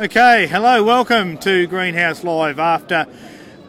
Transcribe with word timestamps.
Okay, 0.00 0.46
hello, 0.46 0.82
welcome 0.82 1.36
to 1.38 1.66
Greenhouse 1.66 2.24
Live 2.24 2.58
after 2.58 3.06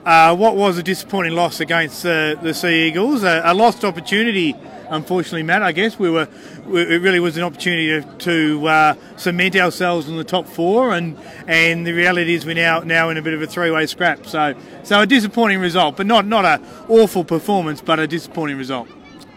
uh, 0.06 0.34
what 0.34 0.56
was 0.56 0.78
a 0.78 0.84
disappointing 0.84 1.34
loss 1.34 1.60
against 1.60 2.06
uh, 2.06 2.36
the 2.36 2.54
Sea 2.54 2.88
Eagles, 2.88 3.24
a, 3.24 3.42
a, 3.44 3.54
lost 3.54 3.84
opportunity. 3.84 4.56
Unfortunately, 4.90 5.44
Matt, 5.44 5.64
I 5.64 5.74
guess 5.74 6.00
we 6.00 6.10
were. 6.10 6.30
We, 6.66 6.82
it 6.82 7.02
really 7.02 7.20
was 7.20 7.36
an 7.36 7.44
opportunity 7.44 7.88
to, 7.88 8.18
to 8.20 8.68
uh, 8.68 8.96
cement 9.18 9.58
ourselves 9.58 10.08
in 10.08 10.16
the 10.16 10.24
top 10.24 10.48
four, 10.48 10.96
and 10.96 11.20
and 11.46 11.86
the 11.86 11.92
reality 11.92 12.34
is 12.34 12.46
we're 12.46 12.56
now 12.56 12.80
now 12.80 13.10
in 13.10 13.18
a 13.18 13.22
bit 13.22 13.34
of 13.34 13.42
a 13.42 13.48
three-way 13.48 13.86
scrap. 13.86 14.26
So 14.26 14.56
so 14.84 15.02
a 15.02 15.06
disappointing 15.06 15.60
result, 15.60 15.98
but 15.98 16.08
not 16.08 16.26
not 16.26 16.46
a 16.46 16.62
awful 16.88 17.26
performance, 17.26 17.82
but 17.82 18.00
a 18.00 18.08
disappointing 18.08 18.58
result. 18.58 18.88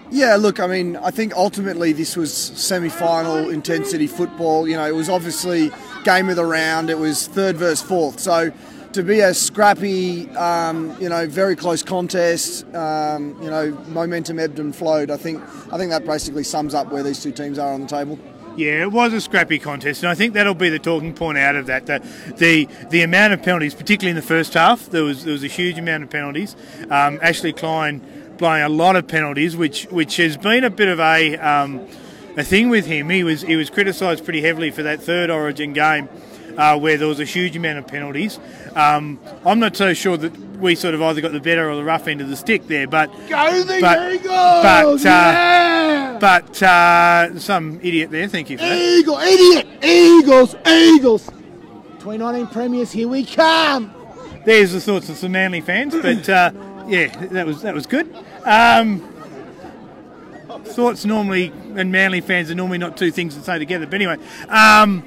Yeah, 0.08 0.36
look, 0.36 0.60
I 0.60 0.68
mean, 0.68 0.96
I 0.96 1.10
think 1.10 1.34
ultimately 1.34 1.92
this 1.92 2.16
was 2.16 2.32
semi-final 2.32 3.50
intensity 3.50 4.06
football. 4.06 4.68
You 4.68 4.76
know, 4.76 4.86
it 4.86 4.94
was 4.94 5.08
obviously 5.08 5.72
game 6.06 6.28
of 6.28 6.36
the 6.36 6.44
round. 6.44 6.88
It 6.88 6.98
was 6.98 7.26
third 7.26 7.56
versus 7.56 7.82
fourth. 7.82 8.20
So 8.20 8.52
to 8.92 9.02
be 9.02 9.20
a 9.20 9.34
scrappy, 9.34 10.30
um, 10.30 10.96
you 11.00 11.08
know, 11.08 11.26
very 11.26 11.56
close 11.56 11.82
contest, 11.82 12.64
um, 12.74 13.36
you 13.42 13.50
know, 13.50 13.72
momentum 13.88 14.38
ebbed 14.38 14.60
and 14.60 14.74
flowed. 14.74 15.10
I 15.10 15.16
think 15.16 15.42
I 15.72 15.76
think 15.76 15.90
that 15.90 16.06
basically 16.06 16.44
sums 16.44 16.74
up 16.74 16.92
where 16.92 17.02
these 17.02 17.20
two 17.20 17.32
teams 17.32 17.58
are 17.58 17.72
on 17.72 17.82
the 17.82 17.88
table. 17.88 18.18
Yeah, 18.56 18.82
it 18.82 18.92
was 18.92 19.12
a 19.12 19.20
scrappy 19.20 19.58
contest, 19.58 20.02
and 20.02 20.08
I 20.08 20.14
think 20.14 20.32
that'll 20.32 20.54
be 20.54 20.70
the 20.70 20.78
talking 20.78 21.12
point 21.12 21.36
out 21.38 21.56
of 21.56 21.66
that. 21.66 21.86
The 21.86 21.98
the, 22.36 22.68
the 22.88 23.02
amount 23.02 23.34
of 23.34 23.42
penalties, 23.42 23.74
particularly 23.74 24.10
in 24.10 24.16
the 24.16 24.22
first 24.22 24.54
half, 24.54 24.88
there 24.88 25.02
was 25.02 25.24
there 25.24 25.32
was 25.32 25.44
a 25.44 25.48
huge 25.48 25.76
amount 25.76 26.04
of 26.04 26.10
penalties. 26.10 26.54
Um, 26.88 27.18
Ashley 27.20 27.52
Klein 27.52 28.00
blowing 28.38 28.62
a 28.62 28.68
lot 28.68 28.94
of 28.94 29.08
penalties, 29.08 29.56
which 29.56 29.86
which 29.86 30.16
has 30.18 30.36
been 30.36 30.62
a 30.62 30.70
bit 30.70 30.88
of 30.88 31.00
a 31.00 31.36
a 32.36 32.44
thing 32.44 32.68
with 32.68 32.86
him. 32.86 33.10
He 33.10 33.24
was 33.24 33.42
he 33.42 33.56
was 33.56 33.70
criticised 33.70 34.24
pretty 34.24 34.42
heavily 34.42 34.70
for 34.70 34.82
that 34.82 35.02
third 35.02 35.30
Origin 35.30 35.72
game. 35.72 36.08
Uh, 36.56 36.78
where 36.78 36.96
there 36.96 37.06
was 37.06 37.20
a 37.20 37.24
huge 37.24 37.54
amount 37.54 37.76
of 37.76 37.86
penalties. 37.86 38.40
Um, 38.74 39.20
I'm 39.44 39.58
not 39.58 39.76
so 39.76 39.92
sure 39.92 40.16
that 40.16 40.34
we 40.56 40.74
sort 40.74 40.94
of 40.94 41.02
either 41.02 41.20
got 41.20 41.32
the 41.32 41.40
better 41.40 41.70
or 41.70 41.76
the 41.76 41.84
rough 41.84 42.08
end 42.08 42.22
of 42.22 42.30
the 42.30 42.36
stick 42.36 42.66
there, 42.66 42.88
but 42.88 43.08
go 43.28 43.62
the 43.62 43.78
but, 43.78 44.14
Eagles! 44.14 44.24
But, 44.24 44.86
uh, 44.86 45.02
yeah! 45.04 46.18
but 46.18 46.62
uh, 46.62 47.38
some 47.38 47.78
idiot 47.82 48.10
there. 48.10 48.26
Thank 48.28 48.48
you 48.48 48.56
for 48.56 48.64
that. 48.64 48.78
Eagle, 48.78 49.18
idiot, 49.18 49.84
Eagles, 49.84 50.54
Eagles. 50.66 51.26
2019 51.98 52.46
premiers, 52.46 52.90
here 52.90 53.08
we 53.08 53.26
come. 53.26 53.92
There's 54.46 54.72
the 54.72 54.80
thoughts 54.80 55.08
of 55.08 55.16
some 55.16 55.32
Manly 55.32 55.60
fans, 55.60 55.94
but 55.94 56.28
uh, 56.28 56.52
yeah, 56.86 57.08
that 57.26 57.44
was 57.46 57.62
that 57.62 57.74
was 57.74 57.84
good. 57.84 58.14
Um, 58.44 59.15
thoughts 60.64 61.04
normally 61.04 61.52
and 61.76 61.92
Manly 61.92 62.20
fans 62.20 62.50
are 62.50 62.54
normally 62.54 62.78
not 62.78 62.96
two 62.96 63.10
things 63.10 63.34
to 63.36 63.42
say 63.42 63.58
together. 63.58 63.86
But 63.86 63.94
anyway, 63.94 64.16
um, 64.48 65.02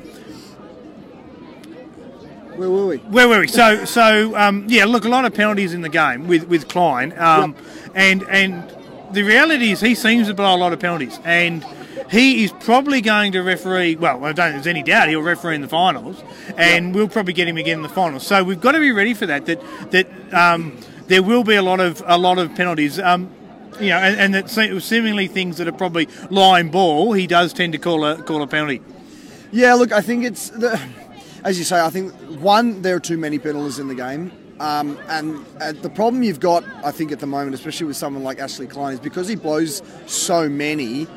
where 2.56 2.70
were 2.70 2.88
we? 2.88 2.98
Where 2.98 3.28
were 3.28 3.40
we? 3.40 3.48
So 3.48 3.86
so 3.86 4.36
um, 4.38 4.66
yeah, 4.68 4.86
look, 4.86 5.06
a 5.06 5.10
lot 5.10 5.26
of 5.26 5.34
penalties 5.34 5.74
in 5.74 5.82
the 5.82 5.90
game 5.90 6.28
with 6.28 6.48
with 6.48 6.68
Klein, 6.68 7.18
um, 7.18 7.56
yep. 7.56 7.92
and 7.96 8.24
and 8.30 8.76
the 9.12 9.24
reality 9.24 9.72
is 9.72 9.82
he 9.82 9.96
seems 9.96 10.28
to 10.28 10.34
blow 10.34 10.56
a 10.56 10.58
lot 10.58 10.74
of 10.74 10.80
penalties 10.80 11.20
and. 11.24 11.66
He 12.10 12.44
is 12.44 12.52
probably 12.52 13.02
going 13.02 13.34
to 13.34 13.44
referee. 13.44 13.98
Well, 13.98 14.26
I 14.26 14.32
don't 14.32 14.52
think 14.52 14.64
there's 14.64 14.68
any 14.68 14.82
doubt 14.82 15.10
he'll 15.10 15.22
referee 15.22 15.54
in 15.54 15.62
the 15.62 15.68
finals, 15.68 16.24
and 16.58 16.88
yep. 16.88 16.96
we'll 16.96 17.08
probably 17.08 17.34
get 17.34 17.48
him 17.48 17.58
again 17.58 17.78
in 17.78 17.84
the 17.84 17.90
finals. 17.90 18.26
So 18.26 18.44
we've 18.44 18.60
got 18.60 18.72
to 18.72 18.80
be 18.80 18.92
ready 18.92 19.14
for 19.14 19.28
that. 19.28 19.46
That 19.46 19.62
that 19.92 20.34
um, 20.34 20.76
there 21.06 21.22
will 21.22 21.44
be 21.44 21.54
a 21.54 21.62
lot 21.62 21.80
of 21.80 22.02
a 22.08 22.18
lot 22.18 22.40
of 22.40 22.56
penalties. 22.56 23.00
Um, 23.00 23.30
you 23.80 23.90
know, 23.90 23.98
and, 23.98 24.20
and 24.20 24.36
that 24.36 24.50
seemingly 24.82 25.28
things 25.28 25.58
that 25.58 25.68
are 25.68 25.74
probably 25.74 26.08
line 26.30 26.70
ball, 26.70 27.14
he 27.14 27.28
does 27.28 27.54
tend 27.54 27.74
to 27.74 27.80
call 27.80 28.06
a 28.06 28.22
call 28.22 28.42
a 28.42 28.48
penalty. 28.48 28.82
Yeah, 29.52 29.74
look, 29.74 29.92
I 29.92 30.02
think 30.02 30.26
it's 30.26 30.50
the, 30.50 30.80
as 31.44 31.58
you 31.58 31.66
say. 31.66 31.80
I 31.80 31.90
think 31.90 32.14
one, 32.40 32.82
there 32.82 32.96
are 32.96 33.00
too 33.00 33.18
many 33.18 33.40
penalties 33.40 33.80
in 33.80 33.88
the 33.88 33.96
game. 33.96 34.32
Um, 34.60 35.00
and, 35.08 35.46
and, 35.62 35.82
the 35.82 35.90
problem 35.90 36.22
you've 36.22 36.42
got, 36.42 36.66
I 36.84 36.92
think, 36.92 37.14
at 37.14 37.20
the 37.22 37.26
moment, 37.26 37.56
especially 37.56 37.88
with 37.88 37.96
someone 37.96 38.24
like 38.24 38.40
Ashley 38.40 38.68
Klein, 38.68 38.96
is 38.96 39.00
because 39.00 39.30
he 39.30 39.36
blows 39.36 39.82
so 40.06 40.50
many. 40.50 41.08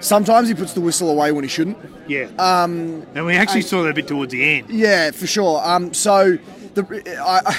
Sometimes 0.00 0.48
he 0.48 0.54
puts 0.54 0.72
the 0.72 0.80
whistle 0.80 1.08
away 1.08 1.30
when 1.30 1.44
he 1.44 1.48
shouldn't. 1.48 1.78
Yeah. 2.08 2.24
Um, 2.40 3.06
and 3.14 3.24
we 3.24 3.36
actually 3.36 3.60
and, 3.60 3.68
saw 3.68 3.82
that 3.84 3.90
a 3.90 3.94
bit 3.94 4.08
towards 4.08 4.32
the 4.32 4.42
end. 4.42 4.68
Yeah, 4.68 5.12
for 5.12 5.28
sure. 5.28 5.62
Um, 5.64 5.94
so 5.94 6.38
the, 6.74 7.20
I, 7.24 7.56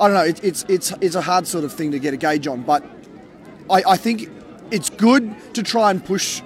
I 0.00 0.08
don't 0.08 0.14
know. 0.14 0.24
It, 0.24 0.42
it's 0.42 0.64
it's 0.68 0.92
it's 1.00 1.14
a 1.14 1.22
hard 1.22 1.46
sort 1.46 1.64
of 1.64 1.72
thing 1.72 1.92
to 1.92 2.00
get 2.00 2.14
a 2.14 2.16
gauge 2.16 2.48
on, 2.48 2.62
but 2.62 2.84
I, 3.70 3.82
I 3.86 3.96
think 3.96 4.30
it's 4.70 4.90
good 4.90 5.34
to 5.54 5.62
try 5.62 5.90
and 5.90 6.04
push 6.04 6.42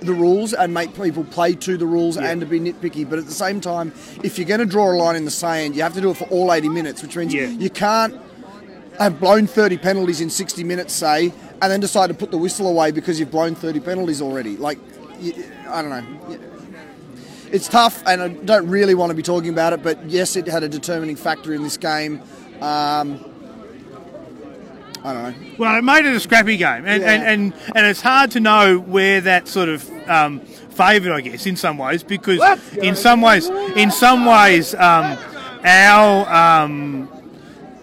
the 0.00 0.12
rules 0.12 0.52
and 0.52 0.72
make 0.72 0.94
people 0.94 1.24
play 1.24 1.54
to 1.54 1.76
the 1.76 1.86
rules 1.86 2.16
yeah. 2.16 2.30
and 2.30 2.40
to 2.40 2.46
be 2.46 2.60
nitpicky. 2.60 3.08
But 3.08 3.18
at 3.18 3.26
the 3.26 3.32
same 3.32 3.60
time, 3.60 3.92
if 4.22 4.38
you're 4.38 4.46
going 4.46 4.60
to 4.60 4.66
draw 4.66 4.92
a 4.92 4.96
line 4.96 5.16
in 5.16 5.24
the 5.24 5.30
sand, 5.30 5.74
you 5.74 5.82
have 5.82 5.94
to 5.94 6.00
do 6.00 6.10
it 6.10 6.16
for 6.16 6.24
all 6.24 6.52
80 6.52 6.68
minutes, 6.68 7.02
which 7.02 7.16
means 7.16 7.34
yeah. 7.34 7.46
you 7.46 7.70
can't 7.70 8.14
have 8.98 9.20
blown 9.20 9.46
30 9.46 9.78
penalties 9.78 10.20
in 10.20 10.30
60 10.30 10.64
minutes, 10.64 10.94
say, 10.94 11.32
and 11.60 11.72
then 11.72 11.80
decide 11.80 12.08
to 12.08 12.14
put 12.14 12.30
the 12.30 12.38
whistle 12.38 12.68
away 12.68 12.90
because 12.90 13.18
you've 13.20 13.30
blown 13.30 13.54
30 13.54 13.80
penalties 13.80 14.22
already. 14.22 14.56
Like, 14.56 14.78
I 15.68 15.82
don't 15.82 15.90
know. 15.90 16.38
It's 17.52 17.68
tough, 17.68 18.02
and 18.06 18.22
I 18.22 18.28
don't 18.28 18.68
really 18.68 18.94
want 18.94 19.10
to 19.10 19.14
be 19.14 19.22
talking 19.22 19.50
about 19.50 19.72
it, 19.72 19.82
but 19.82 20.04
yes, 20.10 20.36
it 20.36 20.46
had 20.48 20.62
a 20.62 20.68
determining 20.68 21.16
factor 21.16 21.54
in 21.54 21.62
this 21.62 21.76
game. 21.76 22.22
Um, 22.60 23.24
I 25.04 25.12
don't 25.12 25.22
know. 25.22 25.54
Well, 25.58 25.78
it 25.78 25.82
made 25.82 26.04
it 26.04 26.14
a 26.14 26.20
scrappy 26.20 26.56
game, 26.56 26.84
and 26.86 27.02
yeah. 27.02 27.12
and, 27.12 27.22
and, 27.24 27.54
and 27.74 27.86
it's 27.86 28.00
hard 28.00 28.30
to 28.32 28.40
know 28.40 28.78
where 28.78 29.20
that 29.20 29.48
sort 29.48 29.68
of 29.68 29.88
um, 30.08 30.40
favoured, 30.40 31.12
I 31.12 31.20
guess, 31.20 31.46
in 31.46 31.56
some 31.56 31.78
ways, 31.78 32.02
because 32.02 32.40
in 32.76 32.96
some 32.96 33.20
ways, 33.20 33.48
in 33.48 33.90
some 33.90 34.24
ways, 34.24 34.74
um, 34.74 35.18
our 35.64 36.62
um, 36.64 37.08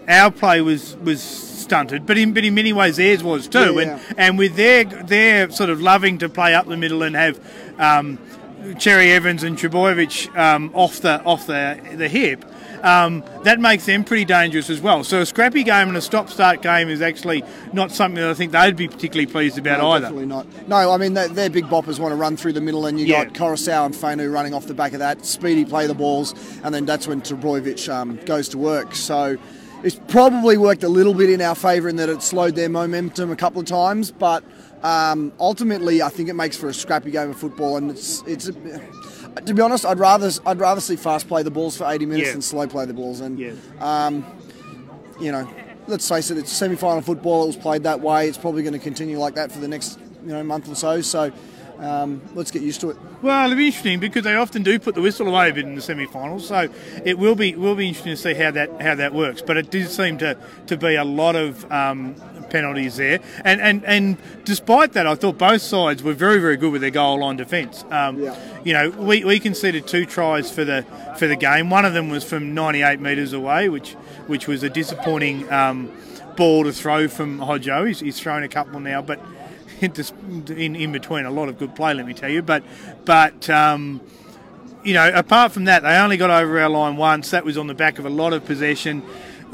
our 0.08 0.30
play 0.30 0.60
was 0.60 0.96
was 0.96 1.22
stunted, 1.22 2.06
but 2.06 2.18
in 2.18 2.32
but 2.32 2.44
in 2.44 2.54
many 2.54 2.72
ways 2.72 2.96
theirs 2.96 3.22
was 3.22 3.48
too, 3.48 3.74
yeah, 3.74 3.98
and 4.08 4.18
and 4.18 4.38
with 4.38 4.56
their 4.56 4.84
their 4.84 5.50
sort 5.50 5.70
of 5.70 5.80
loving 5.80 6.18
to 6.18 6.28
play 6.28 6.54
up 6.54 6.66
the 6.66 6.76
middle 6.76 7.02
and 7.02 7.16
have. 7.16 7.40
Um, 7.78 8.18
Cherry 8.78 9.12
Evans 9.12 9.42
and 9.42 9.58
Trbojevic 9.58 10.34
um, 10.38 10.70
off 10.72 11.00
the 11.00 11.22
off 11.24 11.46
the 11.46 11.78
the 11.96 12.08
hip 12.08 12.46
um, 12.84 13.24
that 13.44 13.58
makes 13.58 13.86
them 13.86 14.04
pretty 14.04 14.26
dangerous 14.26 14.68
as 14.68 14.80
well. 14.80 15.02
So 15.04 15.22
a 15.22 15.26
scrappy 15.26 15.64
game 15.64 15.88
and 15.88 15.96
a 15.96 16.02
stop-start 16.02 16.60
game 16.60 16.90
is 16.90 17.00
actually 17.00 17.42
not 17.72 17.90
something 17.90 18.20
that 18.20 18.30
I 18.30 18.34
think 18.34 18.52
they'd 18.52 18.76
be 18.76 18.88
particularly 18.88 19.26
pleased 19.26 19.56
about 19.56 19.80
no, 19.80 19.90
either. 19.92 20.02
Definitely 20.02 20.26
not. 20.26 20.68
No, 20.68 20.92
I 20.92 20.98
mean 20.98 21.14
their 21.14 21.50
big 21.50 21.64
boppers 21.64 21.98
want 21.98 22.12
to 22.12 22.16
run 22.16 22.36
through 22.36 22.52
the 22.52 22.60
middle, 22.60 22.84
and 22.86 23.00
you 23.00 23.06
yeah. 23.06 23.24
got 23.24 23.34
Koroisau 23.34 23.86
and 23.86 23.94
Fainu 23.94 24.30
running 24.30 24.52
off 24.52 24.66
the 24.66 24.74
back 24.74 24.92
of 24.92 24.98
that. 24.98 25.24
Speedy 25.24 25.64
play 25.64 25.86
the 25.86 25.94
balls, 25.94 26.34
and 26.62 26.74
then 26.74 26.84
that's 26.84 27.08
when 27.08 27.22
Trbojevic 27.22 27.88
um, 27.88 28.16
goes 28.26 28.48
to 28.50 28.58
work. 28.58 28.94
So 28.94 29.38
it's 29.82 29.98
probably 30.08 30.58
worked 30.58 30.82
a 30.82 30.88
little 30.88 31.14
bit 31.14 31.30
in 31.30 31.40
our 31.40 31.54
favour 31.54 31.88
in 31.88 31.96
that 31.96 32.10
it 32.10 32.22
slowed 32.22 32.54
their 32.54 32.68
momentum 32.68 33.30
a 33.30 33.36
couple 33.36 33.60
of 33.60 33.66
times, 33.66 34.10
but 34.10 34.44
um, 34.82 35.32
ultimately 35.40 36.02
I 36.02 36.10
think 36.10 36.28
it 36.28 36.34
makes 36.34 36.58
for 36.58 36.68
a 36.68 36.74
scrappy 36.74 37.10
game 37.10 37.30
of 37.30 37.38
football, 37.38 37.78
and 37.78 37.90
it's 37.90 38.22
it's. 38.26 38.48
A, 38.48 38.82
to 39.40 39.54
be 39.54 39.62
honest, 39.62 39.84
I'd 39.84 39.98
rather 39.98 40.30
I'd 40.46 40.58
rather 40.58 40.80
see 40.80 40.96
fast 40.96 41.28
play 41.28 41.42
the 41.42 41.50
balls 41.50 41.76
for 41.76 41.90
80 41.90 42.06
minutes 42.06 42.26
yeah. 42.28 42.32
than 42.32 42.42
slow 42.42 42.66
play 42.66 42.86
the 42.86 42.94
balls. 42.94 43.20
And 43.20 43.38
yeah. 43.38 43.52
um, 43.80 44.24
you 45.20 45.32
know, 45.32 45.48
let's 45.86 46.08
face 46.08 46.30
it, 46.30 46.38
it's 46.38 46.52
semi-final 46.52 47.02
football. 47.02 47.44
It 47.44 47.48
was 47.48 47.56
played 47.56 47.82
that 47.84 48.00
way. 48.00 48.28
It's 48.28 48.38
probably 48.38 48.62
going 48.62 48.74
to 48.74 48.78
continue 48.78 49.18
like 49.18 49.34
that 49.34 49.52
for 49.52 49.60
the 49.60 49.68
next 49.68 49.98
you 50.22 50.32
know 50.32 50.42
month 50.42 50.68
or 50.68 50.74
so. 50.74 51.00
So. 51.00 51.32
Um, 51.76 52.22
let's 52.34 52.52
get 52.52 52.62
used 52.62 52.80
to 52.82 52.90
it. 52.90 52.96
Well, 53.20 53.46
it'll 53.46 53.58
be 53.58 53.66
interesting 53.66 53.98
because 53.98 54.22
they 54.22 54.36
often 54.36 54.62
do 54.62 54.78
put 54.78 54.94
the 54.94 55.00
whistle 55.00 55.26
away 55.26 55.50
a 55.50 55.52
bit 55.52 55.64
in 55.64 55.74
the 55.74 55.82
semi-finals, 55.82 56.46
so 56.46 56.68
it 57.04 57.18
will 57.18 57.34
be 57.34 57.56
will 57.56 57.74
be 57.74 57.88
interesting 57.88 58.12
to 58.12 58.16
see 58.16 58.32
how 58.32 58.52
that 58.52 58.80
how 58.80 58.94
that 58.94 59.12
works. 59.12 59.42
But 59.42 59.56
it 59.56 59.72
did 59.72 59.90
seem 59.90 60.16
to, 60.18 60.38
to 60.68 60.76
be 60.76 60.94
a 60.94 61.04
lot 61.04 61.34
of 61.34 61.70
um, 61.72 62.14
penalties 62.54 62.96
there. 62.96 63.18
And, 63.44 63.60
and 63.60 63.84
and 63.84 64.16
despite 64.44 64.92
that, 64.92 65.08
I 65.08 65.16
thought 65.16 65.36
both 65.38 65.60
sides 65.60 66.04
were 66.04 66.12
very 66.12 66.38
very 66.38 66.56
good 66.56 66.70
with 66.70 66.82
their 66.82 66.90
goal 66.90 67.18
line 67.18 67.36
defence. 67.36 67.84
Um, 67.90 68.22
yeah. 68.22 68.38
You 68.64 68.72
know, 68.72 68.90
we, 68.90 69.24
we 69.24 69.40
conceded 69.40 69.88
two 69.88 70.06
tries 70.06 70.52
for 70.52 70.64
the 70.64 70.86
for 71.18 71.26
the 71.26 71.34
game. 71.34 71.68
One 71.68 71.84
of 71.84 71.94
them 71.94 72.10
was 72.10 72.22
from 72.22 72.54
98 72.54 73.00
metres 73.00 73.32
away, 73.32 73.68
which 73.68 73.94
which 74.28 74.46
was 74.46 74.62
a 74.62 74.70
disappointing 74.70 75.52
um, 75.52 75.90
ball 76.36 76.62
to 76.62 76.72
throw 76.72 77.08
from 77.08 77.40
Hodjo. 77.40 77.88
He's, 77.88 78.00
he's 78.00 78.20
thrown 78.20 78.44
a 78.44 78.48
couple 78.48 78.78
now, 78.78 79.02
but 79.02 79.20
in 79.80 80.76
in 80.76 80.92
between 80.92 81.26
a 81.26 81.32
lot 81.32 81.48
of 81.48 81.58
good 81.58 81.74
play, 81.74 81.92
let 81.92 82.06
me 82.06 82.14
tell 82.14 82.30
you. 82.30 82.42
But 82.42 82.62
but. 83.04 83.50
Um, 83.50 84.00
you 84.84 84.92
know, 84.92 85.10
apart 85.14 85.50
from 85.50 85.64
that, 85.64 85.82
they 85.82 85.96
only 85.96 86.18
got 86.18 86.28
over 86.28 86.60
our 86.60 86.68
line 86.68 86.98
once. 86.98 87.30
That 87.30 87.42
was 87.42 87.56
on 87.56 87.68
the 87.68 87.74
back 87.74 87.98
of 87.98 88.04
a 88.04 88.10
lot 88.10 88.34
of 88.34 88.44
possession 88.44 89.02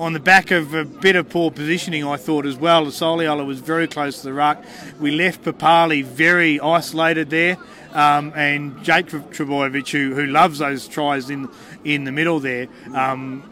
on 0.00 0.14
the 0.14 0.20
back 0.20 0.50
of 0.50 0.72
a 0.72 0.84
bit 0.84 1.14
of 1.14 1.28
poor 1.28 1.50
positioning, 1.50 2.04
I 2.04 2.16
thought 2.16 2.46
as 2.46 2.56
well. 2.56 2.86
Soliola 2.86 3.44
was 3.44 3.60
very 3.60 3.86
close 3.86 4.22
to 4.22 4.24
the 4.24 4.32
ruck. 4.32 4.64
We 4.98 5.10
left 5.10 5.42
Papalii 5.42 6.04
very 6.04 6.58
isolated 6.58 7.28
there, 7.28 7.58
um, 7.92 8.32
and 8.34 8.82
Jake 8.82 9.08
Trbojevic, 9.08 9.90
who, 9.90 10.14
who 10.14 10.26
loves 10.26 10.60
those 10.60 10.88
tries 10.88 11.28
in 11.28 11.48
in 11.84 12.04
the 12.04 12.12
middle 12.12 12.40
there. 12.40 12.68
Um, 12.94 13.42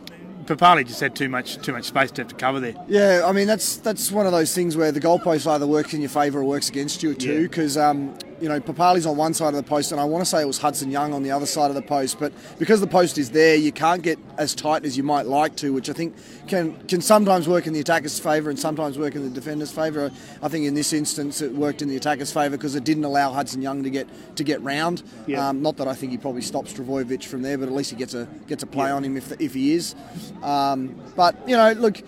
Papalii 0.46 0.86
just 0.86 1.00
had 1.00 1.14
too 1.14 1.28
much 1.28 1.58
too 1.58 1.72
much 1.72 1.84
space 1.84 2.10
to 2.12 2.22
have 2.22 2.28
to 2.28 2.34
cover 2.34 2.60
there. 2.60 2.74
Yeah, 2.88 3.24
I 3.26 3.32
mean 3.32 3.46
that's 3.46 3.76
that's 3.76 4.10
one 4.10 4.24
of 4.24 4.32
those 4.32 4.54
things 4.54 4.74
where 4.74 4.90
the 4.90 5.00
goalpost 5.00 5.46
either 5.46 5.66
works 5.66 5.92
in 5.92 6.00
your 6.00 6.08
favour 6.08 6.40
or 6.40 6.44
works 6.44 6.70
against 6.70 7.02
you 7.02 7.14
too. 7.14 7.42
Because 7.42 7.76
yeah. 7.76 7.90
um, 7.90 8.16
you 8.40 8.48
know, 8.48 8.60
Papalii's 8.60 9.06
on 9.06 9.16
one 9.16 9.34
side 9.34 9.48
of 9.48 9.54
the 9.54 9.62
post, 9.62 9.92
and 9.92 10.00
I 10.00 10.04
want 10.04 10.22
to 10.22 10.30
say 10.30 10.42
it 10.42 10.46
was 10.46 10.58
Hudson 10.58 10.90
Young 10.90 11.12
on 11.12 11.22
the 11.22 11.30
other 11.30 11.46
side 11.46 11.70
of 11.70 11.74
the 11.74 11.82
post. 11.82 12.18
But 12.18 12.32
because 12.58 12.80
the 12.80 12.86
post 12.86 13.18
is 13.18 13.30
there, 13.30 13.54
you 13.56 13.72
can't 13.72 14.02
get 14.02 14.18
as 14.36 14.54
tight 14.54 14.84
as 14.84 14.96
you 14.96 15.02
might 15.02 15.26
like 15.26 15.56
to, 15.56 15.72
which 15.72 15.90
I 15.90 15.92
think 15.92 16.14
can 16.46 16.76
can 16.86 17.00
sometimes 17.00 17.48
work 17.48 17.66
in 17.66 17.72
the 17.72 17.80
attacker's 17.80 18.18
favour 18.18 18.50
and 18.50 18.58
sometimes 18.58 18.98
work 18.98 19.14
in 19.14 19.22
the 19.22 19.30
defender's 19.30 19.72
favour. 19.72 20.10
I 20.42 20.48
think 20.48 20.66
in 20.66 20.74
this 20.74 20.92
instance 20.92 21.40
it 21.42 21.52
worked 21.52 21.82
in 21.82 21.88
the 21.88 21.96
attacker's 21.96 22.32
favour 22.32 22.56
because 22.56 22.74
it 22.74 22.84
didn't 22.84 23.04
allow 23.04 23.32
Hudson 23.32 23.62
Young 23.62 23.82
to 23.82 23.90
get 23.90 24.06
to 24.36 24.44
get 24.44 24.62
round. 24.62 25.02
Yeah. 25.26 25.48
Um, 25.48 25.62
not 25.62 25.76
that 25.78 25.88
I 25.88 25.94
think 25.94 26.12
he 26.12 26.18
probably 26.18 26.42
stops 26.42 26.72
Trbojevic 26.72 27.24
from 27.24 27.42
there, 27.42 27.58
but 27.58 27.68
at 27.68 27.74
least 27.74 27.90
he 27.90 27.96
gets 27.96 28.14
a 28.14 28.26
gets 28.46 28.62
a 28.62 28.66
play 28.66 28.90
on 28.90 29.04
him 29.04 29.16
if 29.16 29.32
if 29.40 29.54
he 29.54 29.74
is. 29.74 29.94
Um, 30.42 30.94
but 31.16 31.36
you 31.48 31.56
know, 31.56 31.72
look. 31.72 32.00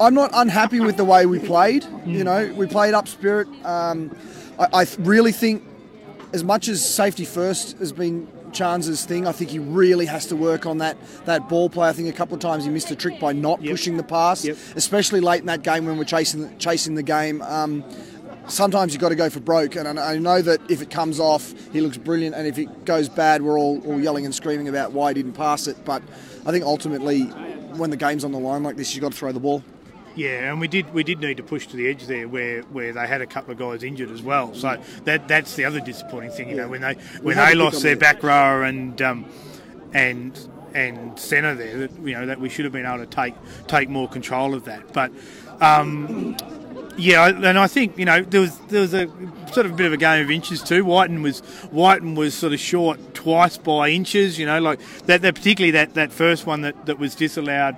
I'm 0.00 0.12
not 0.12 0.32
unhappy 0.34 0.80
with 0.80 0.96
the 0.96 1.04
way 1.04 1.24
we 1.24 1.38
played. 1.38 1.86
You 2.04 2.24
know, 2.24 2.52
we 2.56 2.66
played 2.66 2.94
up 2.94 3.06
spirit. 3.06 3.46
Um, 3.64 4.10
I, 4.58 4.82
I 4.82 4.86
really 4.98 5.32
think, 5.32 5.62
as 6.32 6.44
much 6.44 6.68
as 6.68 6.84
safety 6.84 7.24
first 7.24 7.78
has 7.78 7.92
been 7.92 8.28
Chance's 8.52 9.04
thing, 9.04 9.26
I 9.26 9.32
think 9.32 9.50
he 9.50 9.58
really 9.58 10.06
has 10.06 10.26
to 10.26 10.36
work 10.36 10.64
on 10.66 10.78
that 10.78 10.96
that 11.24 11.48
ball 11.48 11.68
play. 11.68 11.88
I 11.88 11.92
think 11.92 12.08
a 12.08 12.12
couple 12.12 12.34
of 12.34 12.40
times 12.40 12.64
he 12.64 12.70
missed 12.70 12.90
a 12.90 12.96
trick 12.96 13.18
by 13.18 13.32
not 13.32 13.60
Yep. 13.62 13.70
pushing 13.72 13.96
the 13.96 14.02
pass, 14.04 14.44
Yep. 14.44 14.56
especially 14.76 15.20
late 15.20 15.40
in 15.40 15.46
that 15.46 15.62
game 15.62 15.86
when 15.86 15.98
we're 15.98 16.04
chasing 16.04 16.56
chasing 16.58 16.94
the 16.94 17.02
game. 17.02 17.42
Um, 17.42 17.82
sometimes 18.46 18.92
you've 18.92 19.00
got 19.00 19.08
to 19.08 19.16
go 19.16 19.28
for 19.28 19.40
broke, 19.40 19.74
and 19.74 19.98
I 19.98 20.12
I 20.14 20.18
know 20.18 20.40
that 20.42 20.60
if 20.70 20.80
it 20.82 20.90
comes 20.90 21.18
off, 21.18 21.52
he 21.72 21.80
looks 21.80 21.96
brilliant, 21.96 22.36
and 22.36 22.46
if 22.46 22.58
it 22.58 22.84
goes 22.84 23.08
bad, 23.08 23.42
we're 23.42 23.58
all, 23.58 23.82
all 23.86 24.00
yelling 24.00 24.24
and 24.24 24.32
screaming 24.34 24.68
about 24.68 24.92
why 24.92 25.10
he 25.10 25.14
didn't 25.14 25.32
pass 25.32 25.66
it. 25.66 25.76
But 25.84 26.02
I 26.46 26.52
think 26.52 26.64
ultimately, 26.64 27.22
when 27.76 27.90
the 27.90 27.96
game's 27.96 28.24
on 28.24 28.30
the 28.30 28.38
line 28.38 28.62
like 28.62 28.76
this, 28.76 28.94
you've 28.94 29.02
got 29.02 29.10
to 29.12 29.18
throw 29.18 29.32
the 29.32 29.40
ball. 29.40 29.64
Yeah, 30.16 30.50
and 30.50 30.60
we 30.60 30.68
did 30.68 30.92
we 30.94 31.02
did 31.02 31.20
need 31.20 31.38
to 31.38 31.42
push 31.42 31.66
to 31.68 31.76
the 31.76 31.88
edge 31.88 32.06
there, 32.06 32.28
where, 32.28 32.62
where 32.62 32.92
they 32.92 33.06
had 33.06 33.20
a 33.20 33.26
couple 33.26 33.52
of 33.52 33.58
guys 33.58 33.82
injured 33.82 34.10
as 34.10 34.22
well. 34.22 34.54
So 34.54 34.80
that 35.04 35.26
that's 35.26 35.56
the 35.56 35.64
other 35.64 35.80
disappointing 35.80 36.30
thing, 36.30 36.50
you 36.50 36.56
know, 36.56 36.68
when 36.68 36.82
they 36.82 36.94
when 37.22 37.36
they 37.36 37.54
lost 37.54 37.82
their 37.82 37.96
back 37.96 38.22
rower 38.22 38.62
and 38.62 39.00
um, 39.02 39.24
and 39.92 40.38
and 40.72 41.18
centre 41.18 41.54
there, 41.54 41.78
that 41.78 41.98
you 42.00 42.14
know 42.14 42.26
that 42.26 42.40
we 42.40 42.48
should 42.48 42.64
have 42.64 42.72
been 42.72 42.86
able 42.86 42.98
to 42.98 43.06
take 43.06 43.34
take 43.66 43.88
more 43.88 44.08
control 44.08 44.54
of 44.54 44.64
that. 44.66 44.92
But 44.92 45.10
um, 45.60 46.36
yeah, 46.96 47.26
and 47.26 47.58
I 47.58 47.66
think 47.66 47.98
you 47.98 48.04
know 48.04 48.22
there 48.22 48.40
was 48.40 48.56
there 48.68 48.82
was 48.82 48.94
a 48.94 49.08
sort 49.52 49.66
of 49.66 49.72
a 49.72 49.74
bit 49.74 49.86
of 49.86 49.92
a 49.92 49.96
game 49.96 50.24
of 50.24 50.30
inches 50.30 50.62
too. 50.62 50.84
Wighton 50.84 51.22
was 51.22 51.42
Wighton 51.72 52.14
was 52.14 52.34
sort 52.34 52.52
of 52.52 52.60
short 52.60 53.14
twice 53.14 53.56
by 53.58 53.88
inches. 53.88 54.38
You 54.38 54.46
know, 54.46 54.60
like 54.60 54.80
that, 55.06 55.22
that 55.22 55.34
particularly 55.34 55.72
that, 55.72 55.94
that 55.94 56.12
first 56.12 56.46
one 56.46 56.60
that, 56.62 56.86
that 56.86 56.98
was 56.98 57.14
disallowed. 57.14 57.76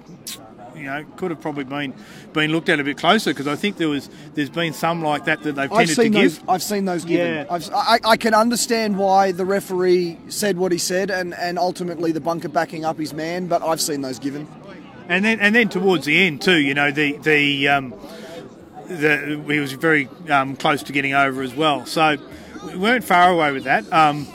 You 0.76 0.84
know, 0.84 1.05
could 1.17 1.31
have 1.31 1.40
probably 1.40 1.64
been 1.64 1.94
been 2.32 2.52
looked 2.52 2.69
at 2.69 2.78
a 2.78 2.84
bit 2.84 2.99
closer 2.99 3.31
because 3.31 3.46
I 3.46 3.56
think 3.56 3.78
there 3.78 3.88
was 3.88 4.11
there's 4.34 4.50
been 4.50 4.73
some 4.73 5.02
like 5.02 5.25
that 5.25 5.43
that 5.43 5.55
they've 5.55 5.73
I've 5.73 5.87
tended 5.88 5.96
to 5.96 6.11
those. 6.11 6.38
give. 6.38 6.49
I've 6.50 6.62
seen 6.62 6.84
those 6.84 7.05
given. 7.05 7.46
Yeah. 7.49 7.58
I, 7.75 7.99
I 8.05 8.17
can 8.17 8.34
understand 8.34 8.99
why 8.99 9.32
the 9.32 9.44
referee 9.44 10.19
said 10.28 10.58
what 10.58 10.73
he 10.73 10.78
said, 10.78 11.11
and, 11.11 11.34
and 11.34 11.58
ultimately 11.58 12.12
the 12.12 12.20
bunker 12.20 12.49
backing 12.49 12.84
up 12.84 12.99
his 12.99 13.14
man. 13.14 13.46
But 13.46 13.62
I've 13.62 13.81
seen 13.81 14.02
those 14.02 14.19
given. 14.19 14.46
And 15.08 15.25
then 15.25 15.40
and 15.40 15.55
then 15.55 15.69
towards 15.69 16.05
the 16.05 16.26
end 16.26 16.43
too, 16.43 16.58
you 16.58 16.75
know, 16.75 16.90
the 16.90 17.17
the 17.19 17.69
um, 17.69 17.94
the 18.87 19.43
he 19.49 19.61
was 19.61 19.73
very 19.73 20.08
um, 20.28 20.56
close 20.56 20.82
to 20.84 20.93
getting 20.93 21.14
over 21.14 21.43
as 21.43 21.55
well. 21.55 21.87
So 21.87 22.17
we 22.67 22.76
weren't 22.76 23.05
far 23.05 23.31
away 23.31 23.52
with 23.52 23.64
that. 23.64 23.90
Um, 23.93 24.26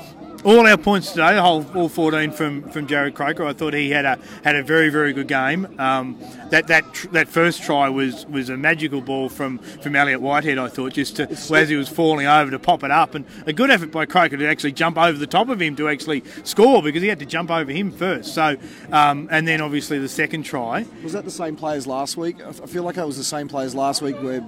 all 0.43 0.65
our 0.67 0.77
points 0.77 1.11
today, 1.11 1.37
whole 1.37 1.65
all 1.75 1.89
14 1.89 2.31
from, 2.31 2.69
from 2.69 2.87
Jarrod 2.87 3.13
Croker. 3.13 3.45
I 3.45 3.53
thought 3.53 3.73
he 3.73 3.89
had 3.91 4.05
a 4.05 4.19
had 4.43 4.55
a 4.55 4.63
very 4.63 4.89
very 4.89 5.13
good 5.13 5.27
game. 5.27 5.67
Um, 5.79 6.17
that 6.49 6.67
that 6.67 6.93
tr- 6.93 7.07
that 7.09 7.27
first 7.27 7.63
try 7.63 7.89
was 7.89 8.25
was 8.27 8.49
a 8.49 8.57
magical 8.57 9.01
ball 9.01 9.29
from, 9.29 9.59
from 9.59 9.95
Elliott 9.95 10.21
Whitehead. 10.21 10.57
I 10.57 10.67
thought 10.67 10.93
just 10.93 11.17
to 11.17 11.29
as 11.29 11.69
he 11.69 11.75
was 11.75 11.89
falling 11.89 12.27
over 12.27 12.51
to 12.51 12.59
pop 12.59 12.83
it 12.83 12.91
up, 12.91 13.15
and 13.15 13.25
a 13.45 13.53
good 13.53 13.69
effort 13.69 13.91
by 13.91 14.05
Croker 14.05 14.37
to 14.37 14.47
actually 14.47 14.71
jump 14.71 14.97
over 14.97 15.17
the 15.17 15.27
top 15.27 15.49
of 15.49 15.61
him 15.61 15.75
to 15.75 15.87
actually 15.87 16.23
score 16.43 16.81
because 16.81 17.01
he 17.01 17.07
had 17.07 17.19
to 17.19 17.25
jump 17.25 17.51
over 17.51 17.71
him 17.71 17.91
first. 17.91 18.33
So 18.33 18.57
um, 18.91 19.27
and 19.31 19.47
then 19.47 19.61
obviously 19.61 19.99
the 19.99 20.09
second 20.09 20.43
try. 20.43 20.85
Was 21.03 21.13
that 21.13 21.25
the 21.25 21.31
same 21.31 21.55
play 21.55 21.75
as 21.75 21.87
last 21.87 22.17
week? 22.17 22.37
I 22.45 22.51
feel 22.51 22.83
like 22.83 22.95
that 22.95 23.05
was 23.05 23.17
the 23.17 23.23
same 23.23 23.47
play 23.47 23.65
as 23.65 23.75
last 23.75 24.01
week 24.01 24.15
where 24.21 24.41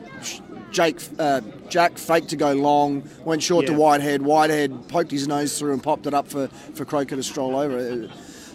Jake 0.74 0.98
uh, 1.20 1.42
Jack 1.70 1.98
faked 1.98 2.30
to 2.30 2.36
go 2.36 2.52
long, 2.54 3.08
went 3.24 3.42
short 3.42 3.68
to 3.68 3.74
Whitehead. 3.74 4.22
Whitehead 4.22 4.88
poked 4.90 5.12
his 5.12 5.28
nose 5.28 5.58
through 5.58 5.74
and 5.74 5.82
popped 5.82 6.08
it 6.08 6.14
up 6.14 6.28
for, 6.28 6.48
for 6.48 6.84
Croker 6.84 7.16
to 7.16 7.24
stroll 7.24 7.56
over. 7.56 8.10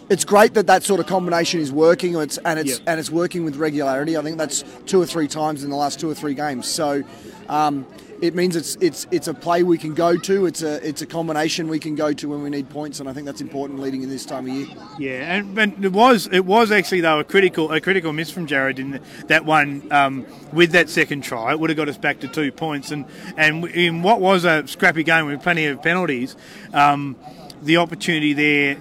It's 0.09 0.25
great 0.25 0.53
that 0.55 0.67
that 0.67 0.83
sort 0.83 0.99
of 0.99 1.05
combination 1.05 1.59
is 1.59 1.71
working, 1.71 2.15
and 2.15 2.23
it's 2.23 2.37
and 2.39 2.59
it's 2.59 2.79
Yep. 2.79 2.81
and 2.87 2.99
it's 2.99 3.11
working 3.11 3.45
with 3.45 3.55
regularity. 3.57 4.17
I 4.17 4.21
think 4.21 4.37
that's 4.37 4.63
two 4.85 4.99
or 5.01 5.05
three 5.05 5.27
times 5.27 5.63
in 5.63 5.69
the 5.69 5.75
last 5.75 5.99
two 5.99 6.09
or 6.09 6.13
three 6.15 6.33
games. 6.33 6.67
So. 6.67 7.03
Um, 7.47 7.85
it 8.21 8.35
means 8.35 8.55
it's 8.55 8.75
it's 8.81 9.07
it's 9.11 9.27
a 9.27 9.33
play 9.33 9.63
we 9.63 9.77
can 9.77 9.93
go 9.93 10.17
to. 10.17 10.45
It's 10.45 10.61
a 10.61 10.85
it's 10.87 11.01
a 11.01 11.05
combination 11.05 11.67
we 11.67 11.79
can 11.79 11.95
go 11.95 12.11
to 12.13 12.29
when 12.29 12.41
we 12.41 12.49
need 12.49 12.69
points, 12.69 12.99
and 12.99 13.07
I 13.09 13.13
think 13.13 13.25
that's 13.25 13.41
important 13.41 13.79
leading 13.79 14.03
in 14.03 14.09
this 14.09 14.25
time 14.25 14.47
of 14.49 14.53
year. 14.53 14.67
Yeah, 14.97 15.35
and 15.35 15.55
but 15.55 15.71
it 15.83 15.91
was 15.93 16.27
it 16.31 16.45
was 16.45 16.71
actually 16.71 17.01
though 17.01 17.19
a 17.19 17.23
critical 17.23 17.71
a 17.71 17.79
critical 17.81 18.11
miss 18.13 18.29
from 18.31 18.47
Jarrod 18.47 18.79
in 18.79 18.99
that 19.27 19.45
one 19.45 19.87
um, 19.91 20.25
with 20.51 20.71
that 20.73 20.89
second 20.89 21.21
try. 21.23 21.51
It 21.51 21.59
would 21.59 21.69
have 21.69 21.77
got 21.77 21.87
us 21.89 21.97
back 21.97 22.19
to 22.21 22.27
two 22.27 22.51
points, 22.51 22.91
and 22.91 23.05
and 23.37 23.65
in 23.65 24.01
what 24.01 24.19
was 24.19 24.45
a 24.45 24.67
scrappy 24.67 25.03
game 25.03 25.25
with 25.25 25.41
plenty 25.41 25.65
of 25.65 25.81
penalties, 25.81 26.35
um, 26.73 27.15
the 27.61 27.77
opportunity 27.77 28.33
there 28.33 28.77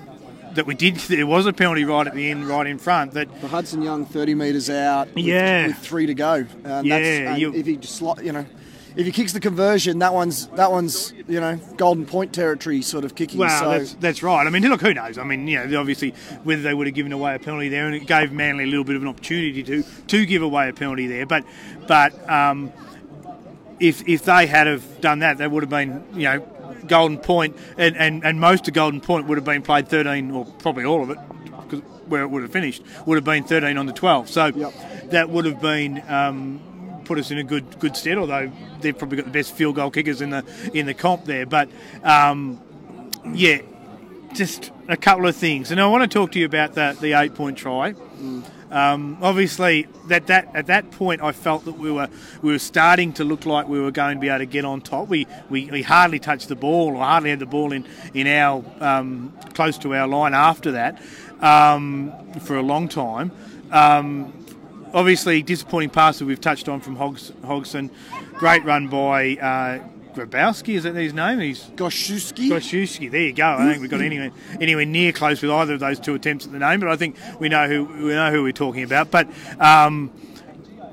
that 0.54 0.66
we 0.66 0.74
did 0.74 0.96
there 1.08 1.26
was 1.26 1.46
a 1.46 1.52
penalty 1.52 1.84
right 1.84 2.06
at 2.06 2.14
the 2.14 2.30
end, 2.30 2.48
right 2.48 2.66
in 2.66 2.78
front. 2.78 3.12
That 3.12 3.40
The 3.40 3.48
Hudson 3.48 3.82
Young, 3.82 4.04
30 4.06 4.34
metres 4.34 4.68
out 4.70 5.14
with, 5.14 5.24
Yeah. 5.24 5.68
with 5.68 5.78
three 5.78 6.06
to 6.06 6.14
go. 6.14 6.44
And 6.64 6.86
Yeah, 6.86 6.96
and 6.96 7.40
you- 7.40 7.54
if 7.54 7.66
he 7.66 7.76
just, 7.76 8.00
sli- 8.00 8.24
you 8.24 8.32
know, 8.32 8.46
if 8.96 9.06
he 9.06 9.12
kicks 9.12 9.32
the 9.32 9.40
conversion, 9.40 9.98
that 10.00 10.12
one's 10.14 10.46
that 10.48 10.70
one's 10.70 11.12
you 11.28 11.40
know 11.40 11.56
golden 11.76 12.04
point 12.06 12.32
territory 12.32 12.82
sort 12.82 13.04
of 13.04 13.14
kicking. 13.14 13.38
Well, 13.40 13.60
so 13.60 13.70
that's, 13.70 13.94
that's 13.94 14.22
right. 14.22 14.46
I 14.46 14.50
mean, 14.50 14.62
look, 14.68 14.80
who 14.80 14.94
knows? 14.94 15.18
I 15.18 15.24
mean, 15.24 15.46
you 15.46 15.64
know, 15.66 15.80
obviously 15.80 16.10
whether 16.44 16.62
they 16.62 16.74
would 16.74 16.86
have 16.86 16.94
given 16.94 17.12
away 17.12 17.34
a 17.34 17.38
penalty 17.38 17.68
there, 17.68 17.86
and 17.86 17.94
it 17.94 18.06
gave 18.06 18.32
Manly 18.32 18.64
a 18.64 18.66
little 18.66 18.84
bit 18.84 18.96
of 18.96 19.02
an 19.02 19.08
opportunity 19.08 19.62
to 19.62 19.82
to 20.08 20.26
give 20.26 20.42
away 20.42 20.68
a 20.68 20.72
penalty 20.72 21.06
there. 21.06 21.26
But 21.26 21.44
but 21.86 22.28
um, 22.28 22.72
if 23.80 24.08
if 24.08 24.24
they 24.24 24.46
had 24.46 24.66
have 24.66 25.00
done 25.00 25.20
that, 25.20 25.38
they 25.38 25.46
would 25.46 25.62
have 25.62 25.70
been 25.70 26.02
you 26.14 26.24
know 26.24 26.38
golden 26.86 27.18
point, 27.18 27.56
and, 27.76 27.96
and, 27.96 28.24
and 28.24 28.40
most 28.40 28.66
of 28.68 28.74
golden 28.74 29.00
point 29.00 29.26
would 29.26 29.36
have 29.36 29.44
been 29.44 29.62
played 29.62 29.88
13 29.88 30.30
or 30.30 30.44
probably 30.44 30.84
all 30.84 31.02
of 31.02 31.10
it. 31.10 31.18
'cause 31.68 31.82
Where 32.06 32.22
it 32.22 32.28
would 32.28 32.42
have 32.42 32.52
finished 32.52 32.82
would 33.04 33.16
have 33.16 33.24
been 33.24 33.44
13 33.44 33.76
on 33.76 33.84
the 33.84 33.92
12, 33.92 34.30
so 34.30 34.46
Yep. 34.46 35.10
that 35.10 35.28
would 35.28 35.44
have 35.44 35.60
been 35.60 36.02
um, 36.08 36.60
put 37.08 37.18
us 37.18 37.30
in 37.30 37.38
a 37.38 37.44
good 37.44 37.80
good 37.80 37.96
stead. 37.96 38.18
Although 38.18 38.52
they've 38.80 38.96
probably 38.96 39.16
got 39.16 39.24
the 39.24 39.32
best 39.32 39.54
field 39.54 39.74
goal 39.74 39.90
kickers 39.90 40.20
in 40.20 40.30
the 40.30 40.44
in 40.74 40.86
the 40.86 40.94
comp 40.94 41.24
there, 41.24 41.46
but 41.46 41.68
um, 42.04 42.60
yeah, 43.32 43.58
just 44.34 44.70
a 44.86 44.96
couple 44.96 45.26
of 45.26 45.34
things. 45.34 45.70
And 45.72 45.80
I 45.80 45.86
want 45.86 46.08
to 46.08 46.18
talk 46.18 46.32
to 46.32 46.38
you 46.38 46.46
about 46.46 46.74
the, 46.74 46.96
the 47.00 47.14
eight 47.14 47.34
point 47.34 47.58
try. 47.58 47.94
Um, 48.70 49.16
obviously, 49.22 49.86
that, 50.08 50.26
that 50.26 50.54
at 50.54 50.66
that 50.66 50.90
point, 50.90 51.22
I 51.22 51.32
felt 51.32 51.64
that 51.64 51.78
we 51.78 51.90
were 51.90 52.08
we 52.42 52.52
were 52.52 52.58
starting 52.58 53.14
to 53.14 53.24
look 53.24 53.46
like 53.46 53.66
we 53.66 53.80
were 53.80 53.90
going 53.90 54.16
to 54.16 54.20
be 54.20 54.28
able 54.28 54.40
to 54.40 54.46
get 54.46 54.64
on 54.64 54.82
top. 54.82 55.08
We 55.08 55.26
we, 55.48 55.70
we 55.70 55.82
hardly 55.82 56.18
touched 56.18 56.48
the 56.48 56.56
ball, 56.56 56.96
or 56.96 57.02
hardly 57.02 57.30
had 57.30 57.38
the 57.38 57.46
ball 57.46 57.72
in 57.72 57.86
in 58.12 58.26
our 58.26 58.62
um, 58.80 59.32
close 59.54 59.78
to 59.78 59.94
our 59.94 60.06
line 60.06 60.34
after 60.34 60.72
that 60.72 61.00
um, 61.40 62.12
for 62.40 62.56
a 62.56 62.62
long 62.62 62.88
time. 62.88 63.30
Obviously, 64.94 65.42
disappointing 65.42 65.90
pass 65.90 66.18
that 66.18 66.24
we've 66.24 66.40
touched 66.40 66.68
on 66.68 66.80
from 66.80 66.96
Hogs, 66.96 67.32
Hodgson. 67.44 67.90
Great 68.34 68.64
run 68.64 68.88
by 68.88 69.36
uh, 69.36 69.88
Grabowski, 70.14 70.74
is 70.74 70.84
that 70.84 70.94
his 70.94 71.12
name? 71.12 71.40
He's 71.40 71.64
Goshewski. 71.76 72.48
Goshewski. 72.48 73.10
There 73.10 73.20
you 73.20 73.32
go. 73.32 73.56
I 73.58 73.70
think 73.70 73.82
we've 73.82 73.90
got 73.90 74.00
anywhere 74.00 74.30
anywhere 74.60 74.86
near 74.86 75.12
close 75.12 75.42
with 75.42 75.50
either 75.50 75.74
of 75.74 75.80
those 75.80 76.00
two 76.00 76.14
attempts 76.14 76.46
at 76.46 76.52
the 76.52 76.58
name, 76.58 76.80
but 76.80 76.88
I 76.88 76.96
think 76.96 77.16
we 77.38 77.48
know 77.48 77.68
who 77.68 77.84
we 77.84 78.10
know 78.10 78.30
who 78.30 78.42
we're 78.42 78.52
talking 78.52 78.82
about. 78.82 79.10
But 79.10 79.28
um, 79.60 80.10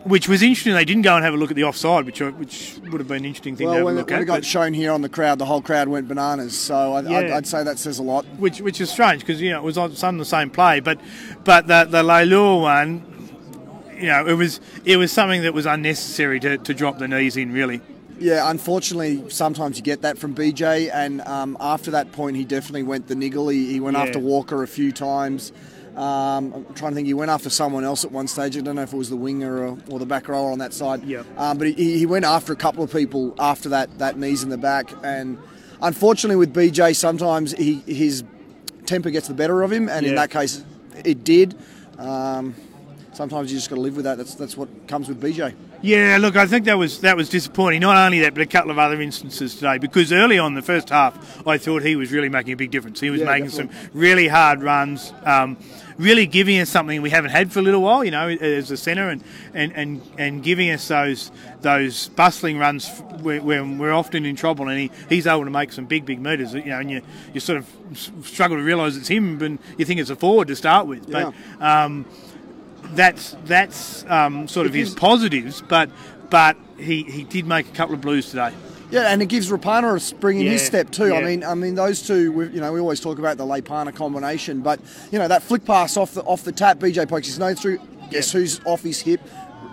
which 0.05 0.29
was 0.29 0.43
interesting. 0.43 0.73
They 0.73 0.85
didn't 0.85 1.01
go 1.01 1.15
and 1.15 1.25
have 1.25 1.33
a 1.33 1.37
look 1.37 1.49
at 1.49 1.55
the 1.55 1.63
offside, 1.63 2.05
which 2.05 2.21
which 2.21 2.79
would 2.83 3.01
have 3.01 3.07
been 3.07 3.17
an 3.17 3.25
interesting 3.25 3.55
thing 3.55 3.65
to 3.65 3.69
well, 3.69 3.75
have 3.77 3.85
when, 3.85 3.95
a 3.95 3.97
look 3.97 4.09
when 4.09 4.21
it 4.21 4.25
got 4.25 4.45
shown 4.45 4.73
here 4.73 4.91
on 4.91 5.01
the 5.01 5.09
crowd, 5.09 5.39
the 5.39 5.45
whole 5.45 5.61
crowd 5.61 5.87
went 5.87 6.07
bananas. 6.07 6.57
So 6.57 6.93
I, 6.93 6.99
I'd, 6.99 7.31
I'd 7.31 7.47
say 7.47 7.63
that 7.63 7.79
says 7.79 7.99
a 7.99 8.03
lot. 8.03 8.25
which 8.37 8.61
which 8.61 8.79
is 8.79 8.89
strange 8.89 9.21
because 9.21 9.41
you 9.41 9.49
know 9.49 9.59
it 9.59 9.63
was 9.63 9.77
on 9.77 10.17
the 10.17 10.25
same 10.25 10.49
play, 10.49 10.79
but 10.79 10.99
but 11.43 11.67
the 11.67 11.85
the 11.85 12.03
Leilua 12.03 12.61
one, 12.61 13.14
you 13.95 14.07
know, 14.07 14.25
it 14.27 14.33
was 14.33 14.59
it 14.85 14.97
was 14.97 15.11
something 15.11 15.41
that 15.43 15.53
was 15.53 15.65
unnecessary 15.65 16.39
to, 16.41 16.57
to 16.57 16.73
drop 16.73 16.97
the 16.99 17.07
knees 17.07 17.37
in 17.37 17.51
really. 17.51 17.81
Yeah, 18.17 18.49
unfortunately, 18.49 19.29
sometimes 19.29 19.75
you 19.77 19.83
get 19.83 20.03
that 20.03 20.17
from 20.17 20.33
BJ, 20.33 20.89
and 20.93 21.19
um, 21.21 21.57
after 21.59 21.91
that 21.91 22.13
point, 22.13 22.37
he 22.37 22.45
definitely 22.45 22.83
went 22.83 23.07
the 23.07 23.15
niggle. 23.15 23.49
He, 23.49 23.73
he 23.73 23.81
went 23.81 23.97
Yeah. 23.97 24.03
after 24.03 24.19
Walker 24.19 24.63
a 24.63 24.67
few 24.67 24.93
times. 24.93 25.51
Um, 25.97 26.53
I'm 26.53 26.65
trying 26.75 26.91
to 26.91 26.95
think. 26.95 27.07
He 27.07 27.13
went 27.13 27.29
after 27.31 27.49
someone 27.49 27.83
else 27.83 28.05
at 28.05 28.11
one 28.11 28.27
stage. 28.27 28.57
I 28.57 28.61
don't 28.61 28.75
know 28.75 28.83
if 28.83 28.93
it 28.93 28.97
was 28.97 29.09
the 29.09 29.15
winger 29.17 29.57
or, 29.67 29.77
or 29.89 29.99
the 29.99 30.05
back 30.05 30.27
rower 30.29 30.51
on 30.51 30.59
that 30.59 30.73
side. 30.73 31.03
Yep. 31.03 31.25
Um, 31.37 31.57
but 31.57 31.67
he, 31.67 31.97
he 31.97 32.05
went 32.05 32.23
after 32.25 32.53
a 32.53 32.55
couple 32.55 32.83
of 32.83 32.91
people 32.91 33.35
after 33.39 33.69
that 33.69 33.97
that 33.99 34.17
knees 34.17 34.43
in 34.43 34.49
the 34.49 34.57
back, 34.57 34.91
and 35.03 35.37
unfortunately 35.81 36.37
with 36.37 36.53
BJ, 36.53 36.95
sometimes 36.95 37.51
he 37.53 37.75
his 37.85 38.23
temper 38.85 39.09
gets 39.09 39.27
the 39.27 39.33
better 39.33 39.61
of 39.61 39.71
him, 39.73 39.89
and 39.89 40.05
in 40.05 40.15
that 40.15 40.29
case, 40.31 40.63
it 41.03 41.23
did. 41.25 41.53
Um, 41.97 42.55
sometimes 43.15 43.51
you 43.51 43.57
just 43.57 43.69
got 43.69 43.75
to 43.77 43.81
live 43.81 43.95
with 43.95 44.05
that. 44.05 44.17
That's 44.17 44.36
that's 44.36 44.55
what 44.57 44.69
comes 44.88 45.07
with 45.07 45.22
BJ. 45.22 45.53
Yeah, 45.81 46.17
look, 46.19 46.36
I 46.36 46.48
think 46.48 46.65
that 46.65 46.77
was 46.77 47.00
that 47.01 47.15
was 47.15 47.29
disappointing. 47.29 47.81
Not 47.81 47.95
only 47.98 48.19
that, 48.22 48.34
but 48.34 48.41
a 48.41 48.45
couple 48.45 48.72
of 48.72 48.79
other 48.79 49.01
instances 49.01 49.55
today. 49.55 49.77
Because 49.77 50.12
early 50.12 50.38
on 50.39 50.48
in 50.51 50.53
the 50.55 50.62
first 50.62 50.89
half, 50.89 51.45
I 51.48 51.57
thought 51.57 51.84
he 51.84 51.95
was 51.95 52.12
really 52.12 52.29
making 52.29 52.53
a 52.53 52.57
big 52.57 52.72
difference. 52.72 53.00
He 53.00 53.10
was 53.10 53.22
Yeah, 53.22 53.27
making 53.27 53.50
definitely. 53.50 53.75
some 53.75 53.89
really 53.93 54.27
hard 54.27 54.63
runs, 54.63 55.13
um, 55.25 55.57
really 55.98 56.25
giving 56.25 56.60
us 56.60 56.69
something 56.69 57.01
we 57.01 57.10
haven't 57.12 57.31
had 57.31 57.51
for 57.51 57.60
a 57.60 57.62
little 57.62 57.81
while. 57.81 58.03
You 58.03 58.12
know, 58.12 58.27
as 58.29 58.72
a 58.72 58.77
centre, 58.77 59.10
and, 59.10 59.24
and, 59.53 59.72
and, 59.75 60.01
and 60.17 60.43
giving 60.43 60.72
us 60.72 60.88
those 60.88 61.31
those 61.62 62.10
bustling 62.10 62.57
runs 62.57 62.88
where 63.22 63.41
we're 63.63 63.93
often 63.93 64.25
in 64.25 64.36
trouble. 64.36 64.67
And 64.69 64.79
he, 64.79 64.91
he's 65.10 65.27
able 65.27 65.45
to 65.45 65.51
make 65.51 65.72
some 65.72 65.86
big 65.86 66.05
big 66.05 66.19
meters. 66.19 66.53
You 66.53 66.65
know, 66.65 66.79
and 66.79 66.89
you 66.89 67.01
you 67.34 67.39
sort 67.39 67.60
of 67.60 67.69
struggle 68.24 68.57
to 68.57 68.63
realise 68.63 68.95
it's 68.98 69.07
him, 69.10 69.39
and 69.43 69.60
you 69.77 69.86
think 69.86 70.00
it's 70.00 70.10
a 70.10 70.15
forward 70.15 70.48
to 70.48 70.55
start 70.55 70.88
with. 70.88 71.12
But 71.12 71.34
um, 71.60 72.05
that's 72.93 73.35
that's 73.45 74.05
um, 74.07 74.47
sort 74.47 74.67
of 74.67 74.73
his 74.73 74.93
positives, 74.93 75.61
but 75.67 75.89
but 76.29 76.57
he, 76.77 77.03
he 77.03 77.23
did 77.23 77.45
make 77.45 77.67
a 77.67 77.71
couple 77.71 77.95
of 77.95 78.01
blues 78.01 78.29
today. 78.29 78.53
Yeah, 78.91 79.11
and 79.11 79.21
it 79.21 79.25
gives 79.27 79.49
Rapana 79.49 79.95
a 79.95 79.99
spring 79.99 80.39
in 80.39 80.45
his 80.45 80.61
step 80.65 80.91
too. 80.91 81.13
I 81.15 81.21
mean, 81.21 81.43
I 81.43 81.55
mean 81.55 81.75
those 81.75 82.05
two. 82.05 82.31
We, 82.31 82.47
you 82.49 82.61
know, 82.61 82.71
we 82.71 82.79
always 82.79 82.99
talk 82.99 83.17
about 83.19 83.37
the 83.37 83.43
Leipana 83.45 83.93
combination, 83.95 84.61
but 84.61 84.79
you 85.11 85.17
know 85.19 85.27
that 85.27 85.41
flick 85.43 85.65
pass 85.65 85.97
off 85.97 86.13
the 86.13 86.21
off 86.23 86.43
the 86.43 86.51
tap, 86.51 86.77
BJ 86.79 87.07
pokes 87.09 87.27
his 87.27 87.39
nose 87.39 87.59
through. 87.59 87.79
Guess 88.11 88.31
who's 88.31 88.61
off 88.65 88.83
his 88.83 89.01
hip? 89.01 89.19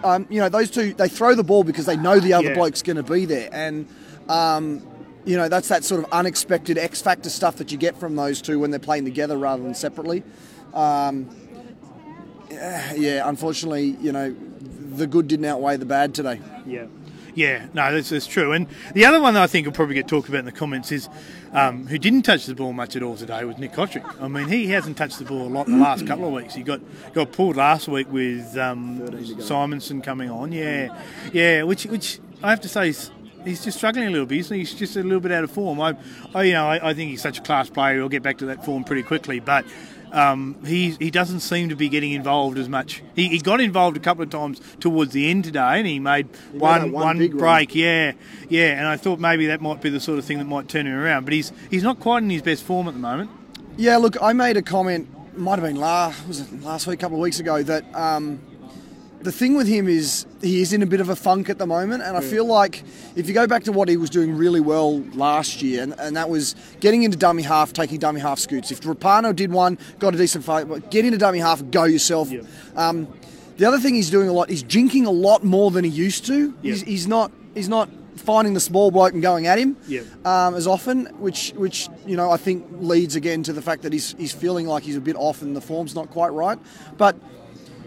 Um, 0.03 0.27
you 0.31 0.41
know, 0.41 0.49
those 0.49 0.71
two 0.71 0.95
they 0.95 1.09
throw 1.09 1.35
the 1.35 1.45
ball 1.45 1.63
because 1.63 1.87
they 1.87 1.97
know 1.97 2.19
the 2.19 2.33
other 2.33 2.49
Yeah. 2.49 2.55
bloke's 2.55 2.83
going 2.83 2.97
to 2.97 3.03
be 3.03 3.27
there, 3.27 3.51
and 3.53 3.87
um, 4.29 4.83
you 5.25 5.37
know 5.37 5.49
that's 5.49 5.69
that 5.69 5.85
sort 5.85 6.03
of 6.03 6.11
unexpected 6.11 6.79
X 6.79 7.03
factor 7.03 7.29
stuff 7.31 7.57
that 7.57 7.71
you 7.71 7.79
get 7.79 7.97
from 7.99 8.17
those 8.17 8.41
two 8.41 8.59
when 8.59 8.71
they're 8.71 8.81
playing 8.81 9.05
together 9.05 9.37
rather 9.37 9.63
than 9.63 9.75
separately. 9.75 10.23
Um, 10.75 11.29
yeah, 12.97 13.29
unfortunately, 13.29 13.97
you 14.01 14.13
know, 14.13 14.35
the 14.97 15.07
good 15.07 15.29
didn't 15.29 15.47
outweigh 15.47 15.77
the 15.77 15.87
bad 15.87 16.15
today. 16.15 16.41
Yeah. 16.67 16.87
Yeah, 17.35 17.67
no, 17.73 17.93
that's, 17.95 18.11
that's 18.11 18.27
true. 18.27 18.53
And 18.53 18.67
the 18.93 19.07
other 19.07 19.21
one 19.21 19.35
that 19.35 19.43
I 19.43 19.47
think 19.47 19.67
will 19.67 19.73
probably 19.73 19.95
get 19.95 20.07
talked 20.07 20.29
about 20.29 20.41
in 20.41 20.45
the 20.45 20.53
comments 20.53 20.93
is 20.93 21.09
um, 21.53 21.87
who 21.87 21.97
didn't 21.97 22.23
touch 22.23 22.45
the 22.45 22.55
ball 22.55 22.73
much 22.73 22.95
at 22.95 23.03
all 23.03 23.17
today 23.17 23.45
was 23.45 23.57
Nick 23.57 23.73
Cotric. 23.73 24.05
I 24.21 24.29
mean, 24.29 24.49
he 24.49 24.67
hasn't 24.67 24.99
touched 24.99 25.19
the 25.19 25.25
ball 25.25 25.47
a 25.47 25.49
lot 25.49 25.67
in 25.67 25.79
the 25.79 25.83
last 25.83 26.07
couple 26.07 26.27
of 26.27 26.33
weeks. 26.35 26.55
He 26.55 26.63
got 26.63 26.81
got 27.15 27.33
pulled 27.33 27.57
last 27.57 27.89
week 27.89 28.13
with 28.13 28.57
um, 28.59 29.01
Simonsson 29.01 30.05
coming 30.05 30.31
on. 30.31 30.53
Yeah, 30.53 30.95
yeah, 31.33 31.63
which 31.63 31.85
which 31.87 32.21
I 32.43 32.51
have 32.51 32.61
to 32.61 32.69
say 32.69 32.91
is. 32.91 33.11
He's 33.45 33.65
just 33.65 33.79
struggling 33.79 34.07
a 34.07 34.11
little 34.13 34.27
bit. 34.27 34.39
Isn't 34.39 34.55
he? 34.55 34.61
He's 34.61 34.73
just 34.73 34.95
a 34.95 35.03
little 35.03 35.19
bit 35.19 35.33
out 35.33 35.43
of 35.43 35.51
form. 35.51 35.81
I, 35.81 35.97
I 36.33 36.45
you 36.45 36.53
know, 36.53 36.65
I, 36.65 36.91
I 36.91 36.95
think 36.95 37.11
he's 37.11 37.23
such 37.23 37.39
a 37.39 37.43
class 37.43 37.69
player. 37.69 37.97
He'll 37.97 38.09
get 38.09 38.23
back 38.23 38.39
to 38.39 38.47
that 38.47 38.65
form 38.65 38.85
pretty 38.85 39.03
quickly. 39.03 39.41
But 39.41 39.65
um, 40.13 40.57
he 40.65 40.91
he 40.91 41.11
doesn't 41.11 41.41
seem 41.41 41.71
to 41.71 41.77
be 41.77 41.89
getting 41.89 42.13
involved 42.13 42.59
as 42.59 42.69
much. 42.69 43.03
He, 43.17 43.29
he 43.29 43.39
got 43.39 43.61
involved 43.61 43.97
a 43.97 44.01
couple 44.01 44.23
of 44.23 44.31
times 44.31 44.61
towards 44.79 45.13
the 45.13 45.31
end 45.31 45.45
today, 45.45 45.79
and 45.79 45.87
he 45.87 45.99
made 45.99 46.29
made 46.53 46.61
one 46.61 46.93
one 46.93 46.93
one 46.93 47.19
run. 47.19 47.37
break. 47.39 47.75
Yeah, 47.75 48.13
yeah. 48.49 48.79
And 48.79 48.87
I 48.87 48.97
thought 48.97 49.19
maybe 49.19 49.47
that 49.47 49.61
might 49.61 49.81
be 49.81 49.89
the 49.89 50.01
sort 50.01 50.19
of 50.19 50.25
thing 50.25 50.39
that 50.39 50.45
might 50.45 50.69
turn 50.69 50.87
him 50.87 50.95
around. 50.95 51.25
But 51.25 51.33
he's 51.33 51.51
he's 51.71 51.83
not 51.83 51.99
quite 51.99 52.23
in 52.23 52.31
his 52.31 52.43
best 52.43 52.63
form 52.63 52.89
at 52.89 52.95
the 52.95 53.01
moment. 53.01 53.31
Yeah, 53.77 53.97
look, 53.97 54.17
I 54.21 54.33
made 54.35 54.57
a 54.57 54.63
comment. 54.63 55.09
Might 55.37 55.59
have 55.59 55.63
been 55.63 55.77
last 55.77 56.29
was 56.29 56.41
it 56.41 56.63
last 56.63 56.87
week, 56.87 56.99
a 56.99 57.01
couple 57.01 57.17
of 57.17 57.23
weeks 57.23 57.41
ago. 57.41 57.63
That 57.63 57.85
um, 57.95 58.39
the 59.25 59.33
thing 59.33 59.55
with 59.57 59.67
him 59.69 59.89
is 59.89 60.27
he 60.41 60.61
is 60.63 60.73
in 60.73 60.83
a 60.83 60.87
bit 60.87 61.01
of 61.01 61.09
a 61.09 61.17
funk 61.17 61.49
at 61.51 61.59
the 61.59 61.67
moment, 61.67 62.03
and 62.03 62.17
I 62.17 62.21
feel 62.21 62.45
like 62.45 62.83
if 63.17 63.29
you 63.29 63.35
go 63.35 63.47
back 63.47 63.65
to 63.65 63.73
what 63.73 63.89
he 63.89 63.97
was 63.97 64.11
doing 64.11 64.35
really 64.37 64.61
well 64.61 65.01
last 65.15 65.63
year, 65.63 65.83
and, 65.83 65.95
and 65.99 66.17
that 66.17 66.29
was 66.29 66.55
getting 66.81 67.03
into 67.03 67.17
dummy 67.17 67.43
half, 67.43 67.73
taking 67.73 67.99
dummy 67.99 68.21
half 68.21 68.39
scoots. 68.39 68.71
If 68.71 68.81
Rapana 68.83 69.35
did 69.35 69.53
one, 69.53 69.79
got 69.99 70.15
a 70.15 70.19
decent 70.19 70.45
fight, 70.45 70.69
but 70.69 70.91
get 70.91 71.05
into 71.05 71.19
dummy 71.19 71.39
half, 71.39 71.63
go 71.71 71.85
yourself. 71.85 72.31
Um, 72.77 73.09
the 73.59 73.67
other 73.67 73.79
thing 73.79 73.95
he's 73.95 74.11
doing 74.11 74.29
a 74.29 74.33
lot, 74.33 74.49
he's 74.51 74.65
jinking 74.65 75.07
a 75.07 75.11
lot 75.11 75.45
more 75.45 75.71
than 75.71 75.85
he 75.85 75.91
used 75.91 76.27
to. 76.27 76.55
He's, 76.63 76.83
he's 76.83 77.07
not 77.07 77.31
he's 77.55 77.69
not 77.69 77.89
finding 78.17 78.55
the 78.55 78.61
small 78.61 78.91
bloke 78.91 79.13
and 79.15 79.23
going 79.23 79.47
at 79.47 79.59
him 79.59 79.77
Yeah. 79.89 80.03
um, 80.25 80.55
as 80.55 80.67
often, 80.67 81.07
which 81.19 81.53
which 81.57 81.89
you 82.07 82.17
know 82.17 82.31
I 82.31 82.37
think 82.39 82.67
leads 82.79 83.15
again 83.17 83.43
to 83.45 83.53
the 83.53 83.63
fact 83.63 83.83
that 83.83 83.93
he's 83.93 84.15
he's 84.19 84.33
feeling 84.33 84.67
like 84.67 84.83
he's 84.85 84.97
a 84.97 85.01
bit 85.01 85.17
off 85.17 85.43
and 85.43 85.55
the 85.57 85.61
form's 85.61 85.95
not 85.95 86.11
quite 86.11 86.29
right. 86.31 86.59
But 86.97 87.17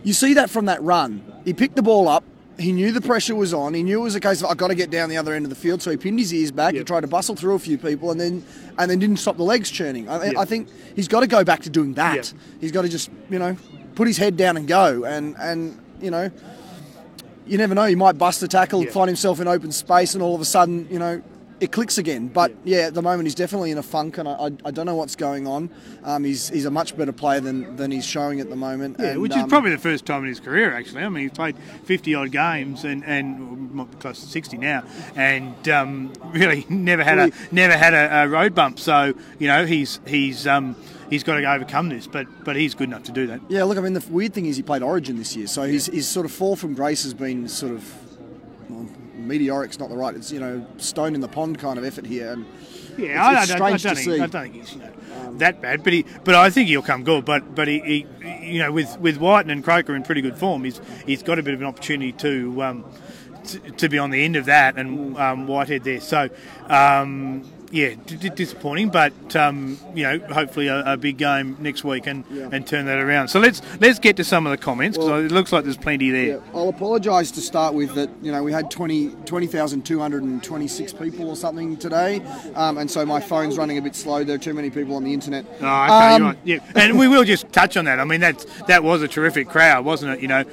you 0.06 0.14
see 0.14 0.36
that 0.36 0.50
from 0.50 0.66
that 0.66 0.82
run, 0.82 1.22
he 1.44 1.54
picked 1.54 1.76
the 1.76 1.82
ball 1.82 2.08
up. 2.08 2.24
He 2.58 2.72
knew 2.72 2.94
the 2.94 3.02
pressure 3.02 3.36
was 3.36 3.54
on. 3.54 3.74
He 3.74 3.84
knew 3.84 4.00
it 4.00 4.04
was 4.04 4.16
a 4.16 4.22
case 4.22 4.42
of 4.42 4.50
I've 4.50 4.56
got 4.56 4.70
to 4.70 4.76
get 4.76 4.90
down 4.90 5.10
the 5.10 5.18
other 5.18 5.34
end 5.34 5.46
of 5.46 5.50
the 5.50 5.58
field. 5.58 5.82
So 5.82 5.92
he 5.92 5.98
pinned 5.98 6.20
his 6.20 6.34
ears 6.34 6.52
back. 6.52 6.74
He 6.74 6.82
tried 6.86 7.02
to 7.02 7.08
bustle 7.08 7.36
through 7.36 7.56
a 7.56 7.60
few 7.60 7.78
people, 7.78 8.12
and 8.12 8.20
then 8.22 8.46
and 8.78 8.90
then 8.90 8.98
didn't 9.00 9.18
stop 9.18 9.36
the 9.36 9.44
legs 9.44 9.70
churning. 9.70 10.08
I, 10.08 10.28
Yep. 10.28 10.38
I 10.38 10.46
think 10.46 10.70
he's 10.96 11.10
got 11.10 11.20
to 11.20 11.28
go 11.28 11.44
back 11.44 11.64
to 11.64 11.70
doing 11.70 11.96
that. 11.96 12.16
Yep. 12.16 12.26
He's 12.62 12.72
got 12.72 12.84
to 12.84 12.90
just 12.90 13.10
you 13.30 13.40
know 13.40 13.58
put 13.96 14.08
his 14.08 14.18
head 14.18 14.38
down 14.38 14.56
and 14.56 14.68
go. 14.70 15.04
And 15.04 15.36
and 15.38 15.78
you 16.00 16.12
know 16.12 16.32
you 17.46 17.58
never 17.58 17.76
know. 17.76 17.86
He 17.86 17.96
might 17.96 18.18
bust 18.18 18.42
a 18.44 18.48
tackle, 18.48 18.86
find 18.86 19.08
himself 19.08 19.40
in 19.40 19.48
open 19.48 19.72
space, 19.72 20.14
and 20.14 20.24
all 20.24 20.36
of 20.36 20.42
a 20.42 20.46
sudden, 20.46 20.88
you 20.90 21.00
know, 21.00 21.22
it 21.60 21.72
clicks 21.72 21.98
again. 21.98 22.28
But 22.28 22.54
yeah, 22.64 22.88
at 22.88 22.94
the 22.94 23.02
moment, 23.02 23.28
he's 23.28 23.36
definitely 23.36 23.72
in 23.72 23.78
a 23.78 23.84
funk, 23.84 24.18
and 24.18 24.28
I, 24.28 24.34
I, 24.34 24.46
I 24.66 24.72
don't 24.72 24.86
know 24.86 24.96
what's 24.96 25.16
going 25.16 25.48
on. 25.48 25.70
Um, 26.04 26.24
he's 26.24 26.50
he's 26.50 26.66
a 26.66 26.72
much 26.72 26.98
better 26.98 27.12
player 27.12 27.40
than, 27.40 27.76
than 27.76 27.92
he's 27.92 28.06
showing 28.06 28.40
at 28.40 28.50
the 28.50 28.56
moment. 28.56 28.98
Yeah, 29.00 29.12
and, 29.12 29.22
which 29.22 29.32
is 29.32 29.44
um, 29.44 29.50
probably 29.50 29.72
the 29.72 29.78
first 29.78 30.06
time 30.06 30.24
in 30.24 30.30
his 30.30 30.40
career, 30.40 30.74
actually. 30.74 31.04
I 31.04 31.10
mean, 31.10 31.24
he's 31.24 31.32
played 31.32 31.58
50 31.86 32.16
odd 32.16 32.32
games 32.32 32.84
and, 32.84 33.04
and 33.06 33.72
might 33.72 33.92
be 33.92 33.98
close 33.98 34.22
to 34.22 34.28
60 34.28 34.58
now, 34.58 34.84
and 35.16 35.70
um, 35.70 36.14
really 36.28 36.66
never 36.70 37.04
had 37.04 37.20
a 37.20 37.32
never 37.52 37.78
had 37.78 37.94
a, 37.94 38.24
a 38.24 38.28
road 38.28 38.54
bump. 38.54 38.80
So 38.80 39.14
you 39.40 39.48
know, 39.48 39.66
he's 39.66 40.00
he's 40.06 40.46
um, 40.48 40.76
he's 41.10 41.24
got 41.24 41.36
to 41.36 41.46
overcome 41.46 41.90
this, 41.90 42.08
but 42.08 42.28
but 42.44 42.56
he's 42.56 42.76
good 42.76 42.90
enough 42.90 43.04
to 43.04 43.12
do 43.12 43.28
that. 43.28 43.42
Yeah, 43.48 43.64
look, 43.64 43.78
I 43.78 43.82
mean, 43.82 43.94
the 43.94 44.06
weird 44.10 44.34
thing 44.34 44.46
is 44.46 44.58
he 44.58 44.64
played 44.64 44.84
Origin 44.84 45.18
this 45.18 45.36
year, 45.36 45.48
so 45.48 45.64
his, 45.64 45.88
his 45.88 46.08
sort 46.08 46.26
of 46.26 46.32
fall 46.32 46.56
from 46.56 46.74
grace 46.74 47.04
has 47.04 47.14
been 47.14 47.48
sort 47.48 47.74
of 47.74 47.94
well, 48.70 48.88
meteoric's 49.26 49.80
not 49.80 49.90
the 49.90 49.98
right. 49.98 50.16
It's 50.16 50.32
you 50.32 50.40
know 50.40 50.66
stone 50.78 51.16
in 51.16 51.22
the 51.22 51.28
pond 51.28 51.60
kind 51.60 51.78
of 51.78 51.86
effort 51.86 52.06
here, 52.06 52.32
and 52.34 52.46
Yeah, 52.98 53.06
It's- 53.06 53.20
I, 53.20 53.42
it's 53.42 53.48
don't, 53.52 53.62
I, 53.62 53.78
don't 53.78 53.96
think. 53.98 54.22
I 54.22 54.28
don't 54.28 54.42
think 54.44 54.56
he's 54.56 54.74
you 54.74 54.80
know, 54.80 55.38
that 55.38 55.62
bad, 55.62 55.84
but 55.84 55.94
he, 55.94 56.06
but 56.24 56.36
I 56.36 56.50
think 56.50 56.70
he'll 56.70 56.82
come 56.82 57.04
good. 57.04 57.26
But 57.26 57.56
but 57.56 57.68
he, 57.68 57.80
he 57.80 58.52
you 58.54 58.60
know, 58.60 58.72
with 58.72 58.98
with 59.00 59.18
Wighton 59.18 59.52
and 59.52 59.64
Croker 59.64 59.96
in 59.96 60.04
pretty 60.04 60.22
good 60.22 60.38
form, 60.38 60.64
he's 60.64 60.80
he's 61.06 61.24
got 61.24 61.40
a 61.40 61.44
bit 61.44 61.54
of 61.54 61.62
an 61.62 61.68
opportunity 61.68 62.12
to. 62.14 62.64
Um, 62.64 62.86
to, 63.46 63.60
to 63.60 63.90
be 63.90 64.00
on 64.00 64.10
the 64.10 64.24
end 64.26 64.36
of 64.36 64.46
that 64.46 64.76
and 64.76 65.16
um, 65.20 65.46
Whitehead 65.46 65.84
there, 65.84 66.00
so 66.02 66.30
um, 66.66 67.44
yeah, 67.76 67.94
d- 68.06 68.30
disappointing, 68.30 68.88
but 68.90 69.36
um, 69.36 69.78
you 69.94 70.04
know, 70.04 70.18
hopefully 70.34 70.68
a, 70.68 70.94
a 70.94 70.96
big 70.98 71.18
game 71.18 71.58
next 71.60 71.84
week 71.84 72.08
and, 72.08 72.24
and 72.54 72.66
turn 72.66 72.86
that 72.86 73.00
around. 73.00 73.28
So 73.28 73.40
let's 73.40 73.62
let's 73.82 74.00
get 74.00 74.16
to 74.16 74.24
some 74.24 74.46
of 74.48 74.52
the 74.52 74.58
comments 74.58 74.98
because 74.98 75.26
it 75.26 75.32
looks 75.34 75.52
like 75.52 75.66
there's 75.66 75.76
plenty 75.76 76.10
there. 76.10 76.26
Yeah, 76.26 76.40
I'll 76.54 76.70
apologise 76.70 77.32
to 77.32 77.42
start 77.42 77.74
with 77.74 77.94
that. 77.96 78.10
You 78.22 78.32
know, 78.32 78.42
we 78.44 78.54
had 78.54 78.72
20 78.72 79.10
20,226 79.26 80.94
people 80.94 81.30
or 81.30 81.36
something 81.36 81.76
today, 81.78 82.22
um, 82.56 82.78
and 82.78 82.90
so 82.90 83.06
my 83.06 83.20
phone's 83.20 83.58
running 83.58 83.78
a 83.78 83.82
bit 83.82 83.96
slow. 83.96 84.24
There 84.24 84.36
are 84.36 84.40
too 84.40 84.54
many 84.54 84.70
people 84.70 84.96
on 84.96 85.04
the 85.04 85.14
internet. 85.14 85.46
Oh, 85.60 85.66
okay, 85.66 85.66
Um, 85.66 86.22
you're 86.22 86.30
right. 86.30 86.38
Yeah, 86.46 86.60
and 86.76 86.98
we 86.98 87.08
will 87.10 87.26
just 87.26 87.52
touch 87.52 87.76
on 87.76 87.86
that. 87.86 88.00
I 88.00 88.06
mean, 88.06 88.22
that's 88.22 88.46
that 88.68 88.84
was 88.84 89.02
a 89.02 89.08
terrific 89.08 89.50
crowd, 89.50 89.84
wasn't 89.84 90.14
it? 90.14 90.22
You 90.22 90.30
know, 90.30 90.46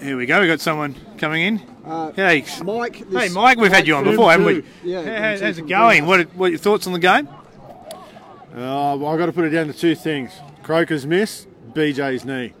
here 0.00 0.16
we 0.16 0.26
go. 0.26 0.40
We 0.40 0.46
got 0.46 0.60
someone 0.60 0.94
coming 1.18 1.42
in. 1.42 1.62
Uh, 1.84 2.12
hey, 2.12 2.44
Mike. 2.64 3.10
hey, 3.10 3.28
Mike, 3.28 3.58
we've 3.58 3.72
had 3.72 3.86
you 3.86 3.94
on 3.94 4.04
before, 4.04 4.30
haven't 4.30 4.46
we? 4.46 4.62
Yeah, 4.84 5.02
How- 5.02 5.44
how's, 5.44 5.58
it 5.58 5.66
going? 5.68 6.02
two. 6.02 6.08
What 6.08 6.34
what 6.34 6.46
are 6.46 6.50
your 6.50 6.58
thoughts 6.58 6.86
on 6.86 6.92
the 6.92 6.98
game? 6.98 7.28
Uh, 7.28 8.96
well, 8.96 9.06
I've 9.08 9.18
got 9.18 9.26
to 9.26 9.32
put 9.32 9.44
it 9.44 9.50
down 9.50 9.66
to 9.68 9.72
two 9.72 9.94
things: 9.94 10.32
Croker's 10.62 11.06
miss, 11.06 11.46
BJ's 11.72 12.24
knee. 12.24 12.52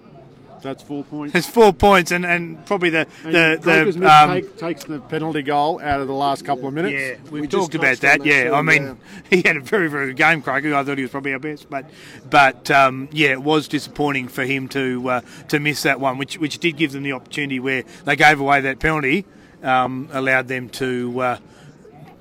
That's 0.66 0.82
four 0.82 1.04
points. 1.04 1.32
It's 1.32 1.46
four 1.46 1.72
points, 1.72 2.10
and, 2.10 2.26
and 2.26 2.66
probably 2.66 2.90
the 2.90 3.06
And 3.22 3.32
the, 3.32 3.88
the 3.94 4.10
um, 4.10 4.30
take, 4.30 4.56
takes 4.56 4.82
the 4.82 4.98
penalty 4.98 5.42
goal 5.42 5.80
out 5.80 6.00
of 6.00 6.08
the 6.08 6.12
last 6.12 6.44
couple 6.44 6.66
of 6.66 6.74
minutes. 6.74 6.92
yeah, 6.92 7.30
we've 7.30 7.42
We 7.42 7.46
talked 7.46 7.76
about 7.76 7.98
that. 7.98 8.18
that 8.18 8.26
Yeah, 8.26 8.48
too, 8.48 8.54
I 8.54 8.62
mean, 8.62 8.82
yeah. 8.82 8.94
he 9.30 9.42
had 9.46 9.56
a 9.56 9.60
very 9.60 9.88
very 9.88 10.08
good 10.08 10.16
game, 10.16 10.42
Croker. 10.42 10.74
I 10.74 10.82
thought 10.82 10.98
he 10.98 11.02
was 11.02 11.12
probably 11.12 11.34
our 11.34 11.38
best, 11.38 11.70
but 11.70 11.88
but 12.28 12.68
um, 12.72 13.08
yeah, 13.12 13.28
it 13.28 13.42
was 13.42 13.68
disappointing 13.68 14.26
for 14.26 14.44
him 14.44 14.66
to 14.70 15.08
uh, 15.08 15.20
to 15.46 15.60
miss 15.60 15.84
that 15.84 16.00
one, 16.00 16.18
which 16.18 16.36
which 16.36 16.58
did 16.58 16.76
give 16.76 16.90
them 16.90 17.04
the 17.04 17.12
opportunity 17.12 17.60
where 17.60 17.84
they 18.04 18.16
gave 18.16 18.40
away 18.40 18.60
that 18.62 18.80
penalty, 18.80 19.24
um, 19.62 20.08
allowed 20.12 20.48
them 20.48 20.68
to. 20.70 21.20
Uh, 21.20 21.38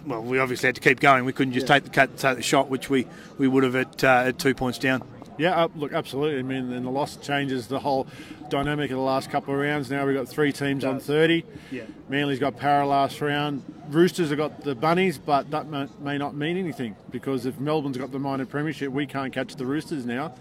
well, 0.06 0.22
we 0.22 0.38
obviously 0.38 0.68
had 0.68 0.76
to 0.76 0.82
keep 0.82 1.00
going. 1.00 1.26
We 1.26 1.34
couldn't 1.34 1.54
just 1.54 1.66
take 1.66 1.84
the 1.84 1.90
cut, 1.90 2.16
take 2.16 2.38
the 2.38 2.44
shot, 2.44 2.70
which 2.70 2.92
we, 2.92 3.08
we 3.40 3.48
would 3.48 3.64
have 3.64 3.76
at, 3.76 4.04
uh, 4.04 4.26
at 4.28 4.38
two 4.38 4.54
points 4.54 4.78
down. 4.78 5.02
Yeah, 5.38 5.64
uh, 5.64 5.68
look, 5.76 5.94
absolutely. 5.94 6.40
I 6.40 6.44
mean, 6.44 6.72
and 6.72 6.86
the 6.86 6.90
loss 6.90 7.18
changes 7.18 7.68
the 7.68 7.80
whole 7.80 8.08
dynamic 8.50 8.92
of 8.92 8.98
the 8.98 9.04
last 9.04 9.30
couple 9.30 9.54
of 9.54 9.60
rounds. 9.60 9.90
Now 9.92 10.06
we've 10.06 10.16
got 10.16 10.28
three 10.28 10.52
teams 10.52 10.86
on 10.86 11.00
30. 11.00 11.44
Yeah. 11.72 11.84
Manly's 12.10 12.40
got 12.40 12.58
Para 12.58 12.86
last 12.86 13.20
round. 13.22 13.64
Roosters 13.90 14.30
have 14.30 14.38
got 14.38 14.64
the 14.64 14.76
Bunnies, 14.76 15.18
but 15.18 15.52
that 15.52 15.68
may, 15.68 15.88
may 16.00 16.18
not 16.18 16.36
mean 16.36 16.58
anything 16.58 16.96
because 17.12 17.46
if 17.46 17.60
Melbourne's 17.60 17.98
got 17.98 18.12
the 18.12 18.20
minor 18.20 18.46
premiership, 18.46 18.92
we 18.92 19.06
can't 19.06 19.34
catch 19.34 19.56
the 19.56 19.66
Roosters 19.66 20.06
now. 20.06 20.34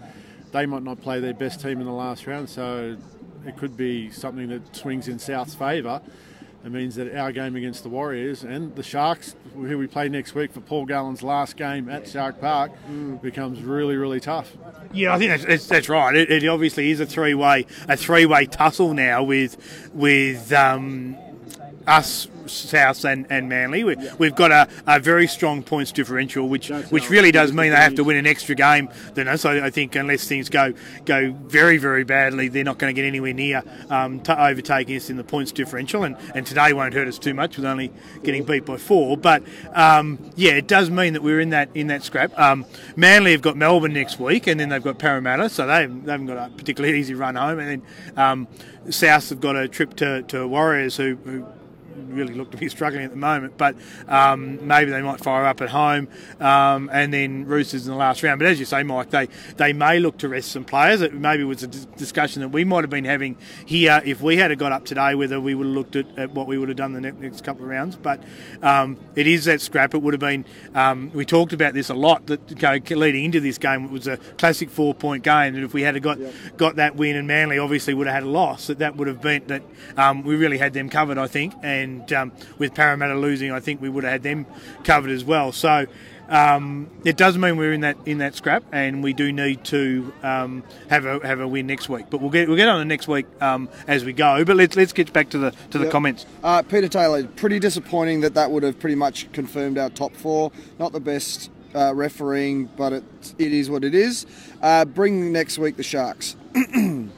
They 0.51 0.65
might 0.65 0.83
not 0.83 1.01
play 1.01 1.19
their 1.19 1.33
best 1.33 1.61
team 1.61 1.79
in 1.79 1.85
the 1.85 1.91
last 1.93 2.25
round, 2.27 2.49
so 2.49 2.95
it 3.45 3.57
could 3.57 3.75
be 3.75 4.09
something 4.09 4.47
that 4.49 4.75
swings 4.75 5.07
in 5.07 5.19
South's 5.19 5.53
favour. 5.53 6.01
It 6.65 6.71
means 6.71 6.95
that 6.95 7.15
our 7.15 7.31
game 7.31 7.55
against 7.55 7.83
the 7.83 7.89
Warriors 7.89 8.43
and 8.43 8.75
the 8.75 8.81
Sharks, 8.81 9.35
who 9.53 9.77
we 9.77 9.85
play 9.85 10.09
next 10.09 10.33
week 10.33 10.51
for 10.51 10.61
Paul 10.61 10.87
Gallen's 10.87 11.21
last 11.21 11.57
game 11.57 11.89
at 11.89 12.07
Shark 12.07 12.41
Park, 12.41 12.71
becomes 13.21 13.61
really, 13.61 13.97
really 13.97 14.19
tough. 14.19 14.51
Yeah, 14.91 15.13
I 15.13 15.19
think 15.19 15.29
that's, 15.29 15.45
that's, 15.45 15.67
that's 15.67 15.89
right. 15.89 16.15
It, 16.15 16.31
it 16.31 16.47
obviously 16.47 16.89
is 16.89 16.99
a 16.99 17.05
three 17.05 17.35
way 17.35 17.67
a 17.87 17.95
three 17.95 18.25
way 18.25 18.47
tussle 18.47 18.95
now 18.95 19.21
with 19.21 19.91
with 19.93 20.51
um, 20.53 21.15
us 21.87 22.27
South 22.47 23.03
and, 23.05 23.25
and 23.29 23.49
Manly. 23.49 23.83
We, 23.83 23.95
We've 24.17 24.35
got 24.35 24.51
a, 24.51 24.67
a 24.87 24.99
very 24.99 25.27
strong 25.27 25.63
points 25.63 25.91
differential, 25.91 26.47
which 26.47 26.69
which 26.69 27.09
really 27.09 27.31
does 27.31 27.51
mean 27.51 27.71
they 27.71 27.77
have 27.77 27.95
to 27.95 28.03
win 28.03 28.17
an 28.17 28.27
extra 28.27 28.55
game 28.55 28.89
than 29.13 29.27
us. 29.27 29.45
I, 29.45 29.65
I 29.65 29.69
think 29.69 29.95
unless 29.95 30.27
things 30.27 30.49
go 30.49 30.73
go 31.05 31.31
very 31.31 31.77
very 31.77 32.03
badly, 32.03 32.47
they're 32.47 32.63
not 32.63 32.77
going 32.77 32.93
to 32.93 32.99
get 32.99 33.07
anywhere 33.07 33.33
near 33.33 33.63
um, 33.89 34.19
to 34.21 34.41
overtaking 34.41 34.95
us 34.95 35.09
in 35.09 35.17
the 35.17 35.23
points 35.23 35.51
differential. 35.51 36.03
And, 36.03 36.17
and 36.33 36.45
today 36.45 36.73
won't 36.73 36.93
hurt 36.93 37.07
us 37.07 37.19
too 37.19 37.33
much 37.33 37.57
with 37.57 37.65
only 37.65 37.91
getting 38.23 38.43
beat 38.43 38.65
by 38.65 38.77
four. 38.77 39.17
But 39.17 39.43
um, 39.73 40.31
yeah, 40.35 40.53
it 40.53 40.67
does 40.67 40.89
mean 40.89 41.13
that 41.13 41.23
we're 41.23 41.39
in 41.39 41.49
that 41.49 41.69
in 41.73 41.87
that 41.87 42.03
scrap. 42.03 42.37
Um, 42.37 42.65
Manly 42.95 43.31
have 43.31 43.41
got 43.41 43.57
Melbourne 43.57 43.93
next 43.93 44.19
week, 44.19 44.47
and 44.47 44.59
then 44.59 44.69
they've 44.69 44.83
got 44.83 44.99
Parramatta, 44.99 45.49
so 45.49 45.65
they 45.65 45.81
haven't, 45.81 46.05
they 46.05 46.11
haven't 46.11 46.27
got 46.27 46.37
a 46.37 46.49
particularly 46.55 46.99
easy 46.99 47.13
run 47.13 47.35
home. 47.35 47.59
And 47.59 47.69
then 47.69 47.81
um, 48.17 48.47
South 48.89 49.29
have 49.29 49.41
got 49.41 49.55
a 49.55 49.67
trip 49.67 49.95
to, 49.95 50.21
to 50.23 50.47
Warriors, 50.47 50.95
who, 50.97 51.15
who 51.23 51.45
really 51.95 52.33
look 52.33 52.51
to 52.51 52.57
be 52.57 52.69
struggling 52.69 53.03
at 53.03 53.11
the 53.11 53.17
moment, 53.17 53.57
but 53.57 53.75
um, 54.07 54.65
maybe 54.65 54.91
they 54.91 55.01
might 55.01 55.19
fire 55.19 55.45
up 55.45 55.61
at 55.61 55.69
home, 55.69 56.07
um, 56.39 56.89
and 56.91 57.13
then 57.13 57.45
Roosters 57.45 57.85
in 57.85 57.91
the 57.91 57.97
last 57.97 58.23
round. 58.23 58.39
But 58.39 58.47
as 58.47 58.59
you 58.59 58.65
say, 58.65 58.83
Mike, 58.83 59.09
they 59.09 59.27
they 59.57 59.73
may 59.73 59.99
look 59.99 60.17
to 60.19 60.29
rest 60.29 60.51
some 60.51 60.65
players. 60.65 61.01
It 61.01 61.13
maybe 61.13 61.43
was 61.43 61.63
a 61.63 61.67
discussion 61.67 62.41
that 62.41 62.49
we 62.49 62.63
might 62.63 62.83
have 62.83 62.89
been 62.89 63.05
having 63.05 63.37
here 63.65 64.01
if 64.05 64.21
we 64.21 64.37
had 64.37 64.57
got 64.57 64.71
up 64.71 64.85
today, 64.85 65.15
whether 65.15 65.39
we 65.39 65.55
would 65.55 65.67
have 65.67 65.75
looked 65.75 65.95
at, 65.95 66.05
at 66.17 66.31
what 66.31 66.47
we 66.47 66.57
would 66.57 66.69
have 66.69 66.77
done 66.77 66.93
the 66.93 67.01
ne- 67.01 67.11
next 67.11 67.43
couple 67.43 67.63
of 67.63 67.69
rounds. 67.69 67.95
But 67.95 68.21
um, 68.61 68.97
it 69.15 69.27
is 69.27 69.45
that 69.45 69.61
scrap. 69.61 69.93
It 69.93 70.01
would 70.01 70.13
have 70.13 70.21
been. 70.21 70.45
Um, 70.73 71.11
we 71.13 71.25
talked 71.25 71.53
about 71.53 71.73
this 71.73 71.89
a 71.89 71.93
lot 71.93 72.25
that 72.27 72.41
you 72.49 72.55
know, 72.55 72.97
leading 72.99 73.25
into 73.25 73.39
this 73.39 73.57
game. 73.57 73.85
It 73.85 73.91
was 73.91 74.07
a 74.07 74.17
classic 74.37 74.69
four 74.69 74.93
point 74.93 75.23
game, 75.23 75.55
and 75.55 75.63
if 75.63 75.73
we 75.73 75.81
had 75.81 76.01
got 76.01 76.17
got 76.57 76.75
that 76.77 76.95
win, 76.95 77.15
and 77.15 77.27
Manly 77.27 77.59
obviously 77.59 77.93
would 77.93 78.07
have 78.07 78.13
had 78.13 78.23
a 78.23 78.29
loss, 78.29 78.67
that 78.67 78.79
that 78.79 78.95
would 78.95 79.07
have 79.07 79.23
meant 79.23 79.47
that 79.47 79.63
um, 79.97 80.23
we 80.23 80.35
really 80.35 80.57
had 80.57 80.73
them 80.73 80.89
covered. 80.89 81.17
I 81.17 81.27
think, 81.27 81.53
and 81.63 81.84
um, 82.13 82.31
with 82.57 82.73
Parramatta 82.73 83.15
losing, 83.15 83.51
I 83.51 83.59
think 83.59 83.81
we 83.81 83.89
would 83.89 84.03
have 84.03 84.13
had 84.13 84.23
them 84.23 84.45
covered 84.83 85.11
as 85.11 85.23
well. 85.23 85.51
So. 85.51 85.85
Um, 86.27 86.89
it 87.03 87.17
does 87.17 87.37
mean 87.37 87.55
we're 87.55 87.71
in 87.71 87.81
that 87.81 87.97
in 88.07 88.17
that 88.17 88.33
scrap, 88.33 88.63
and 88.71 89.03
we 89.03 89.13
do 89.13 89.31
need 89.31 89.63
to 89.65 90.11
um, 90.23 90.63
have 90.89 91.05
a 91.05 91.19
have 91.19 91.39
a 91.39 91.47
win 91.47 91.67
next 91.67 91.87
week. 91.87 92.07
But 92.09 92.19
we'll 92.19 92.31
get 92.31 92.47
we'll 92.47 92.57
get 92.57 92.67
on 92.67 92.79
the 92.79 92.85
next 92.85 93.07
week 93.07 93.27
um, 93.43 93.69
as 93.87 94.03
we 94.03 94.11
go. 94.11 94.43
But 94.43 94.57
let's 94.57 94.75
let's 94.75 94.91
get 94.91 95.13
back 95.13 95.29
to 95.29 95.37
the 95.37 95.51
to 95.69 95.77
the 95.77 95.83
Yep. 95.83 95.91
comments. 95.91 96.25
Uh, 96.43 96.63
Peter 96.63 96.87
Taylor, 96.87 97.25
pretty 97.27 97.59
disappointing 97.59 98.21
that 98.21 98.33
that 98.33 98.49
would 98.49 98.63
have 98.63 98.79
pretty 98.79 98.95
much 98.95 99.31
confirmed 99.33 99.77
our 99.77 99.91
top 99.91 100.15
four. 100.15 100.51
Not 100.79 100.93
the 100.93 100.99
best 100.99 101.51
uh, 101.75 101.93
refereeing, 101.93 102.71
but 102.75 102.91
it, 102.91 103.03
it 103.37 103.53
is 103.53 103.69
what 103.69 103.83
it 103.83 103.93
is. 103.93 104.25
Uh, 104.63 104.83
bring 104.85 105.31
next 105.31 105.59
week 105.59 105.77
the 105.77 105.83
Sharks. 105.83 106.35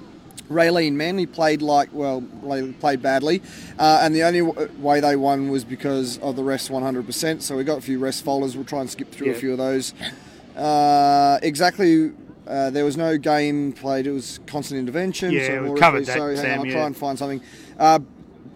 Raylene 0.50 0.94
Manly 0.94 1.26
played 1.26 1.62
like 1.62 1.90
well, 1.92 2.24
played 2.80 3.02
badly, 3.02 3.42
uh, 3.78 4.00
and 4.02 4.16
the 4.16 4.24
only 4.24 4.40
w- 4.40 4.70
way 4.80 5.00
they 5.00 5.16
won 5.16 5.50
was 5.50 5.64
because 5.66 6.18
of 6.20 6.36
the 6.36 6.44
rest 6.44 6.70
100%. 6.70 7.42
So 7.42 7.58
we 7.58 7.64
got 7.64 7.80
a 7.80 7.82
few 7.82 8.00
rest 8.00 8.24
folders. 8.24 8.56
We'll 8.56 8.66
try 8.66 8.82
and 8.82 8.90
skip 8.90 9.12
through 9.12 9.32
a 9.32 9.36
few 9.36 9.52
of 9.52 9.58
those. 9.58 9.94
Uh, 10.56 11.40
exactly. 11.42 12.12
Uh, 12.48 12.70
there 12.70 12.86
was 12.86 12.96
no 12.96 13.18
game 13.18 13.74
played. 13.74 14.08
It 14.08 14.12
was 14.12 14.40
constant 14.48 14.80
intervention. 14.80 15.32
Yeah, 15.32 15.48
so 15.48 15.72
we 15.74 15.80
covered 15.80 16.06
that, 16.06 16.18
So 16.18 16.28
hang 16.28 16.38
Sam, 16.38 16.52
on, 16.54 16.60
I'll 16.60 16.66
yeah. 16.68 16.74
try 16.74 16.86
and 16.86 16.96
find 16.98 17.20
something. 17.20 17.42
Uh, 17.78 18.00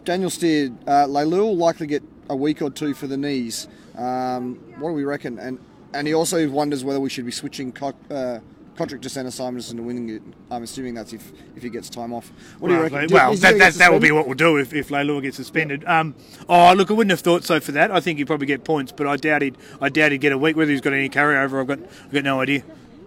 Daniel 0.05 0.29
Steer, 0.29 0.71
uh, 0.87 1.05
Leilu 1.07 1.39
will 1.39 1.57
likely 1.57 1.87
get 1.87 2.01
a 2.29 2.35
week 2.35 2.61
or 2.61 2.69
two 2.69 2.93
for 2.93 3.07
the 3.07 3.17
knees. 3.17 3.67
Um, 3.97 4.55
what 4.79 4.89
do 4.91 4.93
we 4.95 5.03
reckon? 5.03 5.37
And 5.39 5.59
and 5.93 6.07
he 6.07 6.13
also 6.13 6.47
wonders 6.49 6.85
whether 6.85 7.01
we 7.01 7.09
should 7.09 7.25
be 7.25 7.33
switching 7.33 7.73
Co- 7.73 7.93
uh, 8.09 8.39
Cotric 8.75 9.01
to 9.01 9.09
centre 9.09 9.31
Simonsson 9.31 9.75
to 9.75 9.83
winning 9.83 10.09
it. 10.09 10.21
I'm 10.49 10.63
assuming 10.63 10.93
that's 10.93 11.13
if, 11.13 11.31
if 11.55 11.63
he 11.63 11.69
gets 11.69 11.89
time 11.89 12.13
off. 12.13 12.31
What 12.59 12.69
do 12.69 12.73
you 12.73 12.79
well, 12.79 12.89
reckon? 12.89 13.07
Do- 13.09 13.13
well, 13.13 13.35
that, 13.35 13.57
that, 13.57 13.73
that 13.75 13.91
will 13.91 13.99
be 13.99 14.11
what 14.11 14.27
we'll 14.27 14.35
do 14.35 14.57
if, 14.57 14.73
if 14.73 14.89
Leilua 14.89 15.21
gets 15.21 15.37
suspended. 15.37 15.83
Um, 15.85 16.15
oh, 16.47 16.73
look, 16.73 16.89
I 16.89 16.93
wouldn't 16.93 17.11
have 17.11 17.19
thought 17.19 17.43
so 17.43 17.59
for 17.59 17.73
that. 17.73 17.91
I 17.91 17.99
think 17.99 18.17
he'd 18.17 18.27
probably 18.27 18.47
get 18.47 18.63
points, 18.63 18.91
but 18.91 19.07
I 19.07 19.17
doubt 19.17 19.41
he'd, 19.41 19.57
I 19.81 19.89
doubt 19.89 20.11
he'd 20.13 20.21
get 20.21 20.31
a 20.31 20.37
week. 20.37 20.55
Whether 20.55 20.71
he's 20.71 20.81
got 20.81 20.93
any 20.93 21.09
carryover, 21.09 21.61
I've 21.61 21.67
got, 21.67 21.79
I've 21.79 22.11
got 22.13 22.23
no 22.23 22.39
idea. 22.39 22.63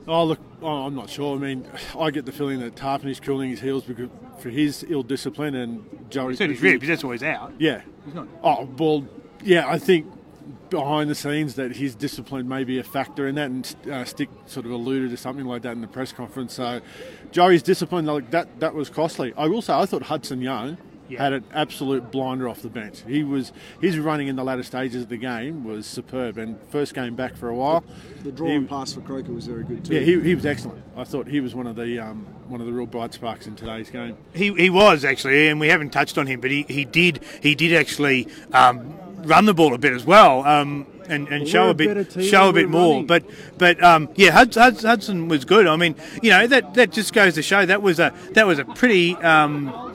Oh 0.07 0.25
look, 0.25 0.39
oh, 0.61 0.87
I'm 0.87 0.95
not 0.95 1.09
sure. 1.09 1.37
I 1.37 1.39
mean, 1.41 1.67
I 1.99 2.11
get 2.11 2.27
the 2.27 2.33
feeling 2.33 2.61
that 2.61 2.77
Tapine's 2.77 3.21
cooling 3.21 3.51
his 3.51 3.61
heels 3.61 3.85
because 3.85 4.11
for 4.39 4.51
his 4.51 4.85
ill 4.89 5.03
discipline 5.03 5.55
and 5.55 6.11
Joey. 6.11 6.33
He 6.33 6.37
said 6.37 6.51
he's 6.51 6.61
ribs, 6.61 6.87
that's 6.87 7.03
why 7.03 7.13
he's 7.13 7.23
out. 7.23 7.55
Yeah. 7.59 7.81
He's 8.05 8.15
not. 8.15 8.29
Oh 8.43 8.69
well, 8.77 9.07
yeah. 9.43 9.67
I 9.67 9.79
think 9.79 10.07
behind 10.75 11.09
the 11.09 11.15
scenes 11.15 11.55
that 11.55 11.77
his 11.77 11.95
discipline 11.95 12.49
may 12.49 12.65
be 12.65 12.79
a 12.79 12.83
factor 12.85 13.29
in 13.29 13.37
that, 13.37 13.51
and 13.51 13.77
uh, 13.91 14.05
Stick 14.05 14.29
sort 14.47 14.67
of 14.67 14.73
alluded 14.73 15.11
to 15.11 15.17
something 15.17 15.47
like 15.47 15.63
that 15.63 15.73
in 15.73 15.81
the 15.81 15.87
press 15.87 16.13
conference. 16.13 16.55
So 16.55 16.81
Joey's 17.31 17.63
discipline, 17.63 18.07
like 18.07 18.31
that, 18.33 18.61
that 18.61 18.75
was 18.75 18.91
costly. 18.91 19.33
I 19.37 19.47
will 19.47 19.63
say, 19.63 19.73
I 19.73 19.87
thought 19.87 20.03
Hudson 20.03 20.41
Young. 20.41 20.77
Yeah. 21.07 21.23
Had 21.23 21.35
an 21.35 21.45
absolute 21.53 22.11
blinder 22.11 22.49
off 22.49 22.63
the 22.63 22.71
bench. 22.71 23.03
He 23.07 23.25
was 23.25 23.53
his 23.79 23.99
running 23.99 24.29
in 24.29 24.37
the 24.37 24.43
latter 24.43 24.63
stages 24.63 25.03
of 25.03 25.11
the 25.11 25.19
game 25.19 25.63
was 25.63 25.85
superb, 25.85 26.39
and 26.39 26.59
first 26.71 26.95
game 26.95 27.15
back 27.15 27.37
for 27.37 27.51
a 27.51 27.55
while. 27.55 27.85
The 28.23 28.33
draw 28.33 28.49
and 28.49 28.67
pass 28.67 28.95
for 28.95 29.03
Croker 29.03 29.31
was 29.31 29.47
very 29.47 29.65
good 29.65 29.85
too. 29.85 29.97
yeah, 29.97 30.01
he, 30.01 30.19
he 30.23 30.35
was 30.35 30.47
excellent. 30.47 30.83
I 30.97 31.05
thought 31.05 31.27
he 31.29 31.41
was 31.41 31.55
one 31.55 31.67
of 31.67 31.77
the 31.77 31.99
um, 31.99 32.27
one 32.49 32.63
of 32.63 32.67
the 32.67 32.73
real 32.73 32.87
bright 32.87 33.13
sparks 33.13 33.47
in 33.47 33.55
today's 33.55 33.91
game. 33.91 34.17
He, 34.33 34.55
he 34.55 34.71
was 34.71 35.05
actually, 35.05 35.49
and 35.49 35.61
we 35.61 35.69
haven't 35.69 35.91
touched 35.91 36.17
on 36.17 36.27
him, 36.27 36.41
but 36.41 36.51
he, 36.51 36.63
he 36.71 36.87
did 36.87 37.21
he 37.43 37.55
did 37.55 37.75
actually 37.75 38.27
um, 38.55 38.95
run 39.25 39.45
the 39.45 39.55
ball 39.55 39.75
a 39.75 39.79
bit 39.79 39.93
as 39.93 40.05
well, 40.05 40.45
um, 40.45 40.87
and, 41.09 41.29
and 41.29 41.49
show 41.49 41.71
a 41.71 41.75
bit 41.75 42.13
show 42.13 42.49
a 42.49 42.53
bit 42.53 42.69
more. 42.69 42.93
running. 42.95 43.07
But 43.07 43.25
but 43.59 43.83
um, 43.83 44.09
yeah, 44.15 44.31
Hudson, 44.31 44.63
Hudson 44.63 44.89
Hudson 44.89 45.29
was 45.29 45.45
good. 45.45 45.67
I 45.67 45.77
mean, 45.77 45.95
you 46.23 46.31
know 46.31 46.47
that 46.47 46.75
that 46.75 46.91
just 46.93 47.13
goes 47.13 47.35
to 47.35 47.43
show 47.43 47.67
that 47.67 47.83
was 47.83 47.99
a 47.99 48.13
that 48.33 48.47
was 48.47 48.59
a 48.59 48.65
pretty. 48.65 49.15
Um, 49.17 49.93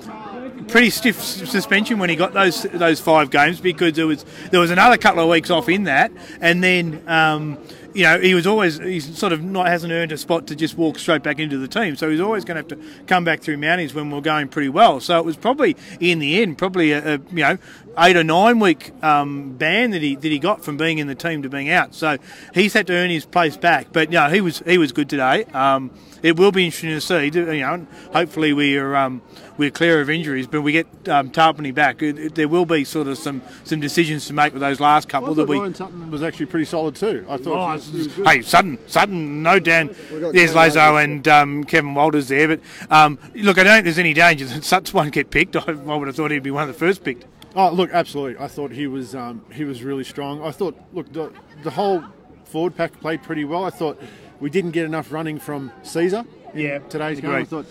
Pretty 0.68 0.92
stiff 0.92 1.20
suspension 1.20 1.98
when 1.98 2.12
he 2.12 2.16
got 2.16 2.34
those 2.34 2.62
those 2.62 3.00
five 3.00 3.32
games 3.32 3.60
because 3.60 3.94
there 3.94 4.06
was 4.06 4.24
there 4.52 4.60
was 4.60 4.70
another 4.70 4.98
couple 4.98 5.24
of 5.24 5.28
weeks 5.28 5.50
off 5.50 5.68
in 5.68 5.86
that, 5.86 6.12
and 6.42 6.64
then 6.64 7.02
um, 7.08 7.58
you 7.96 8.04
know 8.04 8.20
he 8.20 8.36
was 8.36 8.46
always 8.46 8.78
he's 8.78 9.18
sort 9.18 9.34
of 9.34 9.42
not 9.42 9.66
hasn't 9.66 9.92
earned 9.92 10.12
a 10.12 10.18
spot 10.18 10.46
to 10.46 10.56
just 10.56 10.78
walk 10.78 11.00
straight 11.00 11.24
back 11.24 11.40
into 11.40 11.58
the 11.58 11.68
team, 11.68 11.96
so 11.96 12.08
he's 12.08 12.20
always 12.20 12.46
going 12.46 12.64
to 12.64 12.76
have 12.76 12.80
to 12.80 13.04
come 13.06 13.24
back 13.24 13.42
through 13.42 13.58
Mounties 13.58 13.96
when 13.96 14.12
we're 14.12 14.22
going 14.22 14.48
pretty 14.48 14.70
well. 14.70 15.00
So 15.00 15.18
it 15.18 15.26
was 15.26 15.38
probably 15.38 15.76
in 16.00 16.20
the 16.20 16.40
end 16.40 16.60
probably 16.60 16.92
a, 16.92 17.16
a 17.16 17.20
you 17.32 17.44
know 17.44 17.58
eight 18.00 18.16
or 18.18 18.24
nine 18.24 18.60
week 18.60 18.92
um, 19.04 19.54
ban 19.54 19.92
that 19.92 20.02
he 20.02 20.16
that 20.16 20.32
he 20.32 20.40
got 20.40 20.64
from 20.64 20.78
being 20.78 20.98
in 21.00 21.08
the 21.08 21.16
team 21.16 21.42
to 21.44 21.50
being 21.50 21.70
out. 21.70 21.94
So 21.94 22.18
he's 22.54 22.74
had 22.74 22.88
to 22.88 22.94
earn 22.94 23.10
his 23.10 23.26
place 23.26 23.58
back, 23.58 23.88
but 23.92 24.10
no, 24.10 24.30
he 24.30 24.42
was 24.42 24.60
he 24.66 24.78
was 24.78 24.92
good 24.92 25.10
today. 25.10 25.46
Um, 25.46 25.92
it 26.22 26.38
will 26.38 26.52
be 26.52 26.66
interesting 26.66 26.90
to 26.90 27.00
see. 27.02 27.28
You 27.28 27.46
know, 27.62 27.88
hopefully 28.12 28.52
we 28.52 28.78
are 28.78 28.94
um, 28.96 29.22
we're 29.58 29.72
clear 29.72 30.02
of 30.02 30.10
injuries, 30.10 30.48
but 30.48 30.62
we 30.62 30.72
get 30.74 30.88
um, 31.08 31.30
Tapine 31.32 31.74
back. 31.74 32.02
It, 32.02 32.20
it- 32.20 32.36
there 32.36 32.48
will 32.50 32.66
be 32.66 32.84
sort 32.84 33.08
of 33.08 33.18
some, 33.18 33.42
some 33.64 33.80
decisions 33.80 34.28
to 34.28 34.34
make 34.34 34.52
with 34.54 34.62
those 34.62 34.80
last 34.82 35.08
I 35.08 35.12
couple 35.12 35.30
thought 35.36 35.48
that 35.48 35.48
we. 35.48 35.74
Sutton 35.74 36.12
was 36.12 36.22
actually 36.24 36.48
pretty 36.48 36.66
solid 36.66 36.96
too. 36.96 37.26
I 37.30 37.38
thought. 37.38 37.70
Oh, 37.70 37.74
was- 37.74 37.92
was 37.92 38.08
hey, 38.28 38.42
Sutton, 38.42 38.78
Sutton, 38.88 39.44
no 39.44 39.60
Dan. 39.60 39.96
There's 40.10 40.54
Lazo 40.56 40.98
and 40.98 41.26
um, 41.28 41.64
Kevin 41.64 41.94
Walters 41.94 42.28
there, 42.28 42.48
but 42.50 42.60
um, 42.92 43.18
look, 43.36 43.58
I 43.58 43.64
don't 43.64 43.74
think 43.76 43.84
there's 43.86 43.98
any 44.00 44.14
danger 44.14 44.46
that 44.46 44.64
Sutton 44.66 44.94
won't 44.94 45.14
get 45.14 45.32
picked. 45.32 45.56
I, 45.56 45.62
I 45.68 45.74
would 45.74 46.08
have 46.08 46.16
thought 46.18 46.32
he'd 46.32 46.44
be 46.44 46.52
one 46.52 46.64
of 46.64 46.68
the 46.68 46.80
first 46.80 47.04
picked. 47.06 47.26
Oh, 47.62 47.72
look, 47.72 47.92
absolutely. 47.92 48.42
I 48.42 48.48
thought 48.48 48.72
he 48.72 48.88
was 48.88 49.14
um, 49.14 49.44
he 49.52 49.66
was 49.66 49.84
really 49.84 50.06
strong. 50.06 50.42
I 50.42 50.52
thought, 50.52 50.78
look, 50.94 51.12
the, 51.12 51.30
the 51.62 51.72
whole 51.72 52.02
forward 52.46 52.74
pack 52.78 52.98
played 53.02 53.22
pretty 53.22 53.44
well. 53.44 53.66
I 53.66 53.70
thought 53.70 54.02
we 54.40 54.50
didn't 54.50 54.72
get 54.72 54.86
enough 54.86 55.12
running 55.12 55.40
from 55.40 55.70
Sezer 55.84 56.26
Yeah, 56.54 56.80
today's 56.80 57.20
game. 57.20 57.32
I 57.32 57.44
thought 57.44 57.66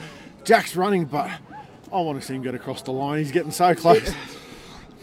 Jack's 0.45 0.77
running, 0.77 1.07
but 1.07 1.31
I 1.91 2.01
want 2.03 2.21
to 2.21 2.27
see 2.27 2.35
him 2.35 2.43
get 2.43 2.55
across 2.55 2.83
the 2.83 2.93
line. 2.93 3.21
He's 3.21 3.33
getting 3.33 3.51
so 3.51 3.75
close. 3.75 4.13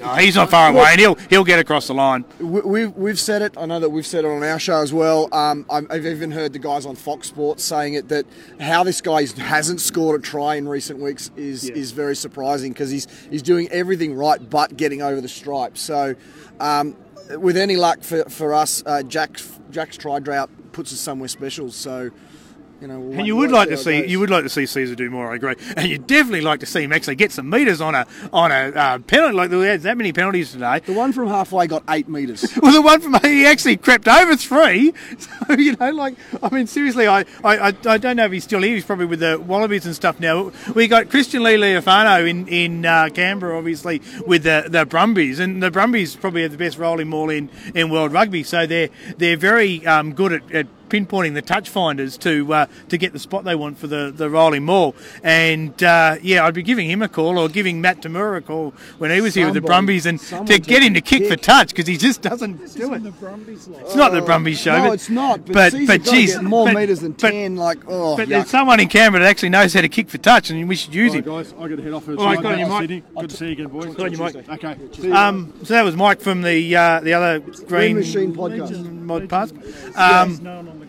Oh, 0.04 0.16
he's 0.16 0.36
not 0.36 0.50
far 0.50 0.70
away, 0.72 0.88
and 0.92 1.00
he'll 1.00 1.16
he'll 1.30 1.44
get 1.46 1.60
across 1.60 1.88
the 1.88 1.94
line. 1.94 2.26
We- 2.40 2.62
We've, 2.62 2.92
we've 2.96 3.20
said 3.20 3.42
it. 3.42 3.54
I 3.58 3.66
know 3.66 3.80
that 3.80 3.90
we've 3.90 4.06
said 4.06 4.26
it 4.26 4.28
on 4.28 4.44
our 4.44 4.60
show 4.60 4.82
as 4.82 4.92
well. 4.94 5.34
Um, 5.34 5.66
I'm- 5.70 5.88
I've 5.90 6.06
even 6.06 6.32
heard 6.32 6.52
the 6.54 6.60
guys 6.60 6.86
on 6.86 6.96
Fox 6.96 7.28
Sports 7.28 7.64
saying 7.64 7.94
it 7.94 8.10
that 8.10 8.26
how 8.60 8.84
this 8.84 9.00
guy 9.02 9.26
hasn't 9.38 9.80
scored 9.80 10.20
a 10.20 10.24
try 10.24 10.56
in 10.56 10.68
recent 10.68 11.00
weeks 11.00 11.32
is 11.38 11.70
is 11.70 11.92
very 11.92 12.16
surprising 12.16 12.74
because 12.74 12.90
he's 12.92 13.08
he's 13.30 13.42
doing 13.42 13.68
everything 13.70 14.14
right 14.16 14.50
but 14.50 14.76
getting 14.76 15.02
over 15.02 15.22
the 15.22 15.30
stripe. 15.30 15.78
So, 15.78 16.16
um, 16.60 16.96
with 17.38 17.56
any 17.58 17.76
luck 17.78 18.02
for, 18.04 18.24
for 18.26 18.54
us, 18.54 18.84
uh, 18.86 19.02
Jack's 19.04 19.60
Jack's 19.72 19.98
try 19.98 20.20
drought 20.20 20.50
puts 20.74 20.92
us 20.92 21.00
somewhere 21.00 21.30
special. 21.30 21.72
So. 21.72 22.12
You 22.82 22.88
know, 22.88 23.00
we'll 23.00 23.20
And 23.20 23.28
you 23.28 23.36
would 23.38 23.52
like 23.52 23.70
to 23.70 23.78
see 23.78 24.02
goes. 24.02 24.12
you 24.12 24.20
would 24.20 24.30
like 24.30 24.44
to 24.44 24.50
see 24.50 24.64
Sezer 24.64 24.96
do 24.96 25.10
more. 25.10 25.32
I 25.32 25.36
agree, 25.36 25.56
and 25.78 25.88
you'd 25.88 26.08
definitely 26.08 26.42
like 26.42 26.60
to 26.60 26.66
see 26.66 26.84
him 26.84 26.92
actually 26.92 27.16
get 27.16 27.32
some 27.32 27.50
meters 27.50 27.80
on 27.82 27.96
a 27.96 28.06
on 28.34 28.52
a 28.52 28.72
uh, 28.76 29.00
penalty. 29.00 29.34
Like 29.36 29.52
we 29.52 29.66
had 29.66 29.82
that 29.82 29.98
many 29.98 30.12
penalties 30.12 30.52
today. 30.52 30.80
The 30.80 30.94
one 30.94 31.14
from 31.14 31.28
halfway 31.28 31.68
got 31.68 31.84
eight 31.90 32.08
metres. 32.10 32.46
Well, 32.66 32.74
the 32.74 32.82
one 32.82 33.00
from 33.00 33.14
he 33.22 33.46
actually 33.46 33.78
crept 33.78 34.08
over 34.08 34.36
three. 34.36 34.94
So 35.18 35.54
you 35.54 35.76
know, 35.76 35.92
like 35.92 36.16
I 36.42 36.50
mean, 36.54 36.68
seriously, 36.68 37.08
I, 37.08 37.26
I, 37.44 37.74
I 37.86 37.98
don't 37.98 38.16
know 38.16 38.26
if 38.26 38.32
he's 38.32 38.44
still 38.44 38.62
here. 38.62 38.76
He's 38.76 38.86
probably 38.86 39.06
with 39.06 39.20
the 39.20 39.40
Wallabies 39.40 39.86
and 39.86 39.96
stuff 39.96 40.20
now. 40.20 40.52
We 40.74 40.88
got 40.88 41.10
Christian 41.10 41.42
Lealiifano 41.42 42.28
in 42.28 42.48
in 42.48 42.86
uh, 42.86 43.10
Canberra, 43.14 43.58
obviously 43.58 44.02
with 44.26 44.44
the 44.44 44.66
the 44.68 44.86
Brumbies, 44.86 45.40
and 45.40 45.62
the 45.62 45.72
Brumbies 45.72 46.16
probably 46.16 46.42
have 46.42 46.52
the 46.52 46.58
best 46.58 46.78
rolling 46.78 47.10
maul 47.10 47.30
in, 47.30 47.50
in 47.74 47.90
world 47.90 48.12
rugby. 48.12 48.44
So 48.44 48.66
they're 48.66 48.90
they're 49.18 49.38
very 49.38 49.86
um, 49.86 50.14
good 50.14 50.34
at, 50.34 50.52
at 50.52 50.68
pinpointing 50.90 51.34
the 51.34 51.42
touch 51.42 51.70
finders 51.70 52.18
to 52.20 52.54
uh, 52.54 52.66
to 52.90 52.98
get 52.98 53.14
the 53.14 53.20
spot 53.20 53.44
they 53.44 53.56
want 53.56 53.78
for 53.78 53.88
the, 53.88 54.12
the 54.16 54.30
rolling 54.30 54.64
maul. 54.66 54.96
And 55.24 55.82
uh, 55.84 56.18
yeah, 56.22 56.46
I'd 56.46 56.54
be 56.54 56.64
giving 56.64 56.90
him 56.90 57.02
a 57.02 57.08
call 57.10 57.38
or 57.38 57.50
giving 57.50 57.82
Matt 57.82 58.02
Toomua 58.02 58.38
a 58.38 58.42
call 58.42 58.72
when 58.98 59.12
he 59.12 59.22
was 59.22 59.34
here 59.36 59.46
with 59.46 59.56
the 59.56 59.62
Brumbies 59.62 60.06
and 60.06 60.20
to 60.20 60.60
get 60.60 60.84
him 60.84 60.94
to 60.94 61.02
take 61.02 61.20
a 61.20 61.20
kick 61.20 61.28
for 61.32 61.36
touch 61.38 61.70
because 61.70 61.88
he 61.88 61.98
just 61.98 62.22
doesn't 62.22 62.58
do 62.76 62.94
it. 62.94 63.02
It's 63.06 63.96
not 63.96 64.12
the 64.12 64.22
Brumbies 64.22 64.62
show. 64.62 64.78
No, 64.78 64.84
but, 64.90 64.94
it's 64.94 65.10
not. 65.10 65.46
But, 65.46 65.54
but, 65.54 65.72
Caesar 65.74 65.86
but 65.98 66.04
geez, 66.04 66.34
get 66.36 66.44
more 66.44 66.66
but- 66.66 66.76
meters 66.76 67.00
than 67.02 67.12
but- 67.14 67.32
ten. 67.32 67.56
like, 67.56 67.80
oh, 67.88 68.16
But 68.18 68.28
yuck. 68.28 68.30
there's 68.30 68.50
someone 68.50 68.80
in 68.80 68.88
Canberra 68.90 69.24
that 69.24 69.30
actually 69.30 69.50
knows 69.50 69.74
how 69.74 69.82
to 69.82 69.90
kick 69.90 70.10
for 70.10 70.18
touch, 70.18 70.50
and 70.50 70.68
we 70.68 70.76
should 70.76 70.94
use 70.94 71.12
All 71.12 71.18
him. 71.18 71.24
guys, 71.26 71.54
I've 71.54 71.70
got 71.70 71.76
to 71.76 71.82
head 71.82 71.94
off 71.94 72.04
for 72.04 72.14
a 72.14 72.18
All 72.18 72.26
right, 72.26 72.40
drive 72.40 72.44
got 72.44 72.52
on 72.54 72.58
back 72.58 72.60
your 72.60 72.68
to 72.68 72.74
mic. 72.74 72.82
Sydney. 72.82 73.22
Good 73.22 73.30
to 73.30 73.36
see 73.38 73.46
you 73.46 73.52
again, 73.54 73.68
boys. 73.68 73.96
Got 73.96 74.06
on 74.06 74.14
your 74.14 74.26
mic. 74.34 74.50
Okay. 74.50 75.12
Um, 75.12 75.54
so 75.64 75.74
that 75.74 75.84
was 75.84 75.96
Mike 75.96 76.22
from 76.22 76.42
the 76.42 76.76
uh, 76.76 77.00
the 77.02 77.14
other 77.14 77.40
Green, 77.40 77.98
Machine 77.98 78.34
podcast. 78.36 78.92
mod 79.02 79.30
pass. 79.30 79.52
Um, 79.96 80.85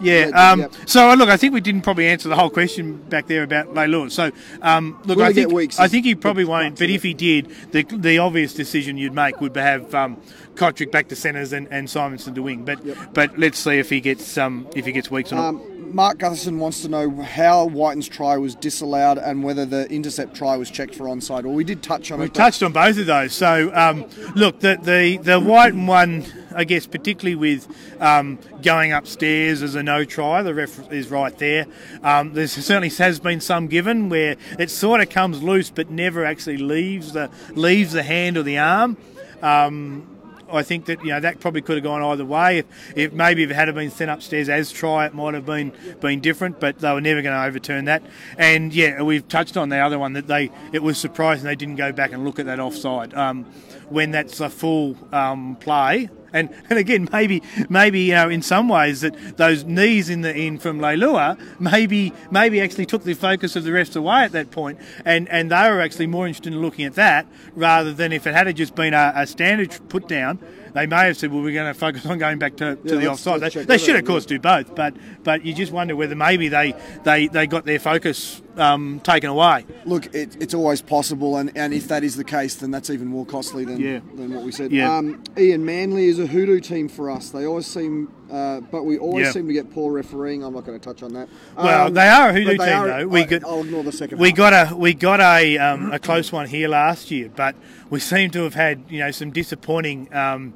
known 0.00 0.24
on 0.24 0.32
the 0.32 0.32
greenhouse. 0.32 0.34
yeah. 0.34 0.50
Um, 0.50 0.60
yep. 0.60 0.74
So 0.86 1.10
uh, 1.10 1.14
look, 1.14 1.28
I 1.28 1.36
think 1.36 1.54
we 1.54 1.60
didn't 1.60 1.82
probably 1.82 2.08
answer 2.08 2.28
the 2.28 2.36
whole 2.36 2.50
question 2.50 2.96
back 2.96 3.26
there 3.26 3.42
about 3.42 3.74
Lay 3.74 3.86
Lewis. 3.86 4.14
So 4.14 4.30
um, 4.62 5.00
look, 5.04 5.18
Will 5.18 5.24
I 5.24 5.32
think 5.32 5.52
weeks? 5.52 5.78
I 5.78 5.88
think 5.88 6.04
he 6.04 6.14
probably 6.14 6.44
won't. 6.44 6.78
But 6.78 6.90
if 6.90 7.02
he 7.02 7.14
did, 7.14 7.48
the 7.72 7.82
the 7.82 8.18
obvious 8.18 8.54
decision 8.54 8.96
you'd 8.96 9.14
make 9.14 9.40
would 9.40 9.56
have 9.56 9.94
um, 9.94 10.20
Cotric 10.58 10.90
back 10.90 11.08
to 11.08 11.16
centres 11.16 11.52
and, 11.52 11.68
and 11.70 11.88
Simonsson 11.88 12.34
to 12.34 12.42
wing. 12.42 12.64
But 12.64 12.80
but 13.14 13.38
let's 13.38 13.58
see 13.58 13.78
if 13.78 13.88
he 13.90 14.00
gets 14.00 14.36
um, 14.36 14.66
if 14.74 14.84
he 14.84 14.92
gets 14.92 15.10
weeks 15.10 15.32
or 15.32 15.36
not. 15.36 15.48
Um, 15.50 15.74
Mark 15.94 16.18
Gutherson 16.18 16.58
wants 16.58 16.82
to 16.82 16.88
know 16.88 17.10
how 17.22 17.64
Wighton's 17.66 18.08
try 18.08 18.36
was 18.36 18.54
disallowed 18.54 19.16
and 19.16 19.42
whether 19.42 19.64
the 19.64 19.90
intercept 19.90 20.34
try 20.36 20.54
was 20.54 20.70
checked 20.70 20.94
for 20.94 21.04
onside. 21.04 21.44
Well, 21.44 21.54
we 21.54 21.64
did 21.64 21.82
touch 21.82 22.10
on 22.12 22.18
We 22.18 22.26
it. 22.26 22.34
but- 22.34 22.38
touched 22.38 22.62
on 22.62 22.72
both 22.72 22.98
of 22.98 23.06
those. 23.06 23.32
So, 23.32 23.74
um, 23.74 24.04
look, 24.34 24.60
the, 24.60 24.78
the 24.82 25.16
the 25.16 25.40
white 25.40 25.74
one, 25.74 26.26
I 26.54 26.64
guess, 26.64 26.86
particularly 26.86 27.36
with 27.36 27.66
um, 28.02 28.38
going 28.60 28.92
upstairs 28.92 29.62
as 29.62 29.76
a 29.76 29.82
no 29.82 30.04
try, 30.04 30.42
the 30.42 30.52
ref 30.52 30.92
is 30.92 31.08
right 31.10 31.36
there. 31.38 31.64
Um, 32.02 32.34
there 32.34 32.46
certainly 32.48 32.90
has 32.90 33.18
been 33.18 33.40
some 33.40 33.66
given 33.68 34.10
where 34.10 34.36
it 34.58 34.68
sort 34.68 35.00
of 35.00 35.08
comes 35.08 35.42
loose, 35.42 35.70
but 35.70 35.88
never 35.90 36.22
actually 36.22 36.58
leaves 36.58 37.12
the 37.14 37.30
leaves 37.54 37.92
the 37.94 38.02
hand 38.02 38.36
or 38.36 38.42
the 38.42 38.58
arm. 38.58 38.98
Um, 39.40 40.17
I 40.50 40.62
think 40.62 40.86
that 40.86 41.02
you 41.02 41.10
know 41.10 41.20
that 41.20 41.40
probably 41.40 41.62
could 41.62 41.76
have 41.76 41.84
gone 41.84 42.02
either 42.02 42.24
way. 42.24 42.58
If, 42.58 42.66
if 42.96 43.12
maybe 43.12 43.42
if 43.42 43.50
it 43.50 43.54
had 43.54 43.74
been 43.74 43.90
sent 43.90 44.10
upstairs 44.10 44.48
as 44.48 44.72
try, 44.72 45.06
it 45.06 45.14
might 45.14 45.34
have 45.34 45.46
been 45.46 45.72
been 46.00 46.20
different. 46.20 46.60
But 46.60 46.78
they 46.78 46.92
were 46.92 47.00
never 47.00 47.22
going 47.22 47.34
to 47.34 47.44
overturn 47.44 47.84
that. 47.86 48.02
And 48.36 48.74
yeah, 48.74 49.02
we've 49.02 49.26
touched 49.28 49.56
on 49.56 49.68
the 49.68 49.78
other 49.78 49.98
one 49.98 50.14
that 50.14 50.26
they 50.26 50.50
it 50.72 50.82
was 50.82 50.98
surprising 50.98 51.44
they 51.44 51.56
didn't 51.56 51.76
go 51.76 51.92
back 51.92 52.12
and 52.12 52.24
look 52.24 52.38
at 52.38 52.46
that 52.46 52.60
offside 52.60 53.14
um, 53.14 53.44
when 53.88 54.10
that's 54.10 54.40
a 54.40 54.50
full 54.50 54.96
um, 55.12 55.56
play. 55.56 56.08
And 56.32 56.50
and 56.68 56.78
again, 56.78 57.08
maybe 57.12 57.42
maybe 57.68 58.00
you 58.00 58.14
know 58.14 58.28
in 58.28 58.42
some 58.42 58.68
ways 58.68 59.00
that 59.00 59.36
those 59.36 59.64
knees 59.64 60.10
in 60.10 60.20
the 60.20 60.36
in 60.36 60.58
from 60.58 60.78
Leilua 60.78 61.38
maybe 61.58 62.12
maybe 62.30 62.60
actually 62.60 62.86
took 62.86 63.04
the 63.04 63.14
focus 63.14 63.56
of 63.56 63.64
the 63.64 63.70
refs 63.70 63.96
away 63.96 64.22
at 64.22 64.32
that 64.32 64.50
point, 64.50 64.78
and 65.04 65.28
and 65.28 65.50
they 65.50 65.70
were 65.70 65.80
actually 65.80 66.06
more 66.06 66.26
interested 66.26 66.52
in 66.52 66.60
looking 66.60 66.84
at 66.84 66.94
that 66.94 67.26
rather 67.54 67.92
than 67.92 68.12
if 68.12 68.26
it 68.26 68.34
had 68.34 68.54
just 68.56 68.74
been 68.74 68.94
a, 68.94 69.12
a 69.14 69.26
standard 69.26 69.78
put 69.88 70.08
down. 70.08 70.38
They 70.74 70.86
may 70.86 71.06
have 71.06 71.16
said, 71.16 71.32
"Well, 71.32 71.42
we're 71.42 71.52
going 71.54 71.72
to 71.72 71.78
focus 71.78 72.04
on 72.06 72.18
going 72.18 72.38
back 72.38 72.56
to, 72.56 72.76
to 72.76 72.94
Yeah, 72.94 73.00
the 73.00 73.10
offside." 73.10 73.40
They, 73.40 73.64
they 73.64 73.78
should, 73.78 73.96
of 73.96 74.04
course, 74.04 74.26
do 74.26 74.38
both, 74.38 74.74
but 74.74 74.94
but 75.24 75.44
you 75.44 75.54
just 75.54 75.72
wonder 75.72 75.96
whether 75.96 76.14
maybe 76.14 76.48
they 76.48 76.74
they, 77.04 77.28
they 77.28 77.46
got 77.46 77.64
their 77.64 77.78
focus 77.78 78.42
um, 78.56 79.00
taken 79.00 79.30
away. 79.30 79.64
Look, 79.84 80.06
it, 80.14 80.36
it's 80.40 80.54
always 80.54 80.82
possible, 80.82 81.36
and, 81.36 81.56
and 81.56 81.72
if 81.72 81.88
that 81.88 82.04
is 82.04 82.16
the 82.16 82.24
case, 82.24 82.56
then 82.56 82.70
that's 82.70 82.90
even 82.90 83.06
more 83.06 83.24
costly 83.26 83.64
than, 83.64 83.80
Yeah. 83.80 84.00
than 84.14 84.34
what 84.34 84.44
we 84.44 84.52
said. 84.52 84.72
Yeah. 84.72 84.96
Um, 84.96 85.22
Ian 85.38 85.64
Manley 85.64 86.06
is 86.06 86.18
a 86.18 86.26
hoodoo 86.26 86.60
team 86.60 86.88
for 86.88 87.10
us. 87.10 87.30
They 87.30 87.46
always 87.46 87.66
seem, 87.66 88.12
uh, 88.30 88.60
but 88.70 88.84
we 88.84 88.98
always 88.98 89.26
Yeah. 89.26 89.32
seem 89.32 89.46
to 89.48 89.52
get 89.52 89.72
poor 89.72 89.92
refereeing. 89.92 90.42
I'm 90.44 90.52
not 90.54 90.64
going 90.66 90.78
to 90.78 90.84
touch 90.84 91.02
on 91.02 91.12
that. 91.14 91.28
Well, 91.56 91.86
Um, 91.88 91.94
they 91.94 92.08
are 92.08 92.30
a 92.30 92.32
hoodoo 92.32 92.50
team, 92.58 92.60
are- 92.60 92.86
though. 92.88 93.06
We 93.08 93.20
I, 93.22 93.24
got- 93.24 93.44
I'll 93.44 93.60
ignore 93.62 93.82
the 93.84 93.92
second. 93.92 94.18
We 94.18 94.28
half. 94.28 94.36
got 94.36 94.52
a 94.72 94.76
we 94.76 94.94
got 94.94 95.20
a 95.20 95.58
um, 95.58 95.92
a 95.92 95.98
close 95.98 96.30
one 96.32 96.46
here 96.46 96.68
last 96.68 97.10
year, 97.10 97.30
but 97.34 97.54
we 97.90 98.00
seem 98.00 98.30
to 98.32 98.42
have 98.44 98.54
had 98.54 98.82
you 98.88 98.98
know 99.00 99.10
some 99.10 99.30
disappointing 99.30 100.08
um, 100.14 100.54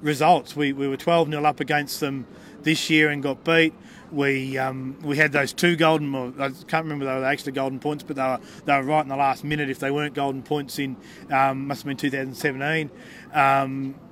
results. 0.00 0.56
We 0.56 0.72
we 0.72 0.88
were 0.88 0.96
twelve 0.96 1.28
0 1.30 1.44
up 1.44 1.60
against 1.60 2.00
them 2.00 2.26
this 2.62 2.90
year 2.90 3.08
and 3.10 3.22
got 3.22 3.44
beat. 3.44 3.74
We 4.12 4.58
um, 4.58 4.96
we 5.04 5.16
had 5.18 5.30
those 5.30 5.52
two 5.52 5.76
golden. 5.76 6.12
I 6.38 6.48
can't 6.66 6.84
remember 6.84 7.04
they 7.04 7.14
were 7.14 7.24
actually 7.24 7.52
golden 7.52 7.78
points, 7.78 8.02
but 8.02 8.16
they 8.16 8.22
were 8.22 8.40
they 8.64 8.72
were 8.76 8.82
right 8.82 9.02
in 9.02 9.08
the 9.08 9.16
last 9.16 9.44
minute. 9.44 9.70
If 9.70 9.78
they 9.78 9.90
weren't 9.92 10.14
golden 10.14 10.42
points 10.42 10.78
in, 10.80 10.96
um, 11.30 11.68
must 11.68 11.82
have 11.82 11.86
been 11.86 11.96
2017. 11.96 12.90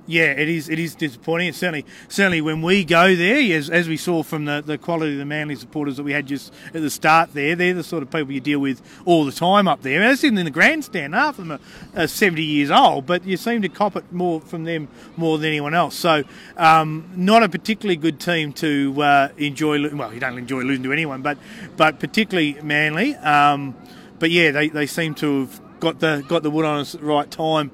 Yeah, 0.09 0.31
it 0.31 0.49
is. 0.49 0.69
It 0.69 0.79
is 0.79 0.95
disappointing. 0.95 1.49
It's 1.49 1.59
certainly, 1.59 1.85
certainly 2.07 2.41
when 2.41 2.63
we 2.63 2.83
go 2.83 3.15
there, 3.15 3.55
as, 3.55 3.69
as 3.69 3.87
we 3.87 3.95
saw 3.95 4.23
from 4.23 4.45
the, 4.45 4.59
the 4.65 4.79
quality 4.79 5.11
of 5.11 5.19
the 5.19 5.25
Manly 5.25 5.55
supporters 5.55 5.97
that 5.97 6.03
we 6.03 6.13
had 6.13 6.25
just 6.25 6.51
at 6.73 6.81
the 6.81 6.89
start 6.89 7.35
there, 7.35 7.55
they're 7.55 7.75
the 7.75 7.83
sort 7.83 8.01
of 8.01 8.09
people 8.09 8.31
you 8.31 8.39
deal 8.39 8.57
with 8.57 8.81
all 9.05 9.23
the 9.23 9.31
time 9.31 9.67
up 9.67 9.83
there. 9.83 9.99
That's 9.99 10.23
in 10.23 10.33
the 10.33 10.49
grandstand. 10.49 11.13
Half 11.13 11.37
of 11.37 11.47
them 11.47 11.59
are, 11.95 12.05
are 12.05 12.07
70 12.07 12.41
years 12.41 12.71
old, 12.71 13.05
but 13.05 13.23
you 13.23 13.37
seem 13.37 13.61
to 13.61 13.69
cop 13.69 13.95
it 13.95 14.11
more 14.11 14.41
from 14.41 14.63
them 14.63 14.87
more 15.15 15.37
than 15.37 15.49
anyone 15.49 15.75
else. 15.75 15.95
So, 15.95 16.23
um, 16.57 17.11
not 17.15 17.43
a 17.43 17.47
particularly 17.47 17.97
good 17.97 18.19
team 18.19 18.51
to 18.53 18.99
uh, 19.03 19.29
enjoy. 19.37 19.95
Well, 19.95 20.11
you 20.11 20.19
don't 20.19 20.39
enjoy 20.39 20.61
losing 20.61 20.85
to 20.85 20.91
anyone, 20.91 21.21
but 21.21 21.37
but 21.77 21.99
particularly 21.99 22.59
Manly. 22.63 23.13
Um, 23.17 23.75
but 24.17 24.31
yeah, 24.31 24.49
they, 24.49 24.69
they 24.69 24.87
seem 24.87 25.13
to 25.15 25.41
have 25.41 25.79
got 25.79 25.99
the 25.99 26.25
got 26.27 26.41
the 26.41 26.49
wood 26.49 26.65
on 26.65 26.79
us 26.79 26.95
at 26.95 27.01
the 27.01 27.05
right 27.05 27.29
time, 27.29 27.69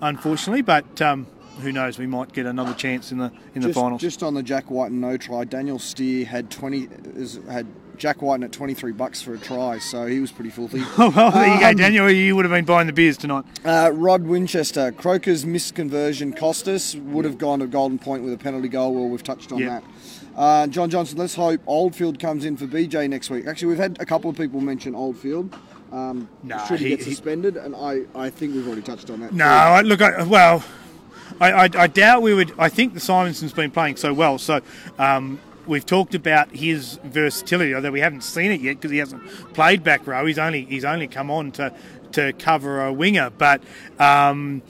unfortunately. 0.00 0.62
But 0.62 1.02
um, 1.02 1.26
who 1.60 1.72
knows? 1.72 1.98
We 1.98 2.06
might 2.06 2.32
get 2.32 2.46
another 2.46 2.74
chance 2.74 3.12
in 3.12 3.18
the 3.18 3.32
in 3.54 3.62
the 3.62 3.68
just, 3.68 3.78
finals. 3.78 4.00
Just 4.00 4.22
on 4.22 4.34
the 4.34 4.42
Jack 4.42 4.70
White 4.70 4.90
and 4.90 5.00
no 5.00 5.16
try, 5.16 5.44
Daniel 5.44 5.78
Steer 5.78 6.24
had 6.26 6.50
20 6.50 6.88
is, 7.14 7.38
had 7.48 7.66
Jack 7.96 8.22
White 8.22 8.42
at 8.42 8.50
23 8.52 8.92
bucks 8.92 9.20
for 9.20 9.34
a 9.34 9.38
try, 9.38 9.78
so 9.78 10.06
he 10.06 10.20
was 10.20 10.32
pretty 10.32 10.48
filthy. 10.50 10.82
Well, 10.98 11.10
there 11.30 11.54
you 11.54 11.60
go, 11.60 11.68
Um, 11.68 11.76
Daniel. 11.76 12.10
You 12.10 12.34
would 12.36 12.44
have 12.46 12.52
been 12.52 12.64
buying 12.64 12.86
the 12.86 12.92
beers 12.94 13.16
tonight. 13.18 13.44
Uh, 13.64 13.90
Rod 13.92 14.22
Winchester, 14.22 14.90
Croker's 14.92 15.44
missed 15.44 15.74
misconversion 15.74 16.34
cost 16.36 16.66
us. 16.66 16.94
Would 16.94 17.24
have 17.26 17.36
gone 17.38 17.58
to 17.58 17.66
Golden 17.66 17.98
Point 17.98 18.22
with 18.24 18.32
a 18.32 18.38
penalty 18.38 18.68
goal. 18.68 18.94
Well, 18.94 19.08
we've 19.08 19.22
touched 19.22 19.52
on 19.52 19.58
Yeah. 19.58 19.68
that. 19.80 19.84
Uh, 20.34 20.66
John 20.68 20.88
Johnson, 20.88 21.18
let's 21.18 21.34
hope 21.34 21.60
Oldfield 21.66 22.18
comes 22.18 22.44
in 22.46 22.56
for 22.56 22.66
BJ 22.66 23.08
next 23.10 23.28
week. 23.28 23.46
Actually, 23.46 23.68
we've 23.68 23.78
had 23.78 23.98
a 24.00 24.06
couple 24.06 24.30
of 24.30 24.36
people 24.36 24.60
mention 24.62 24.94
Oldfield. 24.94 25.54
Um, 25.92 26.28
Nah, 26.42 26.64
should 26.66 26.78
he, 26.78 26.84
he- 26.84 26.90
get 26.96 27.04
he- 27.04 27.10
suspended? 27.10 27.56
And 27.58 27.74
I, 27.76 28.02
I 28.14 28.30
think 28.30 28.54
we've 28.54 28.66
already 28.66 28.80
touched 28.82 29.10
on 29.10 29.20
that. 29.20 29.34
No, 29.34 29.44
I, 29.44 29.82
look, 29.82 30.00
I, 30.00 30.22
well, 30.22 30.64
I, 31.40 31.52
I, 31.52 31.68
I 31.74 31.86
doubt 31.86 32.22
we 32.22 32.34
would. 32.34 32.52
I 32.58 32.68
think 32.68 32.94
the 32.94 33.00
Simonsson's 33.00 33.52
been 33.52 33.70
playing 33.70 33.96
so 33.96 34.12
well, 34.12 34.38
so 34.38 34.60
um, 34.98 35.40
we've 35.66 35.86
talked 35.86 36.14
about 36.14 36.50
his 36.50 36.98
versatility, 37.04 37.74
although 37.74 37.90
we 37.90 38.00
haven't 38.00 38.22
seen 38.22 38.50
it 38.50 38.60
yet 38.60 38.76
because 38.76 38.90
he 38.90 38.98
hasn't 38.98 39.26
played 39.54 39.84
back 39.84 40.06
row. 40.06 40.26
He's 40.26 40.38
only 40.38 40.64
he's 40.64 40.84
only 40.84 41.06
come 41.06 41.30
on 41.30 41.52
to 41.52 41.74
to 42.12 42.32
cover 42.34 42.84
a 42.84 42.92
winger, 42.92 43.30
but. 43.30 43.62
Um, 43.98 44.62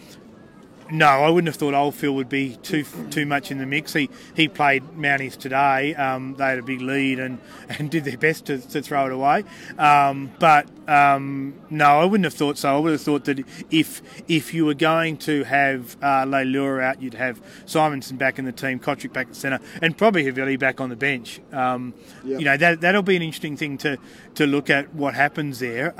no, 0.91 1.07
I 1.07 1.31
wouldn't 1.31 1.49
have 1.49 1.57
thought 1.57 1.75
Oldfield 1.75 2.17
would 2.17 2.29
be 2.29 2.57
too 2.57 2.85
too 3.11 3.27
much 3.27 3.51
in 3.51 3.59
the 3.59 3.67
mix. 3.67 3.93
He 3.93 4.11
he 4.35 4.49
played 4.49 4.83
Mounties 4.97 5.37
today. 5.37 5.95
Um, 5.95 6.35
they 6.37 6.45
had 6.45 6.59
a 6.59 6.63
big 6.63 6.81
lead 6.81 7.19
and, 7.19 7.39
and 7.69 7.91
did 7.91 8.05
their 8.05 8.19
best 8.19 8.47
to, 8.47 8.59
to 8.59 8.83
throw 8.83 9.07
it 9.07 9.13
away. 9.13 9.45
Um, 9.79 10.33
but 10.39 10.69
um, 10.89 11.55
no, 11.71 12.01
I 12.01 12.05
wouldn't 12.05 12.25
have 12.25 12.35
thought 12.35 12.59
so. 12.59 12.77
I 12.77 12.79
would 12.79 12.93
have 12.93 13.01
thought 13.01 13.25
that 13.27 13.45
if 13.71 14.03
if 14.29 14.53
you 14.53 14.67
were 14.67 14.75
going 14.75 15.17
to 15.19 15.45
have 15.45 15.97
uh, 16.03 16.25
Leilua 16.25 16.83
out, 16.83 17.03
you'd 17.03 17.15
have 17.15 17.41
Simonsson 17.67 18.19
back 18.19 18.39
in 18.39 18.45
the 18.45 18.53
team, 18.53 18.79
Cotric 18.81 19.13
back 19.13 19.29
at 19.29 19.37
centre, 19.37 19.61
and 19.81 19.97
probably 19.97 20.25
Havili 20.25 20.59
back 20.59 20.81
on 20.81 20.89
the 20.89 20.97
bench. 20.97 21.41
Um, 21.53 21.95
Yep. 22.23 22.39
You 22.39 22.45
know 22.45 22.57
that 22.59 22.81
that'll 22.83 23.03
be 23.03 23.17
an 23.17 23.23
interesting 23.23 23.57
thing 23.57 23.79
to 23.79 23.97
to 24.35 24.47
look 24.47 24.69
at 24.69 24.95
what 24.95 25.15
happens 25.15 25.59
there. 25.59 25.99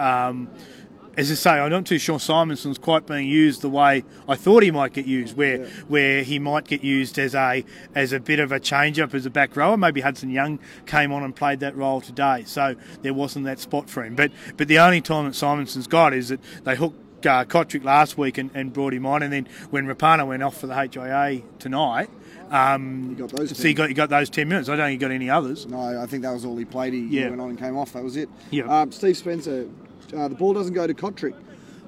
As 1.21 1.31
I 1.31 1.35
say, 1.35 1.51
I'm 1.51 1.71
not 1.71 1.85
too 1.85 1.99
sure 1.99 2.19
Simonsson's 2.19 2.79
quite 2.79 3.05
being 3.07 3.29
used 3.29 3.61
the 3.61 3.69
way 3.69 4.05
I 4.27 4.37
thought 4.37 4.63
he 4.63 4.71
might 4.71 4.95
get 4.95 5.05
used, 5.05 5.37
where 5.37 5.67
where 5.87 6.23
he 6.23 6.39
might 6.39 6.65
get 6.67 6.83
used 6.83 7.19
as 7.19 7.35
a 7.35 7.63
as 7.95 8.15
a 8.15 8.19
bit 8.21 8.39
of 8.41 8.53
a 8.53 8.59
change 8.59 8.99
up 8.99 9.13
as 9.13 9.27
a 9.27 9.31
back 9.31 9.55
rower. 9.55 9.77
Maybe 9.77 10.01
Hudson 10.01 10.31
Young 10.31 10.59
came 10.87 11.13
on 11.13 11.23
and 11.23 11.37
played 11.37 11.61
that 11.61 11.77
role 11.77 12.01
today, 12.01 12.45
so 12.47 12.75
there 13.03 13.13
wasn't 13.13 13.45
that 13.45 13.59
spot 13.61 13.91
for 13.91 14.03
him. 14.03 14.15
But 14.15 14.33
but 14.57 14.67
the 14.69 14.79
only 14.79 15.03
time 15.03 15.27
that 15.27 15.35
Simonsson's 15.35 15.87
got 15.87 16.15
is 16.15 16.31
that 16.31 16.41
they 16.65 16.75
hooked 16.75 17.27
uh, 17.27 17.45
Cotric 17.45 17.85
last 17.85 18.17
week 18.17 18.39
and, 18.39 18.51
and 18.55 18.73
brought 18.73 18.95
him 18.95 19.05
on, 19.05 19.23
and 19.23 19.31
then 19.31 19.47
when 19.69 19.87
Rapana 19.87 20.27
went 20.27 20.43
off 20.43 20.57
for 20.57 20.69
the 20.69 20.75
HIA 20.75 21.43
tonight. 21.59 22.09
Um, 22.51 23.11
He 23.11 23.15
got 23.17 23.31
those 23.31 23.57
so 23.57 23.69
you 23.69 23.75
got 23.75 23.91
you 23.91 23.95
got 23.95 24.09
those 24.09 24.31
ten 24.31 24.49
minutes. 24.49 24.71
I 24.71 24.75
don't 24.77 24.87
think 24.87 25.01
you 25.03 25.07
got 25.07 25.15
any 25.15 25.29
others. 25.29 25.67
No, 25.67 26.01
I 26.03 26.07
think 26.07 26.23
that 26.23 26.33
was 26.33 26.47
all 26.47 26.57
he 26.57 26.65
played. 26.65 26.95
He, 26.95 27.07
he 27.09 27.21
Yeah. 27.21 27.29
went 27.29 27.43
on 27.43 27.51
and 27.51 27.59
came 27.59 27.77
off. 27.77 27.93
That 27.93 28.03
was 28.03 28.17
it. 28.17 28.29
Yeah. 28.51 28.65
Um, 28.65 28.91
Steve 28.91 29.17
Spencer, 29.19 29.67
uh, 30.13 30.29
the 30.29 30.35
ball 30.35 30.53
doesn't 30.55 30.75
go 30.75 30.87
to 30.87 30.95
Cotric. 30.95 31.35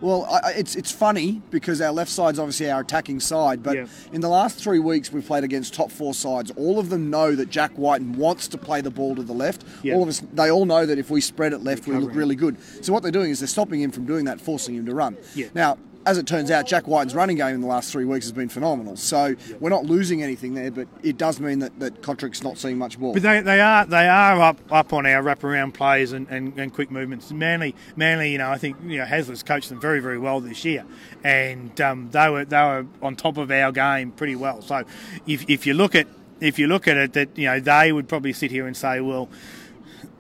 Well, 0.01 0.25
I, 0.25 0.51
it's 0.57 0.75
it's 0.75 0.91
funny 0.91 1.43
because 1.51 1.81
our 1.81 1.93
left 1.93 2.11
side's 2.11 2.41
obviously 2.41 2.69
our 2.69 2.81
attacking 2.81 3.21
side, 3.21 3.63
but 3.63 3.77
Yeah. 3.77 3.87
in 4.13 4.21
the 4.21 4.29
last 4.29 4.59
three 4.59 4.81
weeks 4.81 5.13
we've 5.13 5.25
played 5.25 5.45
against 5.45 5.75
top 5.75 5.93
four 5.93 6.13
sides. 6.13 6.51
All 6.57 6.81
of 6.81 6.91
them 6.91 7.09
know 7.09 7.37
that 7.37 7.51
Jack 7.51 7.79
Wighton 7.79 8.17
wants 8.17 8.49
to 8.49 8.59
play 8.59 8.81
the 8.81 8.91
ball 8.91 9.15
to 9.15 9.23
the 9.23 9.33
left. 9.33 9.65
Yeah. 9.85 9.95
All 9.95 10.03
of 10.03 10.09
us, 10.09 10.21
they 10.33 10.51
all 10.51 10.65
know 10.65 10.85
that 10.87 10.99
if 10.99 11.09
we 11.09 11.21
spread 11.21 11.53
it 11.53 11.63
left, 11.63 11.87
we 11.87 11.95
look 11.97 12.15
really 12.17 12.35
good. 12.35 12.57
So 12.85 12.93
what 12.93 13.05
they're 13.05 13.13
doing 13.13 13.31
is 13.31 13.39
they're 13.39 13.47
stopping 13.47 13.81
him 13.81 13.93
from 13.93 14.05
doing 14.05 14.25
that, 14.25 14.41
forcing 14.41 14.75
him 14.75 14.87
to 14.87 14.95
run. 14.95 15.17
Yeah. 15.37 15.47
Now, 15.55 15.79
as 16.05 16.19
it 16.19 16.27
turns 16.27 16.51
out, 16.51 16.67
Jack 16.67 16.89
Wighton's 16.89 17.15
running 17.15 17.37
game 17.37 17.55
in 17.55 17.61
the 17.61 17.67
last 17.67 17.93
three 17.93 18.05
weeks 18.05 18.25
has 18.27 18.33
been 18.33 18.49
phenomenal. 18.49 18.97
So 18.97 19.37
we're 19.61 19.71
not 19.71 19.85
losing 19.85 20.23
anything 20.23 20.55
there, 20.55 20.71
but 20.71 20.89
it 21.03 21.17
does 21.17 21.39
mean 21.41 21.61
that, 21.61 21.79
that 21.81 22.03
Cotric's 22.03 22.43
not 22.43 22.59
seeing 22.59 22.79
much 22.79 22.99
ball. 22.99 23.13
But 23.13 23.23
they, 23.23 23.41
they 23.41 23.61
are 23.61 23.87
they 23.87 24.09
are 24.09 24.41
up 24.41 24.61
up 24.71 24.93
on 24.93 25.07
our 25.07 25.23
wraparound 25.23 25.75
plays 25.75 26.13
and, 26.13 26.29
and, 26.29 26.59
and 26.59 26.73
quick 26.73 26.91
movements. 26.91 27.31
Manly 27.31 27.75
Manly, 27.97 28.33
you 28.33 28.39
know, 28.39 28.51
I 28.51 28.59
think 28.59 28.77
you 28.85 28.99
know 28.99 29.05
Hasler's 29.05 29.43
coached 29.43 29.69
them 29.69 29.81
very 29.81 30.01
very 30.01 30.19
well 30.19 30.41
this 30.41 30.65
year, 30.65 30.85
and 31.23 31.81
um, 31.81 32.11
they 32.11 32.29
were 32.29 32.45
they 32.45 32.61
were 32.61 32.87
on 33.01 33.17
top 33.17 33.37
of 33.37 33.51
our 33.51 33.71
game 33.73 34.11
pretty 34.13 34.37
well. 34.37 34.63
So 34.63 34.85
if, 35.27 35.49
if 35.49 35.67
you 35.67 35.75
look 35.75 35.95
at 35.95 36.07
if 36.41 36.59
you 36.59 36.67
look 36.67 36.89
at 36.89 36.97
it, 36.97 37.13
that 37.13 37.39
you 37.39 37.47
know 37.47 37.61
they 37.61 37.93
would 37.93 38.09
probably 38.09 38.33
sit 38.33 38.51
here 38.51 38.67
and 38.67 38.77
say, 38.77 39.01
well, 39.01 39.29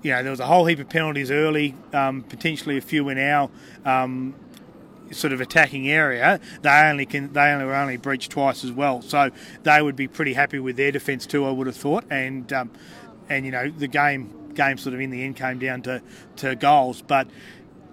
you 0.02 0.12
know, 0.12 0.22
there 0.22 0.30
was 0.30 0.40
a 0.40 0.46
whole 0.46 0.66
heap 0.66 0.78
of 0.78 0.88
penalties 0.88 1.30
early, 1.30 1.74
um, 1.92 2.22
potentially 2.22 2.76
a 2.76 2.80
few 2.80 3.08
in 3.08 3.18
our 3.18 3.50
um, 3.84 4.34
sort 5.12 5.32
of 5.32 5.40
attacking 5.40 5.88
area. 5.88 6.40
They 6.62 6.70
only 6.70 7.06
can 7.06 7.32
they 7.32 7.50
only 7.52 7.64
were 7.64 7.74
only 7.74 7.96
breached 7.96 8.32
twice 8.32 8.64
as 8.64 8.72
well, 8.72 9.02
so 9.02 9.30
they 9.62 9.82
would 9.82 9.96
be 9.96 10.08
pretty 10.08 10.34
happy 10.34 10.58
with 10.58 10.76
their 10.76 10.92
defence 10.92 11.26
too. 11.26 11.44
I 11.46 11.50
would 11.50 11.66
have 11.66 11.76
thought, 11.76 12.04
and 12.10 12.52
um, 12.52 12.70
and 13.28 13.44
you 13.44 13.52
know 13.52 13.70
the 13.70 13.88
game 13.88 14.52
game 14.54 14.76
sort 14.78 14.94
of 14.94 15.00
in 15.00 15.10
the 15.10 15.22
end 15.22 15.36
came 15.36 15.58
down 15.58 15.82
to 15.82 16.02
to 16.36 16.56
goals, 16.56 17.02
but. 17.02 17.28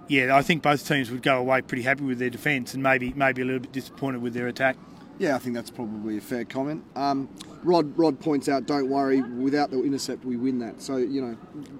Yeah, 0.08 0.36
I 0.36 0.42
think 0.42 0.64
both 0.64 0.88
teams 0.88 1.08
would 1.12 1.22
go 1.22 1.38
away 1.38 1.62
pretty 1.62 1.84
happy 1.84 2.02
with 2.02 2.18
their 2.18 2.30
defence 2.30 2.74
and 2.74 2.82
maybe 2.82 3.12
maybe 3.14 3.42
a 3.42 3.44
little 3.44 3.60
bit 3.60 3.70
disappointed 3.70 4.20
with 4.20 4.34
their 4.34 4.48
attack. 4.48 4.76
Yeah, 5.20 5.36
I 5.36 5.38
think 5.38 5.54
that's 5.54 5.70
probably 5.70 6.16
a 6.16 6.20
fair 6.20 6.44
comment. 6.44 6.82
Um, 6.96 7.28
Rod 7.62 7.96
Rod 7.96 8.18
points 8.18 8.48
out, 8.48 8.66
don't 8.66 8.88
worry, 8.88 9.22
without 9.22 9.70
the 9.70 9.80
intercept, 9.84 10.24
we 10.24 10.36
win 10.36 10.58
that. 10.58 10.82
So 10.82 10.96
you 10.96 11.22
know, 11.22 11.36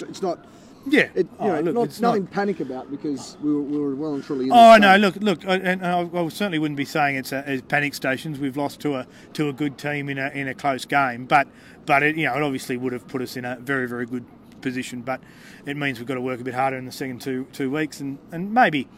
it's 0.08 0.22
not. 0.22 0.46
Yeah, 0.86 1.08
It, 1.14 1.26
you 1.26 1.28
Oh, 1.40 1.46
know, 1.48 1.60
look, 1.60 1.74
not, 1.74 2.00
nothing 2.00 2.22
not- 2.24 2.30
panic 2.30 2.60
about 2.60 2.90
because 2.90 3.36
we 3.42 3.52
were, 3.52 3.60
we 3.62 3.78
were 3.78 3.94
well 3.94 4.14
and 4.14 4.24
truly. 4.24 4.46
In 4.46 4.52
Oh 4.52 4.76
no! 4.78 4.96
Look, 4.96 5.16
look, 5.16 5.46
I- 5.46 5.56
and 5.56 5.84
I, 5.86 6.00
I 6.02 6.28
certainly 6.28 6.58
wouldn't 6.58 6.78
be 6.78 6.86
saying 6.86 7.16
it's 7.16 7.32
a, 7.32 7.44
it's 7.46 7.62
panic 7.68 7.92
stations. 7.94 8.38
We've 8.38 8.56
lost 8.56 8.80
to 8.80 8.94
a 8.94 9.06
to 9.34 9.48
a 9.48 9.52
good 9.52 9.76
team 9.76 10.08
in 10.08 10.18
a 10.18 10.28
in 10.30 10.48
a 10.48 10.54
close 10.54 10.86
game, 10.86 11.26
but 11.26 11.48
but 11.84 12.02
it, 12.02 12.16
you 12.16 12.24
know 12.24 12.34
it 12.36 12.42
obviously 12.42 12.76
would 12.78 12.92
have 12.94 13.06
put 13.08 13.20
us 13.20 13.36
in 13.36 13.44
a 13.44 13.56
very 13.56 13.86
very 13.86 14.06
good 14.06 14.24
position. 14.62 15.02
But 15.02 15.20
it 15.66 15.76
means 15.76 15.98
we've 15.98 16.08
got 16.08 16.14
to 16.14 16.20
work 16.22 16.40
a 16.40 16.44
bit 16.44 16.54
harder 16.54 16.78
in 16.78 16.86
the 16.86 16.92
second 16.92 17.20
two 17.20 17.46
two 17.52 17.70
weeks, 17.70 18.00
and, 18.00 18.18
and 18.32 18.54
maybe 18.54 18.88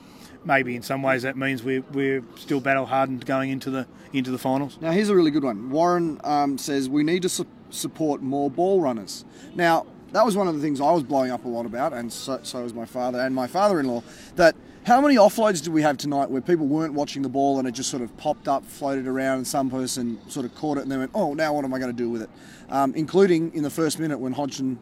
maybe 0.44 0.76
in 0.76 0.82
some 0.82 1.02
ways 1.02 1.22
that 1.22 1.36
means 1.36 1.64
we're 1.64 1.82
we're 1.92 2.22
still 2.36 2.60
battle 2.60 2.86
hardened 2.86 3.26
going 3.26 3.50
into 3.50 3.70
the 3.70 3.88
into 4.12 4.30
the 4.30 4.38
finals. 4.38 4.78
Now 4.80 4.92
here's 4.92 5.08
a 5.08 5.16
really 5.16 5.32
good 5.32 5.42
one. 5.44 5.68
Warren 5.70 6.20
um, 6.22 6.58
says 6.58 6.88
we 6.88 7.02
need 7.02 7.22
to 7.22 7.28
su- 7.28 7.46
support 7.70 8.22
more 8.22 8.50
ball 8.50 8.80
runners. 8.80 9.24
Now 9.56 9.86
that 10.12 10.24
was 10.24 10.36
one 10.36 10.48
of 10.48 10.54
the 10.54 10.60
things 10.60 10.80
I 10.80 10.90
was 10.90 11.02
blowing 11.02 11.30
up 11.30 11.44
a 11.44 11.48
lot 11.48 11.66
about, 11.66 11.92
and 11.92 12.12
so, 12.12 12.40
so 12.42 12.62
was 12.62 12.74
my 12.74 12.84
father 12.84 13.20
and 13.20 13.34
my 13.34 13.46
father-in-law. 13.46 14.02
That 14.36 14.54
how 14.84 15.00
many 15.00 15.16
offloads 15.16 15.62
did 15.62 15.72
we 15.72 15.82
have 15.82 15.96
tonight 15.96 16.30
where 16.30 16.40
people 16.40 16.66
weren't 16.66 16.94
watching 16.94 17.22
the 17.22 17.28
ball 17.28 17.58
and 17.58 17.68
it 17.68 17.72
just 17.72 17.90
sort 17.90 18.02
of 18.02 18.16
popped 18.16 18.48
up, 18.48 18.64
floated 18.64 19.06
around, 19.06 19.38
and 19.38 19.46
some 19.46 19.70
person 19.70 20.18
sort 20.28 20.44
of 20.44 20.54
caught 20.54 20.78
it 20.78 20.82
and 20.82 20.90
then 20.90 20.98
went, 20.98 21.10
"Oh, 21.14 21.34
now 21.34 21.54
what 21.54 21.64
am 21.64 21.72
I 21.72 21.78
going 21.78 21.94
to 21.94 21.96
do 21.96 22.10
with 22.10 22.22
it?" 22.22 22.30
Um, 22.68 22.94
including 22.94 23.54
in 23.54 23.62
the 23.62 23.70
first 23.70 23.98
minute 23.98 24.18
when 24.18 24.32
Hodgson, 24.32 24.78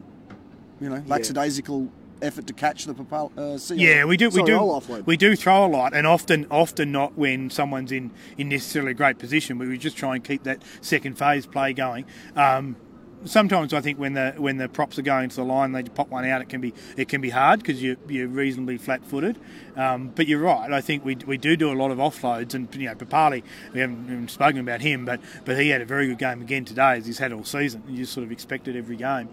you 0.80 0.88
know, 0.88 1.02
lackadaisical 1.06 1.90
effort 2.22 2.46
to 2.46 2.52
catch 2.52 2.84
the 2.84 2.94
Papal, 2.94 3.32
uh, 3.36 3.58
Yeah, 3.74 4.04
we 4.04 4.16
do. 4.16 4.28
We 4.30 4.42
do. 4.42 4.58
We 5.06 5.16
do 5.16 5.36
throw 5.36 5.64
a 5.64 5.68
lot, 5.68 5.94
and 5.94 6.06
often, 6.06 6.46
often 6.50 6.92
not 6.92 7.16
when 7.16 7.50
someone's 7.50 7.92
in 7.92 8.10
in 8.36 8.48
necessarily 8.48 8.92
a 8.92 8.94
great 8.94 9.18
position. 9.18 9.58
But 9.58 9.68
we 9.68 9.78
just 9.78 9.96
try 9.96 10.14
and 10.14 10.24
keep 10.24 10.42
that 10.44 10.62
second 10.80 11.18
phase 11.18 11.46
play 11.46 11.72
going. 11.72 12.04
Um, 12.36 12.76
sometimes 13.24 13.72
I 13.72 13.80
think 13.80 13.98
when 13.98 14.14
the 14.14 14.34
when 14.36 14.56
the 14.56 14.68
props 14.68 14.98
are 14.98 15.02
going 15.02 15.28
to 15.28 15.36
the 15.36 15.44
line, 15.44 15.72
they 15.72 15.82
pop 15.82 16.08
one 16.08 16.24
out. 16.24 16.42
It 16.42 16.48
can 16.48 16.60
be 16.60 16.74
it 16.96 17.08
can 17.08 17.20
be 17.20 17.30
hard 17.30 17.60
because 17.60 17.82
you 17.82 17.96
you're 18.08 18.28
reasonably 18.28 18.78
flat 18.78 19.04
footed. 19.04 19.38
Um, 19.76 20.08
but 20.14 20.26
you're 20.26 20.40
right. 20.40 20.72
I 20.72 20.80
think 20.80 21.04
we, 21.04 21.16
we 21.16 21.38
do 21.38 21.56
do 21.56 21.72
a 21.72 21.74
lot 21.74 21.90
of 21.90 21.98
offloads, 21.98 22.54
and 22.54 22.74
you 22.74 22.86
know 22.86 22.94
Papalii. 22.94 23.42
We 23.72 23.80
haven't 23.80 24.04
even 24.04 24.28
spoken 24.28 24.60
about 24.60 24.80
him, 24.80 25.04
but 25.04 25.20
but 25.44 25.58
he 25.58 25.68
had 25.68 25.80
a 25.80 25.86
very 25.86 26.06
good 26.06 26.18
game 26.18 26.40
again 26.42 26.64
today, 26.64 26.98
as 26.98 27.06
he's 27.06 27.18
had 27.18 27.32
all 27.32 27.44
season. 27.44 27.82
You 27.88 27.98
just 27.98 28.12
sort 28.12 28.24
of 28.24 28.32
expect 28.32 28.68
it 28.68 28.76
every 28.76 28.96
game 28.96 29.28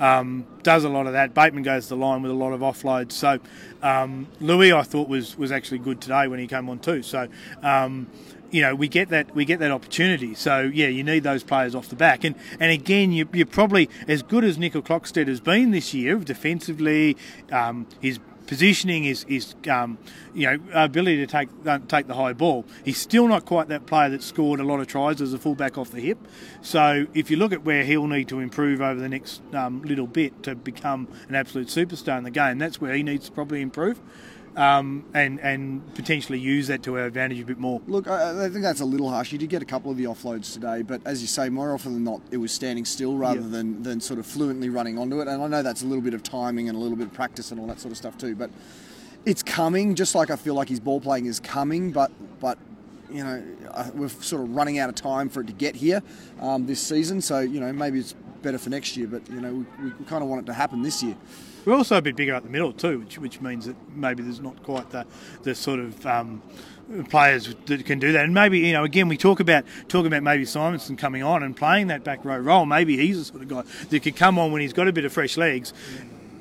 um, 0.00 0.46
does 0.62 0.84
a 0.84 0.88
lot 0.88 1.06
of 1.06 1.12
that. 1.12 1.34
Bateman 1.34 1.62
goes 1.62 1.84
to 1.84 1.90
the 1.90 1.96
line 1.96 2.22
with 2.22 2.30
a 2.30 2.34
lot 2.34 2.52
of 2.52 2.60
offloads. 2.60 3.12
So 3.12 3.38
um, 3.82 4.26
Lui, 4.40 4.72
I 4.72 4.82
thought 4.82 5.08
was 5.08 5.36
was 5.36 5.52
actually 5.52 5.78
good 5.78 6.00
today 6.00 6.28
when 6.28 6.38
he 6.38 6.46
came 6.46 6.68
on 6.68 6.78
too. 6.78 7.02
So. 7.02 7.28
Um, 7.62 8.08
you 8.54 8.60
know, 8.60 8.72
we 8.72 8.86
get 8.86 9.08
that 9.08 9.34
we 9.34 9.44
get 9.44 9.58
that 9.58 9.72
opportunity. 9.72 10.32
So 10.34 10.60
yeah, 10.60 10.86
you 10.86 11.02
need 11.02 11.24
those 11.24 11.42
players 11.42 11.74
off 11.74 11.88
the 11.88 11.96
back, 11.96 12.22
and 12.22 12.36
and 12.60 12.70
again, 12.70 13.10
you, 13.10 13.28
you're 13.32 13.46
probably 13.46 13.90
as 14.06 14.22
good 14.22 14.44
as 14.44 14.58
Nicoll-Klokstad 14.58 15.26
has 15.26 15.40
been 15.40 15.72
this 15.72 15.92
year 15.92 16.16
defensively. 16.18 17.16
Um, 17.50 17.88
his 18.00 18.20
positioning 18.46 19.06
is 19.06 19.24
is 19.24 19.56
um, 19.68 19.98
you 20.34 20.46
know 20.46 20.60
ability 20.72 21.16
to 21.16 21.26
take 21.26 21.48
uh, 21.66 21.80
take 21.88 22.06
the 22.06 22.14
high 22.14 22.32
ball. 22.32 22.64
He's 22.84 22.98
still 22.98 23.26
not 23.26 23.44
quite 23.44 23.66
that 23.70 23.86
player 23.86 24.10
that 24.10 24.22
scored 24.22 24.60
a 24.60 24.64
lot 24.64 24.78
of 24.78 24.86
tries 24.86 25.20
as 25.20 25.32
a 25.32 25.38
fullback 25.38 25.76
off 25.76 25.90
the 25.90 26.00
hip. 26.00 26.18
So 26.62 27.08
if 27.12 27.32
you 27.32 27.36
look 27.36 27.52
at 27.52 27.64
where 27.64 27.82
he'll 27.82 28.06
need 28.06 28.28
to 28.28 28.38
improve 28.38 28.80
over 28.80 29.00
the 29.00 29.08
next 29.08 29.42
um, 29.52 29.82
little 29.82 30.06
bit 30.06 30.44
to 30.44 30.54
become 30.54 31.08
an 31.28 31.34
absolute 31.34 31.66
superstar 31.66 32.18
in 32.18 32.22
the 32.22 32.30
game, 32.30 32.58
that's 32.58 32.80
where 32.80 32.94
he 32.94 33.02
needs 33.02 33.26
to 33.26 33.32
probably 33.32 33.62
improve. 33.62 34.00
Um, 34.56 35.04
and 35.14 35.40
and 35.40 35.94
potentially 35.96 36.38
use 36.38 36.68
that 36.68 36.84
to 36.84 36.96
our 36.96 37.06
advantage 37.06 37.40
a 37.40 37.44
bit 37.44 37.58
more. 37.58 37.80
Look, 37.88 38.06
I, 38.06 38.44
I 38.44 38.48
think 38.48 38.62
that's 38.62 38.80
a 38.80 38.84
little 38.84 39.10
harsh. 39.10 39.32
You 39.32 39.38
did 39.38 39.48
get 39.50 39.62
a 39.62 39.64
couple 39.64 39.90
of 39.90 39.96
the 39.96 40.04
offloads 40.04 40.52
today, 40.52 40.82
but 40.82 41.00
as 41.04 41.20
you 41.22 41.26
say, 41.26 41.48
more 41.48 41.74
often 41.74 41.92
than 41.94 42.04
not, 42.04 42.20
it 42.30 42.36
was 42.36 42.52
standing 42.52 42.84
still 42.84 43.16
rather 43.16 43.40
Yeah. 43.40 43.48
than, 43.48 43.82
than 43.82 44.00
sort 44.00 44.20
of 44.20 44.26
fluently 44.26 44.68
running 44.68 44.96
onto 44.96 45.20
it. 45.20 45.26
And 45.26 45.42
I 45.42 45.48
know 45.48 45.62
that's 45.64 45.82
a 45.82 45.86
little 45.86 46.02
bit 46.04 46.14
of 46.14 46.22
timing 46.22 46.68
and 46.68 46.76
a 46.76 46.80
little 46.80 46.96
bit 46.96 47.08
of 47.08 47.12
practice 47.12 47.50
and 47.50 47.58
all 47.60 47.66
that 47.66 47.80
sort 47.80 47.90
of 47.90 47.98
stuff 47.98 48.16
too. 48.16 48.36
But 48.36 48.50
it's 49.24 49.42
coming, 49.42 49.96
just 49.96 50.14
like 50.14 50.30
I 50.30 50.36
feel 50.36 50.54
like 50.54 50.68
his 50.68 50.78
ball 50.78 51.00
playing 51.00 51.26
is 51.26 51.40
coming. 51.40 51.90
But 51.90 52.12
but 52.38 52.56
you 53.10 53.24
know, 53.24 53.42
we're 53.94 54.08
sort 54.08 54.42
of 54.42 54.54
running 54.54 54.78
out 54.78 54.88
of 54.88 54.94
time 54.94 55.28
for 55.30 55.40
it 55.40 55.48
to 55.48 55.52
get 55.52 55.74
here 55.74 56.00
um, 56.40 56.66
this 56.66 56.80
season. 56.80 57.20
So 57.20 57.40
you 57.40 57.58
know, 57.58 57.72
maybe 57.72 57.98
it's 57.98 58.14
better 58.42 58.58
for 58.58 58.70
next 58.70 58.96
year. 58.96 59.08
But 59.08 59.28
you 59.28 59.40
know, 59.40 59.52
we, 59.82 59.90
we 59.90 60.04
kind 60.04 60.22
of 60.22 60.28
want 60.28 60.42
it 60.42 60.46
to 60.46 60.52
happen 60.52 60.82
this 60.82 61.02
year. 61.02 61.16
We're 61.64 61.74
also 61.74 61.96
a 61.96 62.02
bit 62.02 62.16
bigger 62.16 62.34
up 62.34 62.42
the 62.42 62.50
middle 62.50 62.72
too, 62.72 62.98
which 63.00 63.18
which 63.18 63.40
means 63.40 63.66
that 63.66 63.76
maybe 63.94 64.22
there's 64.22 64.40
not 64.40 64.62
quite 64.62 64.90
the 64.90 65.06
the 65.42 65.54
sort 65.54 65.80
of 65.80 66.04
um, 66.06 66.42
players 67.08 67.54
that 67.66 67.86
can 67.86 67.98
do 67.98 68.12
that. 68.12 68.24
And 68.24 68.34
maybe 68.34 68.58
you 68.60 68.72
know, 68.72 68.84
again, 68.84 69.08
we 69.08 69.16
talk 69.16 69.40
about 69.40 69.64
talk 69.88 70.06
about 70.06 70.22
maybe 70.22 70.44
Simonsson 70.44 70.98
coming 70.98 71.22
on 71.22 71.42
and 71.42 71.56
playing 71.56 71.86
that 71.88 72.04
back 72.04 72.24
row 72.24 72.36
role. 72.38 72.66
Maybe 72.66 72.96
he's 72.96 73.18
the 73.18 73.24
sort 73.24 73.42
of 73.42 73.48
guy 73.48 73.62
that 73.88 74.00
could 74.02 74.16
come 74.16 74.38
on 74.38 74.52
when 74.52 74.60
he's 74.62 74.72
got 74.72 74.88
a 74.88 74.92
bit 74.92 75.04
of 75.04 75.12
fresh 75.12 75.36
legs. 75.36 75.72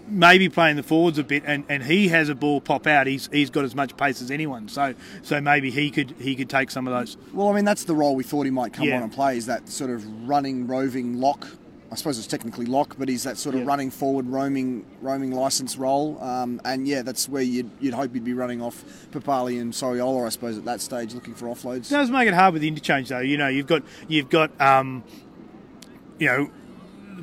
Maybe 0.10 0.50
playing 0.50 0.76
the 0.76 0.84
forwards 0.84 1.18
a 1.18 1.24
bit, 1.24 1.44
and, 1.46 1.64
and 1.70 1.82
he 1.82 2.10
has 2.10 2.28
a 2.28 2.36
ball 2.36 2.60
pop 2.60 2.86
out. 2.86 3.08
He's 3.08 3.30
he's 3.32 3.50
got 3.50 3.64
as 3.64 3.74
much 3.74 3.96
pace 3.96 4.22
as 4.22 4.30
anyone, 4.32 4.68
so 4.68 4.94
so 5.24 5.40
maybe 5.40 5.72
he 5.72 5.90
could 5.90 6.14
he 6.20 6.36
could 6.36 6.50
take 6.50 6.70
some 6.72 6.88
of 6.88 6.94
those. 6.94 7.16
Well, 7.32 7.48
I 7.48 7.54
mean, 7.54 7.64
that's 7.64 7.86
the 7.86 7.96
role 7.96 8.14
we 8.14 8.24
thought 8.24 8.44
he 8.44 8.52
might 8.52 8.74
come 8.74 8.86
Yeah. 8.86 8.98
on 8.98 9.04
and 9.04 9.12
play. 9.14 9.38
Is 9.38 9.46
that 9.46 9.70
sort 9.70 9.90
of 9.90 10.06
running, 10.28 10.68
roving 10.68 11.22
lock? 11.22 11.48
I 11.94 11.96
suppose 11.96 12.18
it's 12.18 12.28
technically 12.28 12.66
lock, 12.66 12.96
but 12.98 13.08
he's 13.08 13.24
that 13.24 13.38
sort 13.38 13.54
of 13.56 13.62
Yeah. 13.62 13.68
running 13.68 13.92
forward, 13.92 14.28
roaming, 14.28 14.84
roaming 15.02 15.32
license 15.32 15.78
role. 15.78 16.18
Um, 16.22 16.60
and 16.66 16.88
yeah, 16.88 17.04
that's 17.04 17.30
where 17.30 17.44
you'd, 17.44 17.70
you'd 17.80 17.94
hope 17.94 18.14
he'd 18.14 18.24
be 18.24 18.34
running 18.34 18.62
off 18.62 18.84
Papalii 19.12 19.62
and 19.62 19.72
Soliola, 19.72 20.26
I 20.26 20.30
suppose, 20.30 20.58
at 20.58 20.66
that 20.66 20.82
stage, 20.82 21.14
looking 21.14 21.36
for 21.36 21.46
offloads. 21.48 21.86
It 21.86 21.90
does 21.92 22.10
make 22.10 22.28
it 22.28 22.34
hard 22.34 22.54
with 22.54 22.64
the 22.64 22.68
interchange, 22.68 23.10
though. 23.10 23.20
You 23.20 23.38
know, 23.38 23.48
you've 23.48 23.68
got 23.68 23.84
you've 24.08 24.30
got 24.30 24.60
um, 24.60 25.04
you 26.20 26.28
know 26.28 26.50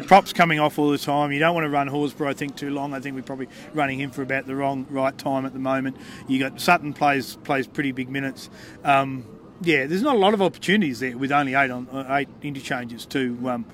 props 0.07 0.33
coming 0.33 0.61
off 0.61 0.79
all 0.79 0.91
the 0.91 0.99
time. 0.99 1.33
You 1.33 1.41
don't 1.41 1.55
want 1.55 1.65
to 1.65 1.69
run 1.71 1.89
Horsburgh, 1.89 2.29
I 2.29 2.33
think, 2.33 2.55
too 2.57 2.71
long. 2.71 2.95
I 2.95 3.01
think 3.01 3.17
we're 3.17 3.23
probably 3.23 3.49
running 3.75 4.01
him 4.01 4.11
for 4.13 4.23
about 4.23 4.47
the 4.47 4.55
wrong 4.55 4.87
right 4.89 5.17
time 5.19 5.45
at 5.45 5.53
the 5.53 5.59
moment. 5.59 5.97
You 6.29 6.39
got 6.39 6.61
Sutton 6.61 6.93
plays 6.93 7.37
plays 7.43 7.67
pretty 7.67 7.93
big 7.93 8.09
minutes. 8.09 8.49
Um, 8.85 9.25
yeah, 9.63 9.87
there's 9.87 10.01
not 10.03 10.15
a 10.15 10.19
lot 10.19 10.33
of 10.33 10.41
opportunities 10.41 11.01
there 11.01 11.19
with 11.19 11.33
only 11.33 11.55
eight 11.55 11.71
on 11.71 11.87
uh, 11.93 12.07
eight 12.17 12.29
interchanges 12.41 13.05
to 13.07 13.37
um, 13.51 13.67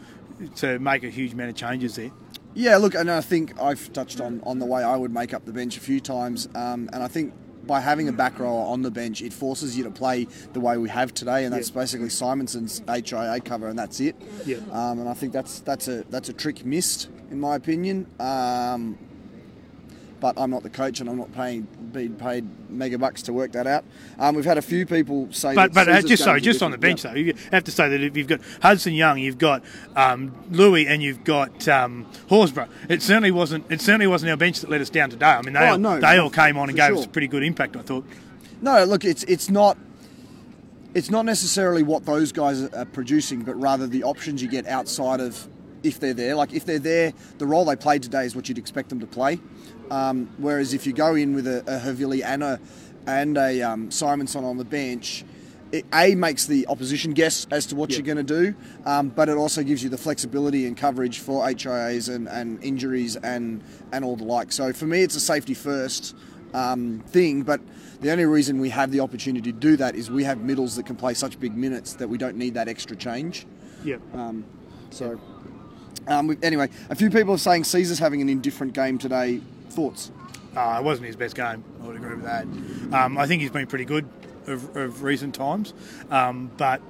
to 0.57 0.79
make 0.79 1.05
a 1.05 1.11
huge 1.11 1.33
amount 1.33 1.51
of 1.51 1.57
changes 1.57 1.97
there. 1.97 2.11
Yeah, 2.55 2.77
look, 2.79 2.95
and 2.95 3.11
I 3.11 3.21
think 3.21 3.61
I've 3.61 3.93
touched 3.93 4.21
on, 4.21 4.41
on 4.45 4.59
the 4.59 4.65
way 4.67 4.83
I 4.83 4.97
would 4.97 5.13
make 5.13 5.35
up 5.35 5.45
the 5.45 5.53
bench 5.53 5.77
a 5.77 5.81
few 5.81 6.01
times, 6.01 6.49
um, 6.55 6.89
and 6.93 7.03
I 7.03 7.09
think 7.09 7.35
by 7.67 7.81
having 7.81 8.09
a 8.09 8.13
back 8.13 8.39
rower 8.39 8.65
on 8.67 8.83
the 8.83 8.91
bench, 8.91 9.21
it 9.23 9.33
forces 9.33 9.77
you 9.77 9.85
to 9.85 9.91
play 9.91 10.27
the 10.53 10.61
way 10.61 10.79
we 10.79 10.89
have 10.89 11.13
today, 11.13 11.45
and 11.45 11.53
that's 11.53 11.69
Yeah. 11.71 11.81
basically 11.81 12.09
Simonsson's 12.11 12.81
HIA 12.89 13.41
cover, 13.41 13.69
and 13.69 13.79
that's 13.79 13.99
it. 14.01 14.15
Yeah. 14.47 14.59
Um, 14.71 15.01
and 15.01 15.09
I 15.09 15.15
think 15.15 15.33
that's 15.33 15.61
that's 15.61 15.89
a 15.89 16.05
that's 16.09 16.29
a 16.29 16.33
trick 16.33 16.65
missed, 16.65 17.09
in 17.31 17.41
my 17.41 17.57
opinion. 17.57 18.07
Um, 18.21 18.97
but 20.21 20.39
I'm 20.39 20.51
not 20.51 20.63
the 20.63 20.71
coach, 20.71 21.01
and 21.01 21.09
I'm 21.09 21.17
not 21.17 21.33
paying 21.35 21.67
being 21.93 22.15
paid 22.15 22.45
mega 22.71 22.99
bucks 22.99 23.23
to 23.23 23.33
work 23.33 23.53
that 23.53 23.67
out. 23.67 23.85
Um, 24.19 24.35
we've 24.35 24.45
had 24.45 24.59
a 24.59 24.63
few 24.63 24.87
people 24.87 25.29
say, 25.33 25.55
But 25.55 25.73
but 25.73 25.89
uh, 25.89 26.03
just 26.03 26.23
sorry, 26.25 26.41
just 26.41 26.63
on 26.63 26.71
the 26.71 26.79
bench 26.79 27.03
though, 27.03 27.15
you 27.15 27.35
have 27.53 27.65
to 27.65 27.71
say 27.71 27.89
that 27.89 28.01
if 28.01 28.17
you've 28.17 28.27
got 28.27 28.41
Hudson 28.63 28.95
Young, 28.95 29.19
you've 29.19 29.39
got 29.39 29.63
um, 29.95 30.33
Lui, 30.51 30.87
and 30.87 31.03
you've 31.03 31.25
got 31.25 31.67
um, 31.69 32.07
Horsburgh. 32.29 32.69
It 32.89 33.03
certainly 33.03 33.31
wasn't. 33.31 33.71
It 33.71 33.81
certainly 33.81 34.07
wasn't 34.07 34.31
our 34.31 34.37
bench 34.37 34.61
that 34.61 34.71
let 34.71 34.81
us 34.81 34.91
down 34.91 35.11
today. 35.11 35.27
I 35.27 35.43
mean, 35.43 35.55
they 35.55 35.61
Oh, 35.61 35.73
all, 35.73 35.79
no, 35.79 36.01
they 36.01 36.19
all 36.19 36.31
came 36.31 36.57
on 36.59 36.69
and 36.69 36.77
gave 36.77 36.95
us 36.97 37.05
a 37.05 37.09
pretty 37.09 37.29
good 37.29 37.43
impact. 37.43 37.77
I 37.77 37.83
thought. 37.83 38.05
No, 38.61 38.85
look, 38.85 39.05
it's 39.05 39.23
it's 39.25 39.51
not 39.51 39.77
it's 40.95 41.11
not 41.11 41.27
necessarily 41.27 41.83
what 41.83 42.07
those 42.07 42.33
guys 42.33 42.63
are 42.63 42.87
producing, 42.87 43.43
but 43.43 43.55
rather 43.61 43.87
the 43.87 44.03
options 44.03 44.43
you 44.43 44.49
get 44.49 44.67
outside 44.67 45.21
of 45.21 45.47
if 45.87 46.01
they're 46.01 46.15
there. 46.15 46.35
Like 46.35 46.53
if 46.53 46.65
they're 46.65 46.79
there, 46.79 47.13
the 47.39 47.47
role 47.47 47.65
they 47.65 47.77
played 47.77 48.03
today 48.03 48.25
is 48.27 48.35
what 48.37 48.49
you'd 48.49 48.59
expect 48.59 48.89
them 48.91 49.01
to 49.01 49.07
play. 49.07 49.41
Um, 49.91 50.29
whereas 50.39 50.75
if 50.75 50.87
you 50.87 50.93
go 50.93 51.15
in 51.15 51.35
with 51.35 51.47
a, 51.47 51.61
a 51.61 51.79
Havili 51.81 52.23
and 52.25 52.43
a 52.43 52.61
and 53.07 53.39
a 53.39 53.63
um, 53.63 53.89
Simonsson 53.91 54.43
on 54.43 54.57
the 54.59 54.65
bench, 54.65 55.25
it 55.71 55.85
a 55.95 56.15
makes 56.17 56.47
the 56.47 56.67
opposition 56.67 57.13
guess 57.13 57.47
as 57.53 57.67
to 57.67 57.77
what 57.77 57.91
Yeah. 57.91 57.99
you're 57.99 58.15
going 58.15 58.27
to 58.27 58.43
do, 58.43 58.55
um, 58.85 59.11
but 59.11 59.29
it 59.29 59.37
also 59.37 59.63
gives 59.63 59.83
you 59.85 59.89
the 59.91 59.99
flexibility 59.99 60.67
and 60.67 60.77
coverage 60.77 61.21
for 61.21 61.45
HIAs 61.47 62.13
and, 62.13 62.29
and 62.29 62.63
injuries 62.65 63.15
and 63.17 63.63
and 63.93 64.05
all 64.05 64.17
the 64.17 64.25
like. 64.25 64.51
So 64.53 64.73
for 64.73 64.87
me, 64.87 65.03
it's 65.03 65.15
a 65.15 65.21
safety 65.21 65.55
first 65.55 66.15
um, 66.53 67.03
thing, 67.09 67.43
but. 67.43 67.61
The 67.99 68.13
only 68.13 68.27
reason 68.27 68.61
we 68.61 68.69
have 68.69 68.91
the 68.93 69.01
opportunity 69.01 69.51
to 69.51 69.59
do 69.59 69.75
that 69.79 69.97
is 69.97 70.11
we 70.11 70.25
have 70.25 70.43
middles 70.43 70.77
that 70.77 70.85
can 70.85 70.97
play 70.97 71.15
such 71.15 71.41
big 71.41 71.57
minutes 71.57 71.95
that 71.95 72.09
we 72.09 72.19
don't 72.19 72.37
need 72.37 72.53
that 72.53 72.69
extra 72.69 72.95
change. 72.95 73.47
Yeah. 73.83 73.97
So, 74.91 75.19
um, 76.07 76.37
anyway, 76.43 76.69
a 76.91 76.95
few 76.95 77.11
people 77.11 77.35
are 77.35 77.39
saying 77.39 77.65
Sezer's 77.65 77.99
having 77.99 78.21
an 78.21 78.29
indifferent 78.29 78.73
game 78.73 78.99
today. 78.99 79.41
Thoughts? 79.71 80.11
Uh, 80.57 80.79
it 80.81 80.85
wasn't 80.85 81.07
his 81.07 81.17
best 81.17 81.37
game. 81.37 81.63
I 81.83 81.87
would 81.87 81.97
agree 81.97 82.15
with 82.15 82.25
that. 82.25 82.45
Um, 82.95 83.19
I 83.19 83.27
think 83.27 83.43
he's 83.43 83.51
been 83.51 83.67
pretty 83.67 83.85
good 83.85 84.09
of, 84.47 84.75
of 84.77 85.03
recent 85.03 85.35
times, 85.35 85.75
um, 86.11 86.51
but 86.57 86.81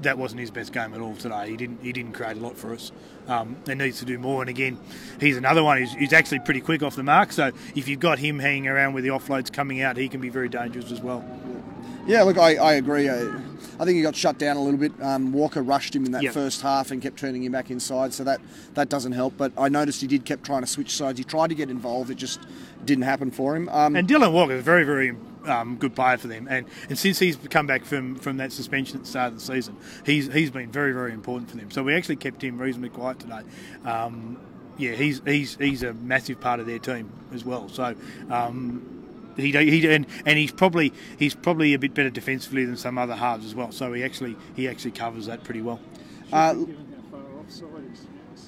that 0.00 0.18
wasn't 0.18 0.40
his 0.40 0.50
best 0.50 0.72
game 0.72 0.92
at 0.92 1.00
all 1.00 1.14
today. 1.16 1.48
He 1.48 1.56
didn't. 1.56 1.82
He 1.82 1.92
didn't 1.92 2.12
create 2.12 2.36
a 2.36 2.40
lot 2.40 2.56
for 2.56 2.72
us. 2.74 2.92
Um, 3.26 3.56
and 3.66 3.78
needs 3.78 4.00
to 4.00 4.04
do 4.04 4.18
more. 4.18 4.42
And 4.42 4.50
again, 4.50 4.78
he's 5.18 5.38
another 5.38 5.64
one 5.64 5.78
who's, 5.78 5.94
who's 5.94 6.12
actually 6.12 6.40
pretty 6.40 6.60
quick 6.60 6.82
off 6.82 6.94
the 6.94 7.02
mark. 7.02 7.32
So 7.32 7.52
if 7.74 7.88
you've 7.88 8.00
got 8.00 8.18
him 8.18 8.38
hanging 8.38 8.68
around 8.68 8.92
with 8.92 9.02
the 9.02 9.10
offloads 9.10 9.50
coming 9.50 9.80
out, 9.80 9.96
he 9.96 10.10
can 10.10 10.20
be 10.20 10.28
very 10.28 10.50
dangerous 10.50 10.92
as 10.92 11.00
well. 11.00 11.24
Yeah, 12.06 12.22
look, 12.22 12.36
I, 12.38 12.56
I 12.56 12.74
agree. 12.74 13.08
I, 13.08 13.20
I 13.80 13.84
think 13.84 13.96
he 13.96 14.02
got 14.02 14.14
shut 14.14 14.38
down 14.38 14.56
a 14.56 14.62
little 14.62 14.78
bit. 14.78 14.92
Um, 15.02 15.32
Walker 15.32 15.62
rushed 15.62 15.96
him 15.96 16.04
in 16.04 16.12
that 16.12 16.22
Yeah. 16.22 16.32
first 16.32 16.60
half 16.60 16.90
and 16.90 17.00
kept 17.00 17.18
turning 17.18 17.42
him 17.42 17.52
back 17.52 17.70
inside, 17.70 18.12
so 18.12 18.24
that, 18.24 18.40
that 18.74 18.88
doesn't 18.90 19.12
help. 19.12 19.36
But 19.38 19.52
I 19.56 19.68
noticed 19.70 20.00
he 20.02 20.06
did 20.06 20.24
kept 20.24 20.44
trying 20.44 20.60
to 20.60 20.66
switch 20.66 20.94
sides. 20.94 21.18
He 21.18 21.24
tried 21.24 21.48
to 21.48 21.54
get 21.54 21.70
involved, 21.70 22.10
it 22.10 22.16
just 22.16 22.40
didn't 22.84 23.04
happen 23.04 23.30
for 23.30 23.56
him. 23.56 23.68
Um, 23.70 23.96
And 23.96 24.06
Dylan 24.06 24.32
Walker 24.32 24.52
is 24.52 24.60
a 24.60 24.62
very, 24.62 24.84
very 24.84 25.16
um, 25.46 25.76
good 25.76 25.94
player 25.94 26.18
for 26.18 26.28
them. 26.28 26.46
And, 26.48 26.66
and 26.90 26.98
since 26.98 27.18
he's 27.18 27.36
come 27.36 27.66
back 27.66 27.84
from, 27.86 28.16
from 28.16 28.36
that 28.36 28.52
suspension 28.52 28.98
at 28.98 29.04
the 29.04 29.08
start 29.08 29.32
of 29.32 29.38
the 29.38 29.44
season, 29.44 29.76
he's 30.04 30.30
he's 30.32 30.50
been 30.50 30.70
very, 30.70 30.92
very 30.92 31.12
important 31.12 31.50
for 31.50 31.56
them. 31.56 31.70
So 31.70 31.82
we 31.82 31.94
actually 31.94 32.16
kept 32.16 32.42
him 32.44 32.58
reasonably 32.60 32.90
quiet 32.90 33.18
today. 33.18 33.40
Um, 33.84 34.38
yeah, 34.76 34.92
he's 34.92 35.22
he's 35.24 35.56
he's 35.56 35.82
a 35.82 35.94
massive 35.94 36.38
part 36.40 36.60
of 36.60 36.66
their 36.66 36.78
team 36.78 37.10
as 37.32 37.44
well. 37.44 37.68
So. 37.70 37.94
He, 39.36 39.52
he 39.52 39.88
and, 39.92 40.06
and 40.26 40.38
he's 40.38 40.52
probably 40.52 40.92
he's 41.18 41.34
probably 41.34 41.74
a 41.74 41.78
bit 41.78 41.94
better 41.94 42.10
defensively 42.10 42.64
than 42.64 42.76
some 42.76 42.98
other 42.98 43.14
halves 43.14 43.44
as 43.44 43.54
well. 43.54 43.72
So 43.72 43.92
he 43.92 44.04
actually 44.04 44.36
he 44.54 44.68
actually 44.68 44.92
covers 44.92 45.26
that 45.26 45.44
pretty 45.44 45.62
well. 45.62 45.80
uh, 46.32 46.54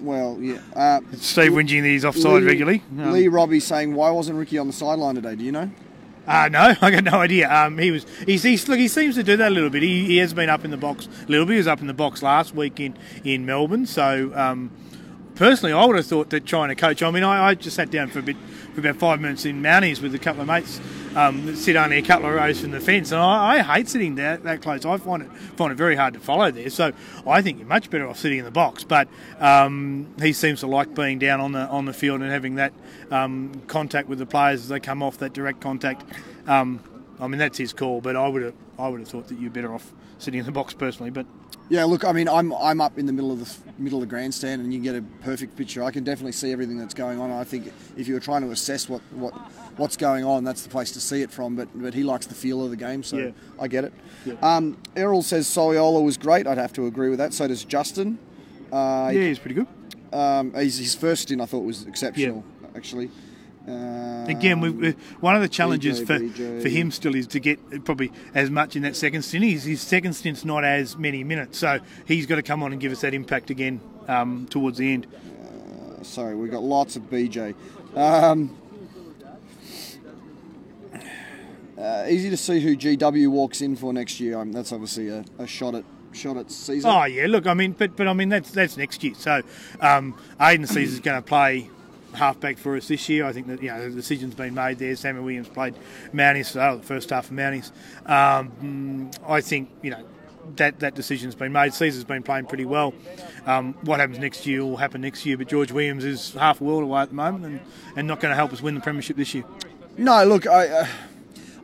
well, 0.01 0.39
yeah. 0.41 0.61
Uh, 0.75 1.01
Steve 1.17 1.53
whinging 1.53 1.83
that 1.83 1.89
he's 1.89 2.05
offside 2.05 2.43
Lee- 2.43 2.47
regularly. 2.47 2.83
Um, 2.99 3.13
Lee 3.13 3.29
Robbie 3.29 3.61
saying, 3.61 3.95
"Why 3.95 4.11
wasn't 4.11 4.39
Ricky 4.39 4.59
on 4.59 4.67
the 4.67 4.73
sideline 4.73 5.15
today? 5.15 5.37
Do 5.37 5.45
you 5.45 5.53
know?" 5.53 5.71
Uh, 6.27 6.49
no, 6.51 6.75
I 6.81 6.91
got 6.91 7.05
no 7.05 7.21
idea. 7.21 7.51
Um, 7.51 7.79
he 7.79 7.91
was. 7.91 8.05
He's, 8.27 8.43
he's 8.43 8.69
look. 8.69 8.79
He 8.79 8.89
seems 8.89 9.15
to 9.15 9.23
do 9.23 9.37
that 9.37 9.49
a 9.49 9.55
little 9.55 9.71
bit. 9.71 9.83
He, 9.83 10.05
he 10.05 10.17
has 10.19 10.35
been 10.35 10.49
up 10.51 10.65
in 10.65 10.71
the 10.71 10.77
box 10.77 11.09
a 11.27 11.31
little 11.31 11.47
bit. 11.47 11.55
He 11.55 11.59
was 11.59 11.67
up 11.67 11.81
in 11.81 11.87
the 11.87 11.95
box 11.95 12.23
last 12.23 12.55
week 12.55 12.81
in 12.81 12.97
in 13.25 13.47
Melbourne. 13.47 13.87
So 13.87 14.33
um, 14.35 14.71
personally, 15.35 15.73
I 15.73 15.85
would 15.85 15.97
have 15.97 16.07
thought 16.07 16.31
that 16.31 16.45
trying 16.45 16.69
to 16.69 16.75
coach. 16.75 17.03
I 17.03 17.11
mean, 17.11 17.23
I, 17.23 17.49
I 17.49 17.55
just 17.55 17.77
sat 17.77 17.91
down 17.91 18.09
for 18.09 18.19
a 18.19 18.23
bit 18.23 18.37
for 18.77 18.81
about 18.81 18.97
five 18.97 19.23
minutes 19.23 19.47
in 19.47 19.63
Mounties 19.63 20.03
with 20.03 20.15
a 20.15 20.19
couple 20.19 20.43
of 20.43 20.49
mates 20.49 20.83
um, 21.15 21.47
that 21.47 21.57
sit 21.57 21.77
only 21.77 21.97
a 21.97 22.03
couple 22.03 22.29
of 22.29 22.35
rows 22.35 22.61
from 22.61 22.73
the 22.73 22.81
fence, 22.81 23.11
and 23.11 23.19
I, 23.19 23.57
I 23.57 23.63
hate 23.63 23.89
sitting 23.89 24.17
that 24.17 24.43
that 24.43 24.61
close. 24.61 24.85
I 24.85 24.99
find 24.99 25.23
it 25.23 25.33
find 25.57 25.73
it 25.73 25.77
very 25.77 25.97
hard 25.97 26.13
to 26.13 26.21
follow 26.21 26.51
there. 26.51 26.69
So 26.69 26.93
I 27.27 27.41
think 27.41 27.59
you're 27.59 27.67
much 27.67 27.89
better 27.89 28.07
off 28.07 28.19
sitting 28.19 28.39
in 28.39 28.45
the 28.45 28.51
box. 28.51 28.85
But 28.85 29.09
um, 29.41 30.13
he 30.21 30.35
seems 30.35 30.61
to 30.61 30.67
like 30.67 30.95
being 30.95 31.19
down 31.19 31.41
on 31.41 31.53
the 31.53 31.61
on 31.61 31.87
the 31.87 31.95
field 31.95 32.21
and 32.21 32.31
having 32.31 32.57
that 32.57 32.75
um, 33.11 33.63
contact 33.67 34.09
with 34.09 34.19
the 34.19 34.27
players 34.27 34.61
as 34.61 34.69
they 34.69 34.79
come 34.79 35.03
off 35.03 35.17
that 35.19 35.33
direct 35.33 35.63
contact. 35.63 36.05
Um, 36.47 36.81
I 37.19 37.27
mean 37.29 37.39
that's 37.39 37.57
his 37.57 37.73
call, 37.73 38.03
but 38.03 38.15
I 38.15 38.29
would 38.29 38.43
have 38.43 38.55
I 38.79 38.89
would 38.89 39.01
have 39.01 39.09
thought 39.09 39.29
that 39.29 39.39
you're 39.39 39.51
better 39.51 39.73
off 39.73 39.91
sitting 40.19 40.41
in 40.41 40.45
the 40.45 40.53
box 40.53 40.75
personally. 40.75 41.11
But 41.11 41.25
Yeah, 41.69 41.85
look, 41.85 42.05
I 42.05 42.13
mean, 42.13 42.29
I'm 42.29 42.53
I'm 42.55 42.81
up 42.81 42.97
in 42.99 43.07
the 43.07 43.13
middle 43.13 43.33
of 43.33 43.41
the 43.41 43.83
middle 43.83 43.99
of 43.99 44.09
the 44.09 44.11
grandstand, 44.11 44.63
and 44.63 44.73
you 44.73 44.79
get 44.81 44.95
a 44.95 45.03
perfect 45.23 45.57
picture. 45.57 45.83
I 45.83 45.91
can 45.91 46.05
definitely 46.05 46.33
see 46.33 46.53
everything 46.53 46.79
that's 46.79 46.95
going 46.95 47.19
on. 47.19 47.31
I 47.33 47.43
think 47.45 47.73
if 47.97 48.07
you 48.07 48.15
were 48.15 48.21
trying 48.21 48.43
to 48.43 48.51
assess 48.53 48.89
what, 48.89 49.01
what 49.11 49.33
what's 49.77 49.97
going 49.97 50.25
on, 50.25 50.45
that's 50.45 50.63
the 50.63 50.69
place 50.69 50.93
to 50.93 51.01
see 51.01 51.23
it 51.23 51.31
from. 51.33 51.57
But 51.57 51.69
but 51.75 51.93
he 51.93 52.05
likes 52.05 52.27
the 52.27 52.35
feel 52.35 52.63
of 52.65 52.71
the 52.71 52.77
game, 52.77 53.03
so 53.03 53.17
Yeah. 53.19 53.31
I 53.61 53.67
get 53.67 53.85
it. 53.85 53.93
Um, 54.43 54.77
Errol 54.95 55.23
says 55.23 55.47
Soliola 55.49 56.05
was 56.05 56.17
great. 56.17 56.47
I'd 56.47 56.59
have 56.59 56.73
to 56.75 56.87
agree 56.87 57.09
with 57.11 57.19
that. 57.19 57.33
So 57.35 57.49
does 57.49 57.65
Justin. 57.65 58.19
Uh, 58.73 59.11
yeah, 59.13 59.23
he's 59.29 59.39
pretty 59.39 59.55
good. 59.55 59.67
um, 60.13 60.53
his, 60.55 60.79
his 60.79 60.95
first 60.95 61.23
stint 61.23 61.41
I 61.41 61.47
thought 61.47 61.65
was 61.65 61.85
exceptional, 61.87 62.45
actually. 62.77 63.11
Uh, 63.69 64.25
Again, 64.29 64.61
we, 64.61 64.71
we, 64.71 64.91
one 65.21 65.35
of 65.35 65.43
the 65.43 65.49
challenges 65.49 66.01
BJ, 66.01 66.07
for, 66.07 66.19
BJ. 66.19 66.63
for 66.63 66.69
him 66.69 66.91
still 66.91 67.15
is 67.15 67.27
to 67.29 67.41
get 67.41 67.85
probably 67.85 68.13
as 68.35 68.51
much 68.51 68.77
in 68.77 68.83
that 68.83 68.95
second 68.95 69.23
stint. 69.23 69.45
His, 69.45 69.65
his 69.65 69.81
second 69.81 70.13
stint's 70.13 70.45
not 70.45 70.65
as 70.65 70.97
many 70.97 71.25
minutes, 71.25 71.59
so 71.59 71.81
he's 72.07 72.27
got 72.27 72.37
to 72.37 72.43
come 72.43 72.63
on 72.63 72.73
and 72.73 72.81
give 72.81 72.93
us 72.93 73.01
that 73.01 73.15
impact 73.15 73.51
again 73.51 73.81
um, 74.09 74.47
towards 74.49 74.79
the 74.79 74.93
end. 74.93 75.07
Sorry, 76.03 76.37
we've 76.37 76.51
got 76.51 76.63
lots 76.63 76.95
of 76.95 77.03
BJ. 77.11 77.55
Um, 77.97 78.57
uh, 81.79 82.05
easy 82.09 82.31
to 82.31 82.37
see 82.37 82.61
who 82.61 82.77
GW 82.77 83.29
walks 83.29 83.61
in 83.61 83.75
for 83.77 83.93
next 83.93 84.21
year. 84.21 84.39
Um, 84.39 84.53
that's 84.53 84.73
obviously 84.73 85.09
a, 85.09 85.25
a 85.39 85.47
shot 85.47 85.75
at 85.75 85.85
shot 86.13 86.37
at 86.37 86.47
Sezer. 86.47 86.85
Oh 86.85 87.05
yeah, 87.05 87.27
look, 87.27 87.47
I 87.47 87.55
mean, 87.55 87.73
but 87.73 87.97
but 87.97 88.07
I 88.07 88.13
mean 88.13 88.29
that's 88.29 88.51
that's 88.51 88.77
next 88.77 89.03
year. 89.03 89.15
So 89.15 89.43
um, 89.81 90.17
Aidan 90.41 90.67
Sezer's 90.67 91.01
going 91.01 91.21
to 91.21 91.27
play 91.27 91.71
halfback 92.17 92.59
for 92.59 92.77
us 92.77 92.89
this 92.89 93.09
year. 93.09 93.25
I 93.27 93.33
think 93.33 93.47
that 93.47 93.63
you 93.63 93.69
know 93.69 93.89
the 93.89 93.95
decision's 93.95 94.35
been 94.35 94.55
made 94.55 94.79
there. 94.79 94.97
Samuel 94.97 95.25
Williams 95.25 95.49
played 95.49 95.75
Mounties, 96.13 96.57
oh, 96.61 96.79
the 96.79 96.83
first 96.83 97.11
half 97.11 97.27
of 97.31 97.37
Mounties. 97.37 97.71
Um, 98.09 99.11
I 99.27 99.41
think 99.41 99.71
you 99.83 99.91
know. 99.91 100.05
That, 100.55 100.79
that 100.79 100.95
decision's 100.95 101.35
been 101.35 101.51
made. 101.53 101.75
Sezer's 101.75 102.05
been 102.05 102.23
playing 102.23 102.47
pretty 102.47 102.67
well. 102.67 102.95
Um, 103.47 103.75
what 103.83 103.99
happens 103.99 104.21
next 104.21 104.47
year 104.47 104.65
will 104.65 104.77
happen 104.77 105.01
next 105.01 105.27
year. 105.27 105.37
But 105.37 105.49
George 105.49 105.73
Williams 105.73 106.05
is 106.05 106.35
half 106.35 106.61
a 106.61 106.65
world 106.65 106.85
away 106.85 107.01
at 107.01 107.09
the 107.09 107.17
moment, 107.17 107.45
and, 107.47 107.61
and 107.97 108.07
not 108.07 108.21
going 108.21 108.31
to 108.31 108.37
help 108.37 108.53
us 108.53 108.63
win 108.63 108.77
the 108.77 108.81
premiership 108.81 109.17
this 109.17 109.35
year. 109.35 109.43
No, 109.99 110.25
look, 110.25 110.47
I, 110.47 110.69
uh, 110.69 110.87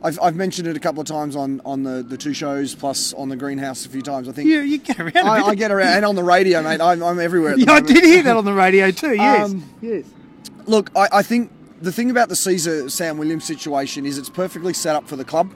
I've, 0.03 0.19
I've 0.21 0.35
mentioned 0.35 0.67
it 0.67 0.75
a 0.75 0.81
couple 0.81 0.99
of 0.99 1.07
times 1.07 1.37
on, 1.37 1.61
on 1.63 1.83
the, 1.83 2.03
the 2.03 2.17
two 2.17 2.33
shows, 2.33 2.75
plus 2.75 3.13
on 3.13 3.29
the 3.29 3.37
greenhouse 3.37 3.85
a 3.85 3.89
few 3.89 4.01
times. 4.01 4.27
I 4.27 4.33
think 4.33 4.49
You, 4.49 4.59
you 4.59 4.79
get 4.79 4.99
around. 4.99 5.15
I. 5.29 5.41
I 5.47 5.55
get 5.55 5.71
around, 5.71 5.87
and 5.95 6.03
on 6.05 6.15
the 6.15 6.23
radio, 6.23 6.61
mate. 6.61 6.81
I'm, 6.81 7.01
I'm 7.01 7.21
everywhere. 7.21 7.55
Yeah, 7.57 7.71
I 7.71 7.79
did 7.79 8.03
hear 8.03 8.23
that 8.23 8.35
on 8.35 8.43
the 8.43 8.51
radio 8.53 8.91
too. 8.91 9.13
Yes, 9.15 9.49
Um, 9.49 9.63
yes. 9.81 10.03
Look, 10.65 10.89
I, 10.95 11.07
I 11.13 11.23
think 11.23 11.51
the 11.81 11.91
thing 11.91 12.09
about 12.11 12.29
the 12.29 12.35
Sezer 12.35 12.89
Sam 12.89 13.17
Williams 13.17 13.43
situation 13.45 14.05
is 14.05 14.17
it's 14.17 14.29
perfectly 14.29 14.73
set 14.73 14.95
up 14.95 15.07
for 15.07 15.15
the 15.15 15.25
club. 15.25 15.53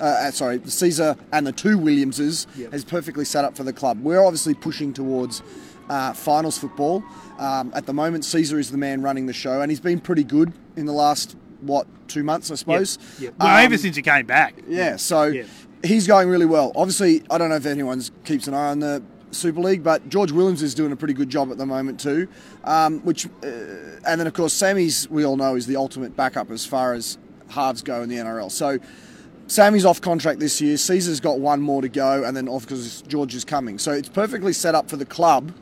Uh, 0.00 0.04
uh, 0.04 0.30
sorry, 0.30 0.58
the 0.58 0.70
Sezer 0.70 1.18
and 1.32 1.46
the 1.46 1.52
two 1.52 1.76
Williamses 1.78 2.46
Yep. 2.56 2.72
is 2.74 2.84
perfectly 2.84 3.24
set 3.24 3.44
up 3.44 3.56
for 3.56 3.64
the 3.64 3.72
club. 3.72 4.00
We're 4.02 4.22
obviously 4.24 4.54
pushing 4.54 4.92
towards 4.92 5.42
uh, 5.88 6.12
finals 6.12 6.56
football. 6.58 7.02
Um, 7.38 7.72
at 7.74 7.86
the 7.86 7.92
moment, 7.94 8.24
Sezer 8.24 8.58
is 8.58 8.70
the 8.70 8.78
man 8.78 9.02
running 9.02 9.26
the 9.26 9.32
show, 9.32 9.60
and 9.60 9.70
he's 9.70 9.80
been 9.80 9.98
pretty 10.00 10.24
good 10.24 10.52
in 10.76 10.86
the 10.86 10.92
last 10.92 11.36
what 11.60 11.86
two 12.08 12.22
months, 12.22 12.50
I 12.50 12.54
suppose. 12.54 12.98
Yeah. 13.18 13.30
Well, 13.38 13.48
Um, 13.48 13.64
ever 13.64 13.76
since 13.78 13.96
he 13.96 14.02
came 14.02 14.26
back. 14.26 14.54
yeah, 14.68 14.96
so 14.96 15.42
he's 15.82 16.06
going 16.06 16.28
really 16.28 16.46
well. 16.46 16.72
Obviously, 16.76 17.22
I 17.30 17.38
don't 17.38 17.48
know 17.48 17.56
if 17.56 17.66
anyone 17.66 18.00
keeps 18.24 18.46
an 18.46 18.54
eye 18.54 18.70
on 18.70 18.78
the 18.80 19.02
Super 19.30 19.60
League, 19.60 19.82
but 19.82 20.08
George 20.08 20.32
Williams 20.32 20.62
is 20.62 20.74
doing 20.74 20.92
a 20.92 20.96
pretty 20.96 21.14
good 21.14 21.30
job 21.30 21.50
at 21.50 21.58
the 21.58 21.66
moment 21.66 22.00
too. 22.00 22.28
Um, 22.64 23.00
which, 23.00 23.26
uh, 23.26 23.48
and 24.06 24.20
then 24.20 24.26
of 24.26 24.34
course, 24.34 24.52
Sammy's 24.52 25.08
we 25.10 25.24
all 25.24 25.36
know 25.36 25.54
is 25.54 25.66
the 25.66 25.76
ultimate 25.76 26.16
backup 26.16 26.50
as 26.50 26.64
far 26.64 26.94
as 26.94 27.18
halves 27.50 27.82
go 27.82 28.02
in 28.02 28.08
the 28.08 28.16
NRL. 28.16 28.50
So. 28.50 28.78
Sammy's 29.50 29.86
off 29.86 30.02
contract 30.02 30.40
this 30.40 30.60
year. 30.60 30.76
Sezer's 30.76 31.20
got 31.20 31.40
one 31.40 31.62
more 31.62 31.80
to 31.80 31.88
go, 31.88 32.22
and 32.22 32.36
then 32.36 32.48
off 32.48 32.64
because 32.64 33.00
George 33.08 33.34
is 33.34 33.46
coming. 33.46 33.78
So 33.78 33.92
it's 33.92 34.10
perfectly 34.10 34.52
set 34.52 34.74
up 34.74 34.90
for 34.90 34.98
the 34.98 35.06
club 35.06 35.54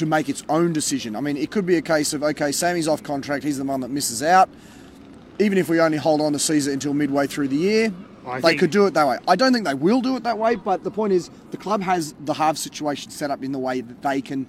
to 0.00 0.06
make 0.06 0.28
its 0.28 0.42
own 0.48 0.72
decision. 0.72 1.14
I 1.14 1.20
mean, 1.20 1.36
it 1.36 1.50
could 1.50 1.66
be 1.66 1.76
a 1.76 1.82
case 1.82 2.12
of 2.14 2.22
okay, 2.22 2.52
Sammy's 2.52 2.88
off 2.88 3.02
contract. 3.02 3.44
He's 3.44 3.58
the 3.58 3.64
one 3.64 3.80
that 3.80 3.90
misses 3.90 4.22
out. 4.22 4.48
Even 5.38 5.58
if 5.58 5.68
we 5.68 5.80
only 5.80 5.98
hold 5.98 6.20
on 6.20 6.32
to 6.32 6.38
Sezer 6.38 6.72
until 6.72 6.94
midway 6.94 7.26
through 7.26 7.48
the 7.48 7.56
year, 7.56 7.92
I 8.26 8.40
they 8.40 8.48
think- 8.48 8.60
could 8.60 8.70
do 8.70 8.86
it 8.86 8.94
that 8.94 9.06
way. 9.06 9.18
I 9.26 9.36
don't 9.36 9.52
think 9.52 9.64
they 9.64 9.74
will 9.74 10.00
do 10.00 10.16
it 10.16 10.22
that 10.24 10.38
way, 10.38 10.54
but 10.56 10.84
the 10.84 10.90
point 10.90 11.12
is 11.12 11.30
the 11.50 11.56
club 11.56 11.82
has 11.82 12.14
the 12.24 12.34
half 12.34 12.56
situation 12.56 13.10
set 13.10 13.30
up 13.30 13.42
in 13.42 13.52
the 13.52 13.58
way 13.58 13.80
that 13.80 14.02
they 14.02 14.20
can 14.20 14.46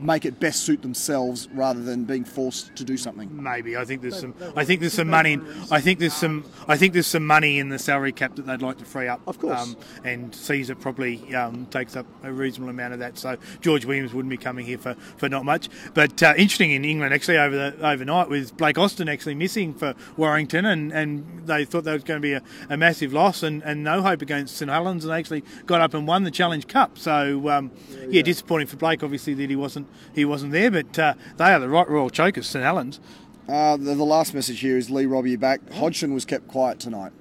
make 0.00 0.24
it 0.24 0.38
best 0.40 0.62
suit 0.62 0.82
themselves 0.82 1.48
rather 1.52 1.82
than 1.82 2.04
being 2.04 2.24
forced 2.24 2.74
to 2.76 2.84
do 2.84 2.96
something. 2.96 3.30
Maybe 3.42 3.76
I 3.76 3.84
think 3.84 4.02
there's 4.02 4.18
some. 4.18 4.34
I 4.54 4.64
think 4.64 4.80
there's 4.80 4.94
some 4.94 5.08
money. 5.08 5.38
I 5.70 5.80
think 5.80 5.98
there's 5.98 6.14
some. 6.14 6.44
I 6.68 6.76
think 6.76 6.92
there's 6.92 7.06
some 7.06 7.26
money 7.26 7.58
in 7.58 7.68
the 7.68 7.78
salary 7.78 8.12
cap 8.12 8.36
that 8.36 8.46
they'd 8.46 8.62
like 8.62 8.78
to 8.78 8.84
free 8.84 9.08
up. 9.08 9.20
Of 9.26 9.38
course. 9.38 9.60
Um, 9.60 9.76
and 10.04 10.32
Sezer 10.32 10.78
probably 10.78 11.34
um, 11.34 11.66
takes 11.66 11.96
up 11.96 12.06
a 12.22 12.32
reasonable 12.32 12.70
amount 12.70 12.94
of 12.94 12.98
that. 13.00 13.18
So 13.18 13.36
George 13.60 13.84
Williams 13.84 14.12
wouldn't 14.12 14.30
be 14.30 14.36
coming 14.36 14.66
here 14.66 14.78
for, 14.78 14.94
for 15.16 15.28
not 15.28 15.44
much. 15.44 15.68
But 15.94 16.22
uh, 16.22 16.34
interesting 16.36 16.72
in 16.72 16.84
England 16.84 17.14
actually 17.14 17.38
over 17.38 17.56
the 17.56 17.86
overnight 17.86 18.28
with 18.28 18.56
Blake 18.56 18.78
Austin 18.78 19.08
actually 19.08 19.34
missing 19.34 19.74
for 19.74 19.94
Warrington, 20.16 20.64
and, 20.64 20.92
and 20.92 21.46
they 21.46 21.64
thought 21.64 21.84
that 21.84 21.92
was 21.92 22.04
going 22.04 22.20
to 22.20 22.22
be 22.22 22.32
a, 22.32 22.42
a 22.70 22.76
massive 22.76 23.12
loss 23.12 23.42
and, 23.42 23.62
and 23.62 23.84
no 23.84 24.02
hope 24.02 24.22
against 24.22 24.56
St 24.56 24.70
Helens, 24.70 25.04
and 25.04 25.12
they 25.12 25.18
actually 25.18 25.44
got 25.66 25.80
up 25.80 25.94
and 25.94 26.06
won 26.06 26.24
the 26.24 26.30
Challenge 26.30 26.66
Cup. 26.66 26.98
So 26.98 27.48
um, 27.48 27.70
yeah, 28.08 28.22
disappointing 28.22 28.66
for 28.66 28.76
Blake 28.76 29.02
obviously 29.02 29.34
that 29.34 29.50
he 29.50 29.56
wasn't 29.56 29.75
he 30.14 30.24
wasn't 30.24 30.52
there, 30.52 30.70
but 30.70 30.98
uh, 30.98 31.14
they 31.36 31.52
are 31.52 31.58
the 31.58 31.68
right 31.68 31.88
royal 31.88 32.10
chokers, 32.10 32.46
St 32.46 32.64
Helens. 32.64 33.00
Uh, 33.48 33.76
the, 33.76 33.94
the 33.94 34.04
last 34.04 34.34
message 34.34 34.60
here 34.60 34.76
is 34.76 34.90
Lee 34.90 35.06
Robbie 35.06 35.36
back. 35.36 35.60
Hodgson 35.74 36.14
was 36.14 36.24
kept 36.24 36.48
quiet 36.48 36.80
tonight. 36.80 37.12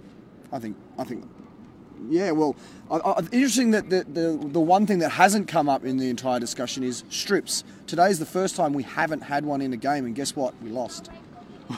I 0.52 0.60
think. 0.60 0.78
I 0.98 1.04
think. 1.04 1.30
Yeah, 2.10 2.32
well, 2.32 2.56
I, 2.90 2.98
I, 2.98 3.20
interesting 3.32 3.72
that 3.72 3.90
the, 3.90 4.04
the 4.04 4.38
the 4.52 4.60
one 4.60 4.86
thing 4.86 5.00
that 5.00 5.10
hasn't 5.10 5.48
come 5.48 5.70
up 5.70 5.86
in 5.86 5.98
the 5.98 6.10
entire 6.10 6.40
discussion 6.40 6.84
is 6.84 7.04
strips. 7.10 7.64
Today's 7.88 8.20
the 8.20 8.26
first 8.26 8.56
time 8.56 8.74
we 8.74 8.84
haven't 8.84 9.22
had 9.22 9.46
one 9.46 9.62
in 9.62 9.74
a 9.74 9.78
game, 9.78 10.06
and 10.06 10.16
guess 10.16 10.36
what? 10.36 10.54
We 10.62 10.70
lost. 10.70 11.10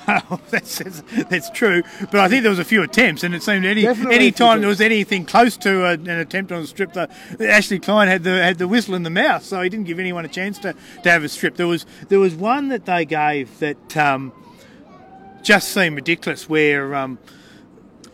Well, 0.07 0.41
that's, 0.49 0.79
that's, 0.79 1.01
that's 1.29 1.49
true, 1.51 1.83
but 2.11 2.19
I 2.19 2.27
think 2.27 2.43
there 2.43 2.49
was 2.49 2.59
a 2.59 2.65
few 2.65 2.83
attempts, 2.83 3.23
and 3.23 3.33
it 3.33 3.43
seemed 3.43 3.65
any 3.65 3.83
Definitely 3.83 4.15
any 4.15 4.31
time 4.31 4.59
there 4.59 4.69
was 4.69 4.81
anything 4.81 5.25
close 5.25 5.57
to 5.57 5.85
a, 5.85 5.91
an 5.93 6.09
attempt 6.09 6.51
on 6.51 6.61
a 6.61 6.67
strip, 6.67 6.93
the, 6.93 7.09
Ashley 7.39 7.79
Klein 7.79 8.07
had 8.07 8.23
the 8.23 8.43
had 8.43 8.57
the 8.57 8.67
whistle 8.67 8.95
in 8.95 9.03
the 9.03 9.09
mouth, 9.09 9.43
so 9.43 9.61
he 9.61 9.69
didn't 9.69 9.85
give 9.85 9.99
anyone 9.99 10.25
a 10.25 10.29
chance 10.29 10.59
to, 10.59 10.75
to 11.03 11.11
have 11.11 11.23
a 11.23 11.29
strip. 11.29 11.55
There 11.55 11.67
was 11.67 11.85
there 12.09 12.19
was 12.19 12.35
one 12.35 12.69
that 12.69 12.85
they 12.85 13.05
gave 13.05 13.59
that 13.59 13.97
um, 13.97 14.33
just 15.41 15.69
seemed 15.69 15.95
ridiculous, 15.95 16.49
where. 16.49 16.95
Um, 16.95 17.19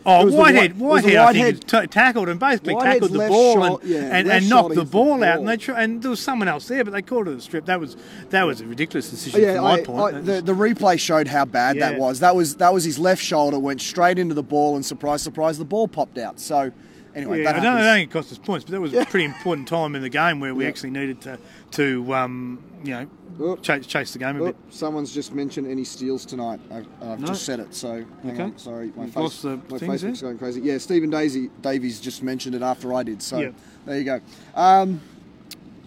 Oh, 0.06 0.20
It 0.20 0.24
was 0.26 0.34
the 0.34 0.40
Whitehead, 0.40 0.78
Whitehead, 0.78 1.14
I 1.16 1.32
think, 1.32 1.44
Whitehead- 1.64 1.82
t- 1.82 1.86
tackled 1.86 2.28
and 2.28 2.38
basically 2.38 2.74
Whitehead's 2.74 2.94
tackled 2.94 3.12
the 3.12 3.18
left 3.18 3.30
ball 3.32 3.54
shou- 3.54 3.62
and, 3.78 3.88
yeah, 3.90 3.98
and, 4.12 4.28
left 4.28 4.40
and 4.42 4.50
knocked 4.50 4.68
the 4.74 4.74
the 4.76 4.84
ball 4.84 5.24
out. 5.24 5.36
ball. 5.36 5.38
And, 5.40 5.48
they 5.48 5.56
tr- 5.56 5.72
and 5.72 6.02
there 6.02 6.10
was 6.10 6.20
someone 6.20 6.46
else 6.48 6.68
there, 6.68 6.84
but 6.84 6.92
they 6.92 7.00
called 7.00 7.26
it 7.28 7.36
a 7.38 7.40
strip. 7.40 7.64
That 7.64 7.80
was 7.80 7.96
that 8.28 8.42
was 8.42 8.60
a 8.60 8.66
ridiculous 8.66 9.08
decision 9.08 9.40
Yeah, 9.40 9.54
from 9.54 9.64
my 9.64 9.72
I, 9.72 9.82
point. 9.82 10.14
I, 10.16 10.20
the, 10.20 10.42
the 10.42 10.52
replay 10.54 10.98
showed 11.00 11.26
how 11.26 11.46
bad 11.46 11.78
that 11.80 11.98
was. 11.98 12.20
That 12.20 12.36
was 12.36 12.56
that 12.56 12.74
was 12.74 12.84
his 12.84 12.98
left 12.98 13.22
shoulder 13.22 13.58
went 13.58 13.80
straight 13.80 14.18
into 14.18 14.34
the 14.34 14.42
ball, 14.42 14.76
and 14.76 14.84
surprise, 14.84 15.22
surprise, 15.22 15.56
the 15.56 15.64
ball 15.64 15.88
popped 15.88 16.18
out. 16.18 16.38
So, 16.38 16.70
anyway, 17.14 17.38
Yeah, 17.42 17.52
that 17.52 17.60
I 17.60 17.62
don't, 17.62 17.66
I 17.66 17.70
happens. 17.70 17.86
don't 17.86 17.94
think 17.96 18.10
it 18.10 18.12
cost 18.12 18.32
us 18.32 18.38
points, 18.38 18.64
but 18.66 18.72
that 18.72 18.80
was 18.82 18.92
Yeah. 18.92 19.02
a 19.02 19.06
pretty 19.06 19.24
important 19.24 19.68
time 19.68 19.94
in 19.94 20.02
the 20.02 20.10
game 20.10 20.38
where 20.38 20.54
we 20.54 20.64
Yeah. 20.64 20.68
actually 20.68 20.90
needed 20.90 21.22
to, 21.22 21.38
to 21.72 22.14
um, 22.14 22.58
you 22.84 22.90
know, 22.92 23.06
Oop. 23.40 23.62
chase, 23.62 23.86
chase 23.86 24.12
the 24.12 24.18
game 24.18 24.36
a 24.36 24.42
Oh, 24.42 24.46
bit. 24.46 24.56
someone's 24.70 25.12
just 25.12 25.34
mentioned 25.34 25.66
any 25.66 25.84
steals 25.84 26.24
tonight. 26.24 26.60
I've, 26.70 26.86
I've 27.02 27.20
No. 27.20 27.26
just 27.28 27.44
said 27.44 27.60
it, 27.60 27.74
so 27.74 28.04
hang 28.22 28.32
Okay. 28.32 28.42
on. 28.42 28.58
Sorry, 28.58 28.92
my, 28.96 29.04
You've 29.04 29.14
face, 29.14 29.22
lost 29.22 29.42
the 29.42 29.56
my 29.56 29.78
Facebook's 29.78 30.20
there? 30.20 30.30
going 30.30 30.38
crazy. 30.38 30.60
Yeah, 30.60 30.78
Stephen 30.78 31.10
Daisy, 31.10 31.50
Davies 31.62 32.00
just 32.00 32.22
mentioned 32.22 32.54
it 32.54 32.62
after 32.62 32.92
I 32.94 33.02
did, 33.02 33.22
so 33.22 33.40
Yeah. 33.40 33.50
there 33.86 33.98
you 33.98 34.04
go. 34.04 34.20
Um, 34.54 35.00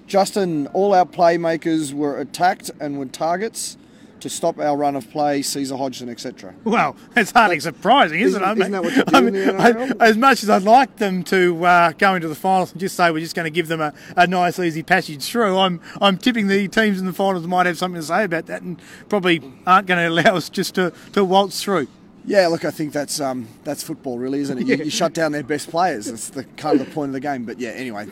Justin, 0.07 0.67
all 0.67 0.93
our 0.93 1.05
playmakers 1.05 1.93
were 1.93 2.17
attacked 2.19 2.71
and 2.79 2.97
were 2.97 3.05
targets 3.07 3.77
to 4.21 4.29
stop 4.29 4.59
our 4.59 4.75
run 4.77 4.95
of 4.95 5.09
play, 5.11 5.41
Sezer 5.41 5.77
Hodgson, 5.77 6.09
etc. 6.09 6.53
Well, 6.63 6.95
that's 7.13 7.31
hardly 7.31 7.59
surprising, 7.59 8.19
isn't, 8.19 8.41
Isn't- 8.41 8.43
it? 8.43 8.45
I 8.45 8.51
isn't 8.59 8.71
that 8.71 8.83
what 8.83 8.95
you 8.95 9.03
do 9.03 9.15
I 9.15 9.21
mean, 9.21 9.95
I- 10.01 10.05
as 10.07 10.17
much 10.17 10.43
as 10.43 10.49
I'd 10.49 10.63
like 10.63 10.97
them 10.97 11.23
to 11.25 11.65
uh, 11.65 11.91
go 11.93 12.15
into 12.15 12.27
the 12.27 12.35
finals 12.35 12.71
and 12.71 12.79
just 12.79 12.95
say 12.95 13.11
we're 13.11 13.19
just 13.19 13.35
going 13.35 13.45
to 13.45 13.49
give 13.51 13.67
them 13.67 13.81
a, 13.81 13.93
a 14.15 14.27
nice, 14.27 14.59
easy 14.59 14.83
passage 14.83 15.23
through, 15.25 15.57
I'm 15.57 15.79
I'm 16.01 16.17
tipping 16.17 16.47
the 16.47 16.67
teams 16.67 16.99
in 16.99 17.05
the 17.05 17.13
finals 17.13 17.45
might 17.47 17.65
have 17.65 17.77
something 17.77 17.99
to 18.01 18.05
say 18.07 18.23
about 18.23 18.45
that 18.47 18.61
and 18.61 18.81
probably 19.09 19.41
aren't 19.65 19.87
going 19.87 19.99
to 20.03 20.07
allow 20.09 20.35
us 20.35 20.49
just 20.49 20.75
to, 20.75 20.91
to 21.13 21.23
waltz 21.23 21.61
through. 21.63 21.87
Yeah, 22.25 22.47
look, 22.47 22.65
I 22.65 22.71
think 22.71 22.91
that's 22.91 23.21
um, 23.21 23.47
that's 23.63 23.83
football, 23.83 24.17
really, 24.19 24.39
isn't 24.39 24.57
it? 24.57 24.67
You, 24.67 24.75
Yeah. 24.75 24.83
you 24.83 24.89
shut 25.01 25.13
down 25.13 25.31
their 25.31 25.43
best 25.43 25.69
players. 25.69 26.07
That's 26.07 26.29
the 26.29 26.43
kind 26.43 26.79
of 26.81 26.85
the 26.87 26.93
point 26.93 27.09
of 27.09 27.13
the 27.13 27.19
game. 27.21 27.45
But 27.45 27.59
yeah, 27.59 27.69
anyway, 27.69 28.05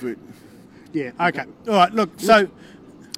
Yeah. 0.93 1.11
Okay. 1.19 1.43
All 1.67 1.73
right. 1.73 1.91
Look. 1.93 2.11
So. 2.17 2.49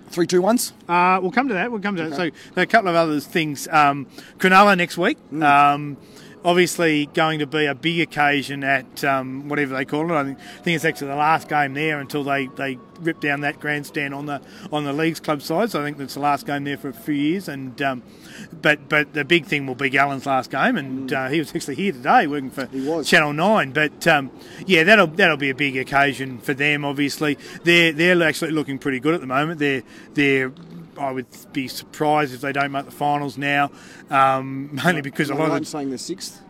Three, 0.08 0.28
two, 0.28 0.42
ones. 0.42 0.74
Uh, 0.88 1.20
we'll 1.22 1.32
come 1.32 1.48
to 1.48 1.54
that. 1.54 1.72
We'll 1.72 1.82
come 1.82 1.96
to 1.96 2.10
that. 2.10 2.16
So 2.16 2.30
there 2.54 2.62
are 2.62 2.64
a 2.64 2.68
couple 2.68 2.90
of 2.90 2.96
other 2.96 3.20
things. 3.20 3.68
Um, 3.68 4.08
Cronulla 4.38 4.78
next 4.78 4.98
week. 4.98 5.18
Mm. 5.32 5.44
Um, 5.44 5.98
obviously 6.48 7.08
going 7.08 7.40
to 7.40 7.46
be 7.46 7.66
a 7.66 7.76
big 7.76 8.00
occasion 8.00 8.64
at 8.64 9.04
um, 9.04 9.50
whatever 9.50 9.76
they 9.76 9.84
call 9.84 10.10
it. 10.10 10.16
I 10.16 10.24
think, 10.24 10.40
I 10.40 10.62
think 10.64 10.76
it's 10.78 10.86
actually 10.86 11.10
the 11.10 11.18
last 11.18 11.50
game 11.50 11.74
there 11.74 12.00
until 12.00 12.24
they, 12.24 12.48
they 12.48 12.80
rip 13.02 13.20
down 13.20 13.42
that 13.42 13.60
grandstand 13.60 14.14
on 14.14 14.28
the 14.28 14.42
on 14.72 14.86
the 14.86 14.94
league's 14.94 15.20
club 15.20 15.42
side. 15.42 15.70
So 15.70 15.82
I 15.82 15.84
think 15.84 15.98
that's 15.98 16.14
the 16.14 16.22
last 16.22 16.46
game 16.46 16.64
there 16.64 16.78
for 16.78 16.88
a 16.88 16.94
few 16.94 17.16
years. 17.16 17.50
And 17.50 17.80
um, 17.82 18.02
but 18.62 18.88
but 18.88 19.14
the 19.14 19.26
big 19.26 19.46
thing 19.46 19.68
will 19.68 19.76
be 19.76 19.90
Gallen's 19.90 20.26
last 20.26 20.50
game, 20.50 20.78
and 20.78 21.12
uh, 21.12 21.28
he 21.28 21.40
was 21.40 21.54
actually 21.54 21.76
here 21.76 21.92
today 21.92 22.28
working 22.28 22.50
for 22.50 22.66
Mm. 22.68 23.06
Channel 23.06 23.34
Nine. 23.34 23.72
But 23.72 24.08
um, 24.08 24.32
yeah, 24.66 24.84
that'll 24.84 25.08
that'll 25.08 25.36
be 25.38 25.50
a 25.50 25.56
big 25.56 25.76
occasion 25.76 26.38
for 26.40 26.54
them. 26.54 26.86
Obviously, 26.86 27.38
they're 27.66 27.92
they're 27.92 28.24
actually 28.24 28.52
looking 28.52 28.80
pretty 28.80 29.02
good 29.02 29.14
at 29.14 29.20
the 29.20 29.28
moment. 29.28 29.60
They're 29.60 29.84
they're 30.14 30.54
I 31.00 31.12
would 31.12 31.28
be 31.54 31.68
surprised 31.68 32.34
if 32.34 32.42
they 32.42 32.52
don't 32.52 32.72
make 32.72 32.86
the 32.86 32.92
finals 32.92 33.38
now, 33.38 33.72
um, 34.10 34.70
mainly 34.86 35.02
because 35.02 35.30
a 35.30 35.36
lot 35.36 35.46
I'm 35.50 35.52
of 35.58 35.60
the, 35.62 35.66
saying 35.66 35.90
the 35.92 35.98
sixth. 35.98 36.42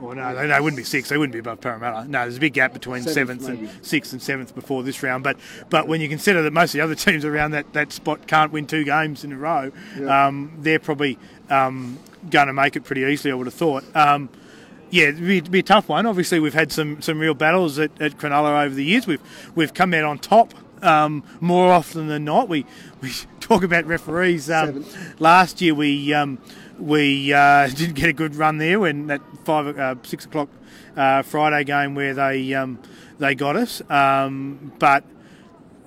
well, 0.00 0.14
no, 0.14 0.34
they, 0.34 0.46
they 0.48 0.60
wouldn't 0.60 0.76
be 0.76 0.84
sixth. 0.84 1.10
They 1.10 1.18
wouldn't 1.18 1.32
be 1.32 1.38
above 1.38 1.60
Parramatta. 1.60 2.08
No, 2.08 2.22
there's 2.22 2.36
a 2.36 2.40
big 2.40 2.54
gap 2.54 2.72
between 2.72 3.02
Seventh, 3.02 3.42
seventh, 3.42 3.70
and 3.76 3.84
sixth 3.86 4.12
and 4.12 4.22
seventh 4.22 4.54
before 4.54 4.82
this 4.82 5.02
round. 5.02 5.22
But 5.24 5.38
but 5.70 5.86
when 5.88 6.00
you 6.00 6.08
consider 6.08 6.42
that 6.42 6.52
most 6.52 6.70
of 6.74 6.78
the 6.78 6.80
other 6.80 6.94
teams 6.96 7.24
around 7.24 7.52
that, 7.52 7.72
that 7.72 7.92
spot 7.92 8.26
can't 8.26 8.50
win 8.52 8.66
two 8.66 8.84
games 8.84 9.24
in 9.24 9.32
a 9.32 9.36
row, 9.36 9.70
Yeah. 9.98 10.26
um, 10.26 10.52
they're 10.58 10.78
probably 10.80 11.18
um, 11.50 11.98
going 12.30 12.46
to 12.48 12.52
make 12.52 12.76
it 12.76 12.84
pretty 12.84 13.02
easily. 13.02 13.32
I 13.32 13.34
would 13.34 13.46
have 13.46 13.54
thought. 13.54 13.84
Um, 13.94 14.28
yeah, 14.90 15.04
it'd 15.04 15.20
be, 15.26 15.38
it'd 15.38 15.50
be 15.50 15.60
a 15.60 15.62
tough 15.62 15.88
one. 15.88 16.04
Obviously, 16.04 16.38
we've 16.38 16.52
had 16.52 16.70
some, 16.70 17.00
some 17.00 17.18
real 17.18 17.32
battles 17.32 17.78
at, 17.78 17.90
at 17.98 18.18
Cronulla 18.18 18.62
over 18.66 18.74
the 18.74 18.84
years. 18.84 19.06
We've 19.06 19.22
we've 19.54 19.72
come 19.72 19.94
out 19.94 20.04
on 20.04 20.18
top 20.18 20.52
um, 20.82 21.22
more 21.40 21.72
often 21.72 22.08
than 22.08 22.24
not. 22.24 22.48
We 22.48 22.66
we 23.00 23.12
talk 23.40 23.62
about 23.62 23.86
referees. 23.86 24.50
Um, 24.50 24.84
last 25.18 25.60
year 25.60 25.74
we 25.74 26.12
um, 26.12 26.38
we 26.78 27.32
uh, 27.32 27.68
didn't 27.74 27.94
get 27.94 28.08
a 28.08 28.12
good 28.12 28.34
run 28.34 28.58
there 28.58 28.80
when 28.80 29.06
that 29.06 29.20
five 29.44 29.78
uh, 29.78 29.94
six 30.02 30.24
o'clock 30.24 30.48
uh, 30.96 31.22
Friday 31.22 31.64
game 31.64 31.94
where 31.94 32.14
they 32.14 32.54
um, 32.54 32.78
they 33.18 33.34
got 33.34 33.56
us. 33.56 33.82
Um, 33.90 34.72
but 34.78 35.04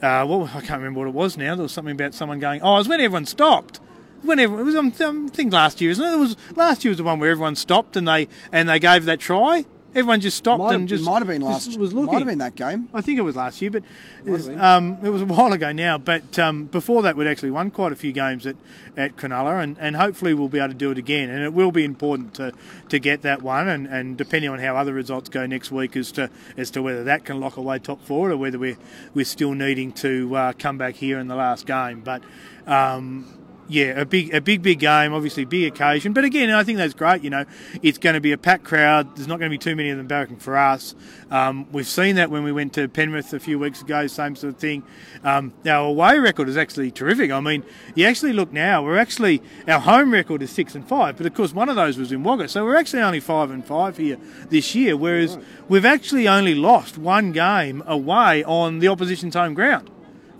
uh, 0.02 0.26
well, 0.28 0.44
I 0.54 0.62
can't 0.62 0.80
remember 0.82 1.00
what 1.00 1.08
it 1.08 1.14
was 1.14 1.38
now. 1.38 1.56
There 1.56 1.64
was 1.64 1.72
something 1.72 1.94
about 1.94 2.14
someone 2.14 2.40
going. 2.40 2.62
Oh, 2.62 2.76
it 2.76 2.80
was 2.80 2.88
when 2.88 3.02
everyone 3.02 3.26
stopped. 3.26 3.80
When 4.22 4.40
everyone, 4.40 4.64
it 4.64 4.66
was 4.66 5.02
um, 5.02 5.28
I 5.28 5.30
think 5.30 5.54
last 5.54 5.82
year, 5.82 5.92
isn't 5.92 6.04
it? 6.04 6.14
It 6.14 6.18
was 6.18 6.36
last 6.56 6.84
year 6.84 6.90
was 6.90 6.98
the 6.98 7.04
one 7.04 7.20
where 7.20 7.30
everyone 7.30 7.56
stopped 7.56 7.96
and 7.96 8.08
they 8.08 8.28
and 8.52 8.68
they 8.68 8.80
gave 8.80 9.06
that 9.06 9.20
try. 9.20 9.66
Everyone 9.96 10.20
just 10.20 10.36
stopped 10.36 10.60
Might 10.60 10.74
have, 10.74 10.82
and 10.82 10.90
just 10.90 11.06
might 11.06 11.20
have 11.20 11.28
been 11.28 11.42
last. 11.42 11.78
was 11.78 11.94
looking. 11.94 12.12
Might 12.12 12.20
have 12.20 12.28
been 12.28 12.40
that 12.40 12.56
game. 12.56 12.90
I 12.94 13.00
think 13.00 13.18
it 13.18 13.22
was 13.22 13.38
last 13.38 13.62
year, 13.62 13.72
but 13.72 13.84
it 14.26 14.30
was, 14.30 14.50
um, 14.50 14.98
it 15.02 15.08
was 15.08 15.22
a 15.22 15.26
while 15.26 15.54
ago 15.54 15.72
now. 15.72 15.98
But 15.98 16.38
um, 16.38 16.66
before 16.66 17.02
that, 17.04 17.16
we'd 17.16 17.28
actually 17.28 17.52
won 17.52 17.72
quite 17.72 17.94
a 17.94 17.96
few 17.96 18.12
games 18.12 18.46
at, 18.46 18.58
at 18.98 19.16
Cronulla, 19.16 19.64
and, 19.64 19.78
and 19.80 19.96
hopefully 19.96 20.34
we'll 20.34 20.50
be 20.50 20.60
able 20.60 20.68
to 20.68 20.74
do 20.74 20.92
it 20.92 20.98
again. 20.98 21.30
And 21.30 21.42
it 21.44 21.54
will 21.54 21.72
be 21.72 21.86
important 21.86 22.34
to, 22.34 22.52
to 22.90 23.00
get 23.00 23.22
that 23.22 23.42
one, 23.42 23.70
and, 23.70 23.88
and 23.88 24.18
depending 24.18 24.52
on 24.52 24.60
how 24.60 24.76
other 24.76 24.94
results 24.94 25.30
go 25.30 25.46
next 25.46 25.72
week, 25.72 25.96
as 25.96 26.12
to 26.14 26.30
as 26.58 26.70
to 26.72 26.82
whether 26.82 27.06
that 27.06 27.24
can 27.24 27.40
lock 27.40 27.56
away 27.56 27.80
top 27.80 28.04
four, 28.04 28.32
or 28.32 28.36
whether 28.36 28.60
we're 28.60 28.78
we're 29.14 29.24
still 29.24 29.54
needing 29.54 29.94
to 29.94 30.36
uh, 30.36 30.54
come 30.60 30.78
back 30.78 30.96
here 30.96 31.20
in 31.20 31.30
the 31.30 31.36
last 31.36 31.66
game. 31.66 32.02
But 32.02 32.22
um, 32.68 33.45
yeah, 33.68 34.00
a 34.00 34.06
big, 34.06 34.34
a 34.34 34.42
big, 34.42 34.62
big 34.62 34.80
game. 34.80 35.14
Obviously, 35.14 35.46
big 35.46 35.74
occasion. 35.74 36.14
But 36.14 36.24
again, 36.24 36.52
I 36.52 36.64
think 36.64 36.78
that's 36.78 36.94
great. 36.94 37.24
You 37.24 37.30
know, 37.30 37.46
it's 37.82 37.98
going 37.98 38.14
to 38.14 38.22
be 38.22 38.32
a 38.32 38.38
packed 38.38 38.64
crowd. 38.64 39.16
There's 39.16 39.28
not 39.28 39.40
going 39.40 39.50
to 39.50 39.54
be 39.54 39.58
too 39.58 39.76
many 39.76 39.90
of 39.90 39.98
them 39.98 40.08
barracking 40.08 40.40
for 40.42 40.56
us. 40.56 40.94
Um, 41.32 41.68
we've 41.72 41.88
seen 41.88 42.16
that 42.16 42.30
when 42.30 42.44
we 42.44 42.52
went 42.52 42.74
to 42.74 42.88
Penrith 42.88 43.34
a 43.34 43.40
few 43.40 43.58
weeks 43.58 43.82
ago. 43.82 44.06
Same 44.08 44.36
sort 44.36 44.54
of 44.54 44.60
thing. 44.60 44.84
Um, 45.24 45.54
our 45.66 45.88
away 45.88 46.20
record 46.20 46.48
is 46.48 46.58
actually 46.58 46.92
terrific. 46.92 47.32
I 47.32 47.40
mean, 47.40 47.64
you 47.96 48.06
actually 48.06 48.34
look 48.34 48.54
now. 48.54 48.84
We're 48.84 48.98
actually 48.98 49.42
our 49.68 49.80
home 49.80 50.14
record 50.14 50.42
is 50.44 50.52
six 50.52 50.76
and 50.76 50.88
five, 50.88 51.18
but 51.18 51.26
of 51.26 51.34
course 51.34 51.54
one 51.54 51.70
of 51.70 51.76
those 51.76 51.98
was 51.98 52.12
in 52.12 52.24
Wagga. 52.24 52.48
So 52.48 52.64
we're 52.64 52.76
actually 52.76 53.02
only 53.02 53.20
five 53.20 53.50
and 53.50 53.66
five 53.66 53.98
here 53.98 54.18
this 54.50 54.76
year. 54.76 54.96
Whereas 54.96 55.38
we've 55.68 55.86
actually 55.86 56.28
only 56.28 56.54
lost 56.54 56.98
one 56.98 57.32
game 57.32 57.84
away 57.88 58.44
on 58.44 58.80
the 58.80 58.88
opposition's 58.88 59.34
home 59.34 59.56
ground. 59.56 59.90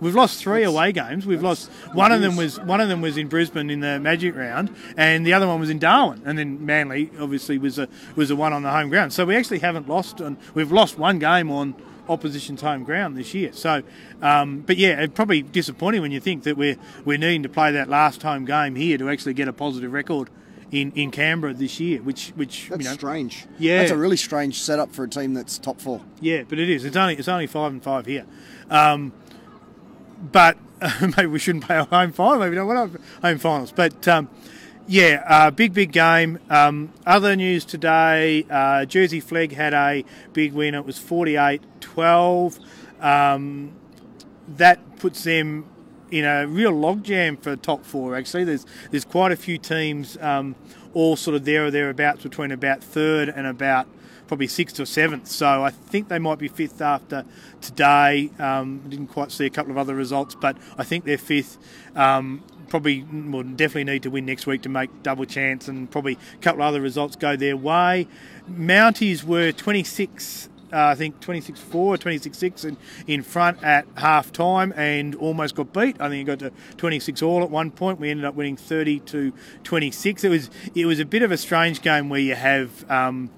We've 0.00 0.14
lost 0.14 0.40
three 0.42 0.62
away 0.62 0.92
games. 0.92 1.26
We've 1.26 1.42
lost 1.42 1.70
one 1.92 2.12
of 2.12 2.20
them 2.20 2.36
was 2.36 2.60
one 2.60 2.80
of 2.80 2.88
them 2.88 3.00
was 3.00 3.16
in 3.16 3.28
Brisbane 3.28 3.70
in 3.70 3.80
the 3.80 3.98
Magic 3.98 4.36
round, 4.36 4.74
and 4.96 5.26
the 5.26 5.32
other 5.32 5.46
one 5.46 5.60
was 5.60 5.70
in 5.70 5.78
Darwin. 5.78 6.22
And 6.24 6.38
then 6.38 6.64
Manly 6.64 7.10
obviously 7.18 7.58
was 7.58 7.78
a 7.78 7.88
was 8.14 8.28
the 8.28 8.36
one 8.36 8.52
on 8.52 8.62
the 8.62 8.70
home 8.70 8.88
ground. 8.88 9.12
So 9.12 9.24
we 9.24 9.36
actually 9.36 9.60
haven't 9.60 9.88
lost 9.88 10.20
and 10.20 10.36
We've 10.54 10.72
lost 10.72 10.98
one 10.98 11.18
game 11.18 11.50
on 11.50 11.74
opposition's 12.08 12.60
home 12.60 12.84
ground 12.84 13.16
this 13.16 13.34
year. 13.34 13.52
So, 13.52 13.82
um, 14.22 14.60
but 14.60 14.76
yeah, 14.76 15.00
it's 15.00 15.14
probably 15.14 15.42
disappointing 15.42 16.02
when 16.02 16.12
you 16.12 16.20
think 16.20 16.44
that 16.44 16.56
we're 16.56 16.76
we're 17.04 17.18
needing 17.18 17.42
to 17.42 17.48
play 17.48 17.72
that 17.72 17.88
last 17.88 18.22
home 18.22 18.44
game 18.44 18.74
here 18.74 18.98
to 18.98 19.08
actually 19.10 19.34
get 19.34 19.48
a 19.48 19.52
positive 19.52 19.92
record 19.92 20.30
in, 20.70 20.92
in 20.92 21.10
Canberra 21.10 21.54
this 21.54 21.80
year, 21.80 22.02
which 22.02 22.28
which 22.36 22.68
That's 22.68 22.82
you 22.82 22.88
know 22.88 22.94
strange. 22.94 23.46
Yeah. 23.58 23.78
That's 23.78 23.92
a 23.92 23.96
really 23.96 24.16
strange 24.16 24.60
setup 24.60 24.92
for 24.92 25.04
a 25.04 25.08
team 25.08 25.34
that's 25.34 25.58
top 25.58 25.80
four. 25.80 26.02
yeah, 26.20 26.42
but 26.48 26.58
it 26.58 26.68
is. 26.68 26.84
It's 26.84 26.96
only 26.96 27.16
it's 27.16 27.28
only 27.28 27.46
five 27.46 27.72
and 27.72 27.82
five 27.82 28.06
here. 28.06 28.26
Um, 28.70 29.12
but 30.20 30.56
maybe 31.00 31.26
we 31.26 31.38
shouldn't 31.38 31.64
play 31.64 31.76
our 31.76 31.86
home 31.86 32.12
final. 32.12 32.38
Maybe 32.38 32.50
we 32.50 32.56
don't 32.56 32.66
want 32.66 33.00
home 33.22 33.38
finals. 33.38 33.72
But 33.72 34.06
um, 34.08 34.28
yeah, 34.86 35.24
uh, 35.26 35.50
big 35.50 35.74
big 35.74 35.92
game. 35.92 36.38
Um, 36.50 36.92
other 37.06 37.36
news 37.36 37.64
today: 37.64 38.46
uh, 38.50 38.84
Jersey 38.84 39.20
Flegg 39.20 39.52
had 39.52 39.74
a 39.74 40.04
big 40.32 40.52
win. 40.52 40.74
It 40.74 40.84
was 40.84 40.98
48-12. 40.98 42.60
Um, 43.00 43.72
that 44.48 44.98
puts 44.98 45.24
them 45.24 45.66
in 46.10 46.24
a 46.24 46.46
real 46.46 46.72
logjam 46.72 47.40
for 47.40 47.56
top 47.56 47.84
four. 47.84 48.16
Actually, 48.16 48.44
there's 48.44 48.66
there's 48.90 49.04
quite 49.04 49.32
a 49.32 49.36
few 49.36 49.58
teams, 49.58 50.16
um, 50.18 50.54
all 50.94 51.16
sort 51.16 51.34
of 51.36 51.44
there 51.44 51.66
or 51.66 51.70
thereabouts 51.70 52.22
between 52.22 52.52
about 52.52 52.82
third 52.82 53.28
and 53.28 53.46
about 53.46 53.88
probably 54.26 54.46
sixth 54.46 54.78
or 54.80 54.86
seventh. 54.86 55.28
So 55.28 55.62
I 55.62 55.70
think 55.70 56.08
they 56.08 56.18
might 56.18 56.38
be 56.38 56.48
fifth 56.48 56.80
after 56.80 57.24
today. 57.60 58.30
Um, 58.38 58.82
didn't 58.88 59.08
quite 59.08 59.30
see 59.30 59.46
a 59.46 59.50
couple 59.50 59.70
of 59.72 59.78
other 59.78 59.94
results, 59.94 60.34
but 60.34 60.56
I 60.76 60.84
think 60.84 61.04
they're 61.04 61.18
fifth. 61.18 61.58
Um, 61.94 62.42
probably 62.68 63.02
will 63.04 63.42
definitely 63.42 63.84
need 63.92 64.02
to 64.02 64.10
win 64.10 64.26
next 64.26 64.46
week 64.46 64.62
to 64.62 64.68
make 64.68 65.02
double 65.02 65.24
chance, 65.24 65.68
and 65.68 65.90
probably 65.90 66.18
a 66.34 66.42
couple 66.42 66.62
of 66.62 66.68
other 66.68 66.80
results 66.80 67.16
go 67.16 67.36
their 67.36 67.56
way. 67.56 68.08
Mounties 68.50 69.24
were 69.24 69.52
26. 69.52 70.48
Uh, 70.72 70.86
I 70.86 70.94
think 70.96 71.20
26 71.20 71.60
4, 71.60 71.96
26 71.96 72.36
6 72.36 72.64
in, 72.64 72.76
in 73.06 73.22
front 73.22 73.62
at 73.62 73.86
half 73.96 74.32
time 74.32 74.74
and 74.76 75.14
almost 75.14 75.54
got 75.54 75.72
beat. 75.72 75.96
I 76.00 76.08
think 76.08 76.28
it 76.28 76.38
got 76.38 76.38
to 76.40 76.52
26 76.76 77.22
all 77.22 77.44
at 77.44 77.50
one 77.50 77.70
point. 77.70 78.00
We 78.00 78.10
ended 78.10 78.24
up 78.26 78.34
winning 78.34 78.56
30 78.56 78.98
to 79.00 79.32
26. 79.62 80.24
It 80.24 80.28
was 80.28 80.50
it 80.74 80.86
was 80.86 80.98
a 80.98 81.04
bit 81.04 81.22
of 81.22 81.30
a 81.30 81.36
strange 81.36 81.82
game 81.82 82.08
where 82.08 82.18
you 82.18 82.34
have 82.34 82.90
um, 82.90 83.30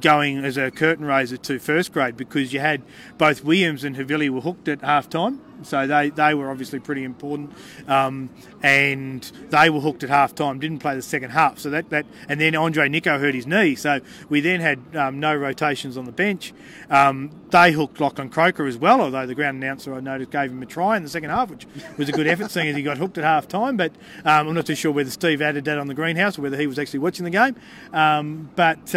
going 0.00 0.38
as 0.44 0.56
a 0.56 0.70
curtain 0.70 1.04
raiser 1.04 1.36
to 1.36 1.58
first 1.58 1.92
grade 1.92 2.16
because 2.16 2.52
you 2.52 2.60
had 2.60 2.82
both 3.18 3.44
Williams 3.44 3.84
and 3.84 3.96
Havili 3.96 4.30
were 4.30 4.40
hooked 4.40 4.68
at 4.68 4.80
half 4.80 5.08
time. 5.08 5.40
So 5.64 5.86
they, 5.86 6.10
they 6.10 6.34
were 6.34 6.50
obviously 6.50 6.80
pretty 6.80 7.04
important, 7.04 7.52
um, 7.88 8.30
and 8.62 9.22
they 9.50 9.70
were 9.70 9.80
hooked 9.80 10.02
at 10.02 10.10
half 10.10 10.34
time. 10.34 10.58
Didn't 10.58 10.80
play 10.80 10.94
the 10.94 11.02
second 11.02 11.30
half. 11.30 11.58
So 11.58 11.70
that, 11.70 11.90
that 11.90 12.06
and 12.28 12.40
then 12.40 12.54
Andre 12.56 12.88
Nico 12.88 13.18
hurt 13.18 13.34
his 13.34 13.46
knee. 13.46 13.74
So 13.74 14.00
we 14.28 14.40
then 14.40 14.60
had 14.60 14.80
um, 14.96 15.20
no 15.20 15.34
rotations 15.34 15.96
on 15.96 16.04
the 16.04 16.12
bench. 16.12 16.52
Um, 16.90 17.30
they 17.50 17.72
hooked 17.72 18.00
Lachlan 18.00 18.28
Croker 18.28 18.66
as 18.66 18.76
well. 18.76 19.00
Although 19.00 19.26
the 19.26 19.34
ground 19.34 19.62
announcer 19.62 19.94
I 19.94 20.00
noticed 20.00 20.30
gave 20.30 20.50
him 20.50 20.62
a 20.62 20.66
try 20.66 20.96
in 20.96 21.02
the 21.02 21.08
second 21.08 21.30
half, 21.30 21.50
which 21.50 21.66
was 21.96 22.08
a 22.08 22.12
good 22.12 22.26
effort, 22.26 22.50
seeing 22.50 22.68
as 22.68 22.76
he 22.76 22.82
got 22.82 22.98
hooked 22.98 23.18
at 23.18 23.24
half 23.24 23.48
time. 23.48 23.76
But 23.76 23.92
um, 24.24 24.48
I'm 24.48 24.54
not 24.54 24.66
too 24.66 24.74
sure 24.74 24.92
whether 24.92 25.10
Steve 25.10 25.42
added 25.42 25.64
that 25.66 25.78
on 25.78 25.86
the 25.86 25.94
greenhouse 25.94 26.38
or 26.38 26.42
whether 26.42 26.56
he 26.56 26.66
was 26.66 26.78
actually 26.78 27.00
watching 27.00 27.24
the 27.24 27.30
game. 27.30 27.56
Um, 27.92 28.50
but 28.56 28.94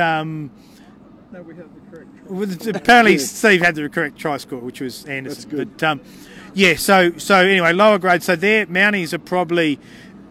No, 1.35 1.41
we 1.41 1.55
have 1.55 1.67
the 1.75 1.91
correct. 1.91 2.09
well, 2.31 2.43
it's- 2.43 2.65
apparently, 2.65 3.17
Steve 3.17 3.61
had 3.61 3.75
the 3.75 3.89
correct 3.89 4.17
try 4.17 4.37
score, 4.37 4.59
which 4.59 4.79
was 4.79 5.03
Anderson. 5.03 5.49
But 5.69 5.83
um, 5.83 5.99
yeah, 6.53 6.75
so 6.75 7.17
so 7.17 7.35
anyway, 7.39 7.73
lower 7.73 7.99
grade. 7.99 8.23
So 8.23 8.37
their 8.37 8.65
Mounties 8.67 9.11
are 9.11 9.19
probably, 9.19 9.77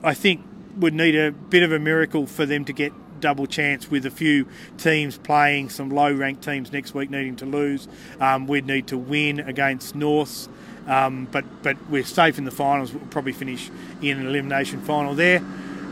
I 0.02 0.14
think, 0.14 0.40
would 0.78 0.94
need 0.94 1.14
a 1.14 1.30
bit 1.30 1.62
of 1.62 1.72
a 1.72 1.78
miracle 1.78 2.26
for 2.26 2.46
them 2.46 2.64
to 2.64 2.72
get 2.72 2.90
double 3.20 3.46
chance 3.46 3.90
with 3.90 4.06
a 4.06 4.10
few 4.10 4.46
teams 4.78 5.18
playing 5.18 5.68
some 5.68 5.90
low 5.90 6.10
ranked 6.10 6.42
teams 6.42 6.72
next 6.72 6.94
week 6.94 7.10
needing 7.10 7.36
to 7.36 7.44
lose. 7.44 7.86
Um, 8.18 8.46
we'd 8.46 8.66
need 8.66 8.86
to 8.86 8.96
win 8.96 9.40
against 9.40 9.94
Norths. 9.94 10.48
Um, 10.86 11.28
but 11.30 11.44
but 11.62 11.76
we're 11.90 12.04
safe 12.04 12.38
in 12.38 12.46
the 12.46 12.50
finals. 12.50 12.94
We'll 12.94 13.06
probably 13.08 13.32
finish 13.34 13.70
in 14.00 14.20
an 14.20 14.26
elimination 14.26 14.80
final 14.80 15.14
there. 15.14 15.42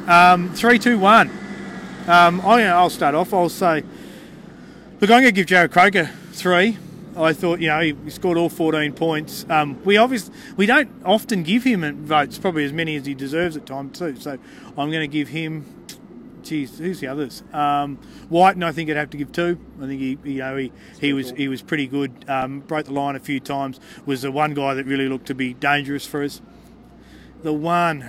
Um, 0.09 0.55
three, 0.55 0.79
two, 0.79 0.99
one. 0.99 1.29
Um, 2.09 2.41
I, 2.41 2.65
I'll 2.65 2.89
start 2.91 3.15
off. 3.15 3.35
I'll 3.35 3.51
say 3.51 3.85
Look, 5.03 5.11
I'm 5.11 5.21
going 5.21 5.35
to 5.35 5.45
give 5.45 5.49
Jarrod 5.49 5.73
Croker 5.73 6.09
three. 6.31 6.79
I 7.17 7.33
thought, 7.33 7.59
you 7.59 7.67
know, 7.67 7.81
he 7.81 7.97
scored 8.09 8.39
all 8.39 8.49
14 8.49 8.93
points. 8.93 9.45
Um, 9.51 9.83
we 9.83 9.97
obviously 9.97 10.33
we 10.57 10.65
don't 10.65 10.89
often 11.05 11.43
give 11.43 11.65
him 11.65 12.07
votes, 12.07 12.39
probably 12.39 12.65
as 12.65 12.73
many 12.73 12.95
as 12.95 13.05
he 13.05 13.13
deserves 13.13 13.57
at 13.57 13.67
times 13.67 13.99
too. 13.99 14.15
So 14.15 14.39
I'm 14.79 14.93
going 14.93 15.01
to 15.01 15.09
give 15.09 15.27
him. 15.27 15.67
Geez, 16.45 16.79
who's 16.79 17.01
the 17.01 17.09
others? 17.09 17.43
Um, 17.53 17.99
Wighton, 18.31 18.63
I 18.63 18.71
think 18.71 18.91
I'd 18.91 18.97
have 18.97 19.11
to 19.11 19.17
give 19.17 19.33
two. 19.33 19.59
I 19.81 19.87
think 19.87 20.01
he, 20.01 20.19
you 20.23 20.39
know, 20.39 20.57
he, 20.57 20.73
he 21.01 21.13
was 21.13 21.33
he 21.33 21.49
was 21.49 21.63
pretty 21.63 21.89
good. 21.89 22.25
Um, 22.29 22.61
broke 22.61 22.87
the 22.87 22.93
line 22.93 23.17
a 23.17 23.21
few 23.21 23.41
times. 23.41 23.81
Was 24.07 24.23
the 24.23 24.31
one 24.31 24.55
guy 24.55 24.75
that 24.75 24.87
really 24.87 25.09
looked 25.09 25.27
to 25.27 25.35
be 25.35 25.53
dangerous 25.53 26.07
for 26.07 26.23
us. 26.23 26.41
The 27.43 27.53
one 27.53 28.09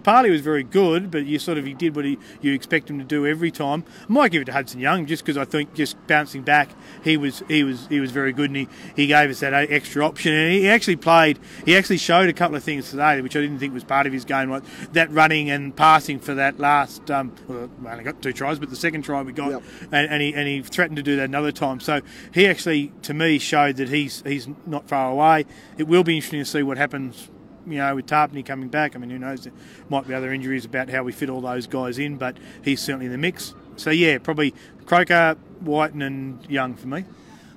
Parley 0.00 0.30
was 0.30 0.40
very 0.40 0.62
good, 0.62 1.10
but 1.10 1.26
you 1.26 1.38
sort 1.38 1.58
of 1.58 1.64
he 1.66 1.74
did 1.74 1.94
what 1.94 2.04
he, 2.04 2.18
you 2.40 2.52
expect 2.52 2.90
him 2.90 2.98
to 2.98 3.04
do 3.04 3.26
every 3.26 3.50
time. 3.50 3.84
I 4.08 4.12
might 4.12 4.32
give 4.32 4.42
it 4.42 4.46
to 4.46 4.52
Hudson 4.52 4.80
Young 4.80 5.06
just 5.06 5.24
because 5.24 5.36
I 5.36 5.44
think 5.44 5.74
just 5.74 5.96
bouncing 6.06 6.42
back, 6.42 6.70
he 7.04 7.16
was 7.16 7.42
he 7.48 7.64
was 7.64 7.86
he 7.88 8.00
was 8.00 8.10
very 8.10 8.32
good, 8.32 8.50
and 8.50 8.56
he, 8.56 8.68
he 8.96 9.06
gave 9.06 9.30
us 9.30 9.40
that 9.40 9.52
extra 9.54 10.04
option. 10.04 10.32
And 10.32 10.52
he 10.52 10.68
actually 10.68 10.96
played. 10.96 11.38
He 11.64 11.76
actually 11.76 11.98
showed 11.98 12.28
a 12.28 12.32
couple 12.32 12.56
of 12.56 12.64
things 12.64 12.90
today, 12.90 13.20
which 13.20 13.36
I 13.36 13.40
didn't 13.40 13.58
think 13.58 13.74
was 13.74 13.84
part 13.84 14.06
of 14.06 14.12
his 14.12 14.24
game, 14.24 14.50
like 14.50 14.62
that 14.92 15.10
running 15.10 15.50
and 15.50 15.74
passing 15.74 16.18
for 16.18 16.34
that 16.34 16.58
last. 16.58 17.10
Um, 17.10 17.32
well, 17.48 17.70
we 17.82 17.88
only 17.88 18.04
got 18.04 18.22
two 18.22 18.32
tries, 18.32 18.58
but 18.58 18.70
the 18.70 18.76
second 18.76 19.02
try 19.02 19.22
we 19.22 19.32
got, 19.32 19.50
Yep. 19.50 19.62
and, 19.92 20.10
and 20.10 20.22
he 20.22 20.34
and 20.34 20.48
he 20.48 20.62
threatened 20.62 20.96
to 20.96 21.02
do 21.02 21.16
that 21.16 21.24
another 21.24 21.52
time. 21.52 21.80
So 21.80 22.00
he 22.32 22.46
actually, 22.46 22.92
to 23.02 23.14
me, 23.14 23.38
showed 23.38 23.76
that 23.76 23.88
he's 23.88 24.22
he's 24.26 24.48
not 24.66 24.88
far 24.88 25.10
away. 25.10 25.46
It 25.78 25.84
will 25.88 26.04
be 26.04 26.16
interesting 26.16 26.40
to 26.40 26.44
see 26.44 26.62
what 26.62 26.78
happens 26.78 27.28
you 27.66 27.78
know, 27.78 27.94
with 27.94 28.06
Tapine 28.06 28.44
coming 28.44 28.68
back, 28.68 28.94
I 28.94 28.98
mean, 28.98 29.10
who 29.10 29.18
knows? 29.18 29.44
There 29.44 29.52
might 29.88 30.06
be 30.06 30.14
other 30.14 30.32
injuries 30.32 30.64
about 30.64 30.88
how 30.88 31.02
we 31.02 31.12
fit 31.12 31.30
all 31.30 31.40
those 31.40 31.66
guys 31.66 31.98
in, 31.98 32.16
but 32.16 32.36
he's 32.62 32.80
certainly 32.80 33.06
in 33.06 33.12
the 33.12 33.18
mix. 33.18 33.54
So, 33.76 33.90
yeah, 33.90 34.18
probably 34.18 34.54
Croker, 34.86 35.36
Wighton, 35.62 36.02
and 36.02 36.44
Young 36.50 36.74
for 36.74 36.88
me. 36.88 37.04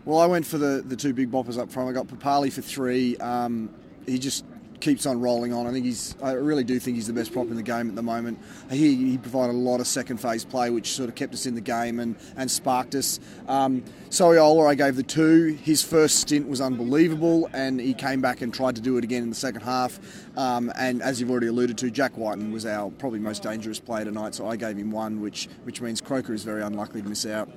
Well, 0.06 0.20
I 0.20 0.26
went 0.26 0.46
for 0.46 0.58
the, 0.58 0.84
the 0.86 0.96
two 0.96 1.14
big 1.14 1.32
boppers 1.32 1.58
up 1.58 1.72
front. 1.72 1.90
I 1.90 1.94
got 1.94 2.08
Papalii 2.08 2.52
for 2.52 2.62
three. 2.62 3.18
Um, 3.18 3.70
he 4.06 4.20
just 4.20 4.46
keeps 4.84 5.06
on 5.06 5.22
rolling 5.22 5.54
on. 5.54 5.66
I 5.66 5.72
think 5.72 5.86
he's. 5.86 6.16
I 6.22 6.34
really 6.34 6.66
do 6.66 6.78
think 6.78 6.96
he's 6.96 7.08
the 7.08 7.14
best 7.14 7.32
prop 7.32 7.48
in 7.48 7.56
the 7.56 7.64
game 7.64 7.88
at 7.88 7.96
the 7.96 8.04
moment. 8.04 8.38
He, 8.70 9.12
he 9.12 9.18
provided 9.18 9.54
a 9.54 9.58
lot 9.58 9.80
of 9.80 9.88
second 9.88 10.18
phase 10.18 10.44
play, 10.44 10.70
which 10.70 10.92
sort 10.92 11.08
of 11.08 11.16
kept 11.16 11.34
us 11.34 11.46
in 11.46 11.56
the 11.56 11.62
game 11.62 12.00
and, 12.00 12.16
and 12.36 12.52
sparked 12.52 12.94
us. 12.94 13.20
Um, 13.48 13.84
I 14.20 14.76
gave 14.76 14.96
the 14.96 15.04
two. 15.04 15.58
His 15.64 15.82
first 15.82 16.20
stint 16.20 16.48
was 16.48 16.60
unbelievable, 16.60 17.50
and 17.54 17.80
he 17.80 17.94
came 17.94 18.22
back 18.22 18.42
and 18.42 18.54
tried 18.54 18.76
to 18.76 18.82
do 18.82 18.98
it 18.98 19.04
again 19.04 19.24
in 19.24 19.30
the 19.30 19.36
second 19.36 19.62
half. 19.62 20.00
Um, 20.38 20.72
and 20.76 21.02
as 21.02 21.20
you've 21.20 21.32
already 21.32 21.48
alluded 21.48 21.78
to, 21.80 21.90
Jack 21.90 22.18
Wighton 22.18 22.52
was 22.52 22.66
our 22.66 22.92
probably 22.92 23.20
most 23.20 23.42
dangerous 23.42 23.80
player 23.80 24.04
tonight, 24.06 24.36
so 24.36 24.48
I 24.48 24.58
gave 24.58 24.78
him 24.78 24.92
one, 24.92 25.22
which 25.22 25.48
which 25.64 25.82
means 25.82 26.02
Croker 26.02 26.34
is 26.34 26.44
very 26.44 26.62
unlikely 26.62 27.02
to 27.02 27.10
miss 27.10 27.26
out. 27.26 27.50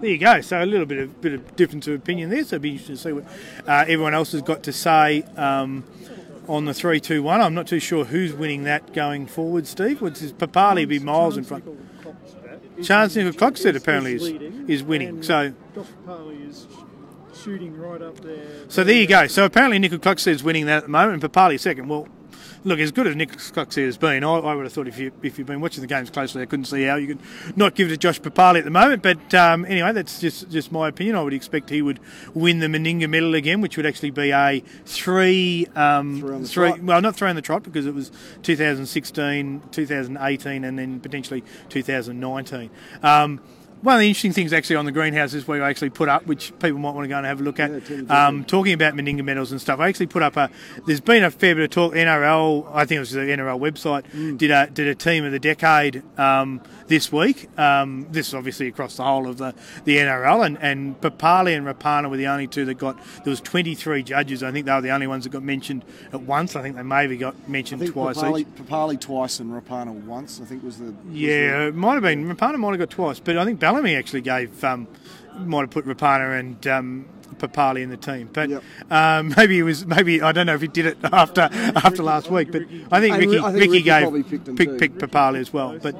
There 0.00 0.10
you 0.10 0.18
go. 0.18 0.40
So 0.40 0.62
a 0.62 0.66
little 0.66 0.86
bit 0.86 0.98
of 0.98 1.20
bit 1.20 1.34
of 1.34 1.56
difference 1.56 1.86
of 1.86 1.94
opinion 1.94 2.30
there. 2.30 2.44
So 2.44 2.56
it'd 2.56 2.62
be 2.62 2.70
interesting 2.70 2.96
to 2.96 3.02
see 3.02 3.12
what 3.12 3.24
uh, 3.66 3.84
everyone 3.88 4.14
else 4.14 4.32
has 4.32 4.42
got 4.42 4.62
to 4.64 4.72
say 4.72 5.22
um, 5.36 5.84
on 6.48 6.64
the 6.64 6.74
three, 6.74 6.98
two, 7.00 7.22
one. 7.22 7.40
I'm 7.40 7.54
not 7.54 7.66
too 7.66 7.78
sure 7.78 8.04
who's 8.04 8.32
winning 8.32 8.64
that 8.64 8.92
going 8.94 9.26
forward. 9.26 9.66
Steve, 9.66 10.00
which 10.00 10.22
is 10.22 10.32
Papalii 10.32 10.88
be 10.88 10.98
miles 10.98 11.36
in 11.36 11.44
front. 11.44 11.64
Chance 12.82 13.16
Nicoll-Klokstad 13.16 13.76
apparently 13.76 14.14
is 14.14 14.28
is 14.68 14.82
winning. 14.82 15.22
So 15.22 15.52
is 16.48 16.66
shooting 17.42 17.76
right 17.76 18.02
up 18.02 18.20
there. 18.20 18.68
So 18.68 18.84
there 18.84 18.96
you 18.96 19.06
go. 19.06 19.26
So 19.26 19.44
apparently 19.44 19.78
Nicoll-Klokstad's 19.78 20.42
winning 20.42 20.66
that 20.66 20.78
at 20.78 20.82
the 20.84 20.88
moment, 20.88 21.22
and 21.22 21.32
Papalii 21.32 21.58
second. 21.60 21.88
Well, 21.88 22.08
look, 22.64 22.78
as 22.78 22.92
good 22.92 23.06
as 23.06 23.14
Nicoll-Klokstad 23.14 23.84
has 23.84 23.96
been, 23.96 24.24
I, 24.24 24.34
I 24.34 24.54
would 24.54 24.64
have 24.64 24.72
thought 24.72 24.88
if 24.88 24.98
you 24.98 25.12
if 25.22 25.38
you've 25.38 25.46
been 25.46 25.60
watching 25.60 25.80
the 25.80 25.86
games 25.86 26.10
closely, 26.10 26.42
I 26.42 26.46
couldn't 26.46 26.66
see 26.66 26.82
how 26.84 26.96
you 26.96 27.08
could 27.08 27.18
not 27.56 27.74
give 27.74 27.88
it 27.88 27.90
to 27.90 27.96
Josh 27.96 28.20
Papalii 28.20 28.58
at 28.58 28.64
the 28.64 28.70
moment. 28.70 29.02
But 29.02 29.34
um, 29.34 29.64
anyway, 29.64 29.92
that's 29.92 30.20
just 30.20 30.50
just 30.50 30.72
my 30.72 30.88
opinion. 30.88 31.16
I 31.16 31.22
would 31.22 31.34
expect 31.34 31.70
he 31.70 31.82
would 31.82 32.00
win 32.34 32.58
the 32.60 32.66
Meninga 32.66 33.08
medal 33.08 33.34
again, 33.34 33.60
which 33.60 33.76
would 33.76 33.86
actually 33.86 34.10
be 34.10 34.30
a 34.30 34.60
three 34.84 35.66
um, 35.74 36.20
Three 36.20 36.34
on 36.34 36.42
the 36.42 36.48
three 36.48 36.68
trot. 36.68 36.82
well, 36.82 37.00
not 37.00 37.16
three 37.16 37.28
on 37.28 37.36
the 37.36 37.42
trot 37.42 37.62
because 37.62 37.86
it 37.86 37.94
was 37.94 38.10
2016, 38.42 39.62
2018, 39.70 40.64
and 40.64 40.78
then 40.78 41.00
potentially 41.00 41.44
2019. 41.68 42.70
Um, 43.02 43.40
one 43.82 43.94
of 43.96 44.00
the 44.00 44.08
interesting 44.08 44.32
things 44.32 44.52
actually 44.52 44.76
on 44.76 44.84
the 44.84 44.92
greenhouses 44.92 45.46
we 45.46 45.60
actually 45.60 45.90
put 45.90 46.08
up, 46.08 46.26
which 46.26 46.52
people 46.58 46.78
might 46.78 46.94
want 46.94 47.04
to 47.04 47.08
go 47.08 47.16
and 47.16 47.26
have 47.26 47.40
a 47.40 47.44
look 47.44 47.60
at, 47.60 47.70
um, 48.10 48.44
talking 48.44 48.72
about 48.72 48.94
Meninga 48.94 49.24
medals 49.24 49.52
and 49.52 49.60
stuff. 49.60 49.80
I 49.80 49.88
actually 49.88 50.06
put 50.08 50.22
up 50.22 50.36
a. 50.36 50.50
There's 50.86 51.00
been 51.00 51.22
a 51.24 51.30
fair 51.30 51.54
bit 51.54 51.64
of 51.64 51.70
talk. 51.70 51.94
NRL, 51.94 52.70
I 52.74 52.84
think 52.84 52.96
it 52.96 53.00
was 53.00 53.12
the 53.12 53.20
NRL 53.20 53.58
website, 53.60 54.04
Mm. 54.12 54.38
did 54.38 54.50
a 54.50 54.66
did 54.68 54.88
a 54.88 54.94
team 54.94 55.24
of 55.24 55.32
the 55.32 55.38
decade 55.38 56.02
um, 56.18 56.60
this 56.88 57.12
week. 57.12 57.48
Um, 57.58 58.06
this 58.10 58.28
is 58.28 58.34
obviously 58.34 58.66
across 58.68 58.96
the 58.96 59.04
whole 59.04 59.28
of 59.28 59.38
the, 59.38 59.54
the 59.84 59.98
NRL, 59.98 60.44
and 60.44 60.58
and 60.60 61.00
Papalii 61.00 61.56
and 61.56 61.66
Rapana 61.66 62.10
were 62.10 62.16
the 62.16 62.26
only 62.26 62.46
two 62.46 62.64
that 62.64 62.74
got. 62.74 62.96
There 63.24 63.30
was 63.30 63.40
23 63.40 64.02
judges. 64.02 64.42
I 64.42 64.50
think 64.50 64.66
they 64.66 64.72
were 64.72 64.80
the 64.80 64.90
only 64.90 65.06
ones 65.06 65.24
that 65.24 65.30
got 65.30 65.42
mentioned 65.42 65.84
at 66.12 66.22
once. 66.22 66.56
I 66.56 66.62
think 66.62 66.76
they 66.76 66.82
maybe 66.82 67.16
got 67.16 67.48
mentioned 67.48 67.86
twice 67.86 68.16
Papalii, 68.18 68.40
each. 68.40 68.46
Papalii 68.48 69.00
twice 69.00 69.38
and 69.40 69.50
Rapana 69.52 69.92
once. 70.04 70.40
I 70.40 70.44
think 70.46 70.64
was 70.64 70.78
the 70.78 70.86
was 70.86 70.94
Yeah, 71.12 71.66
it 71.68 71.74
might 71.74 71.94
have 71.94 72.02
been 72.02 72.24
Rapana 72.34 72.56
might 72.58 72.70
have 72.70 72.78
got 72.80 72.90
twice, 72.90 73.20
but 73.20 73.36
I 73.36 73.44
think 73.44 73.60
Bellamy 73.60 73.94
actually 73.94 74.22
gave 74.22 74.64
um, 74.64 74.88
might 75.38 75.60
have 75.60 75.70
put 75.70 75.86
Rapana 75.86 76.38
and 76.40 76.66
um, 76.66 77.04
Papalii 77.36 77.82
in 77.82 77.90
the 77.90 77.96
team. 77.96 78.28
But 78.32 78.48
Yep. 78.48 78.62
um, 78.90 79.34
maybe 79.36 79.58
it 79.58 79.62
was 79.62 79.86
maybe 79.86 80.22
I 80.22 80.32
don't 80.32 80.46
know 80.46 80.54
if 80.54 80.60
he 80.62 80.68
did 80.68 80.86
it 80.86 80.98
after 81.12 81.42
after 81.52 82.02
last 82.02 82.30
week. 82.30 82.50
But 82.50 82.62
I 82.90 83.00
think 83.00 83.16
Ricky 83.16 83.38
I 83.38 83.52
think 83.52 83.54
Ricky, 83.56 83.68
Ricky 83.68 83.82
gave 83.82 84.02
probably 84.02 84.22
picked 84.24 84.48
him 84.48 84.56
pick, 84.56 84.68
too. 84.70 84.76
picked 84.78 84.98
Papalii 84.98 85.38
as 85.38 85.52
well. 85.52 85.78
But 85.78 85.94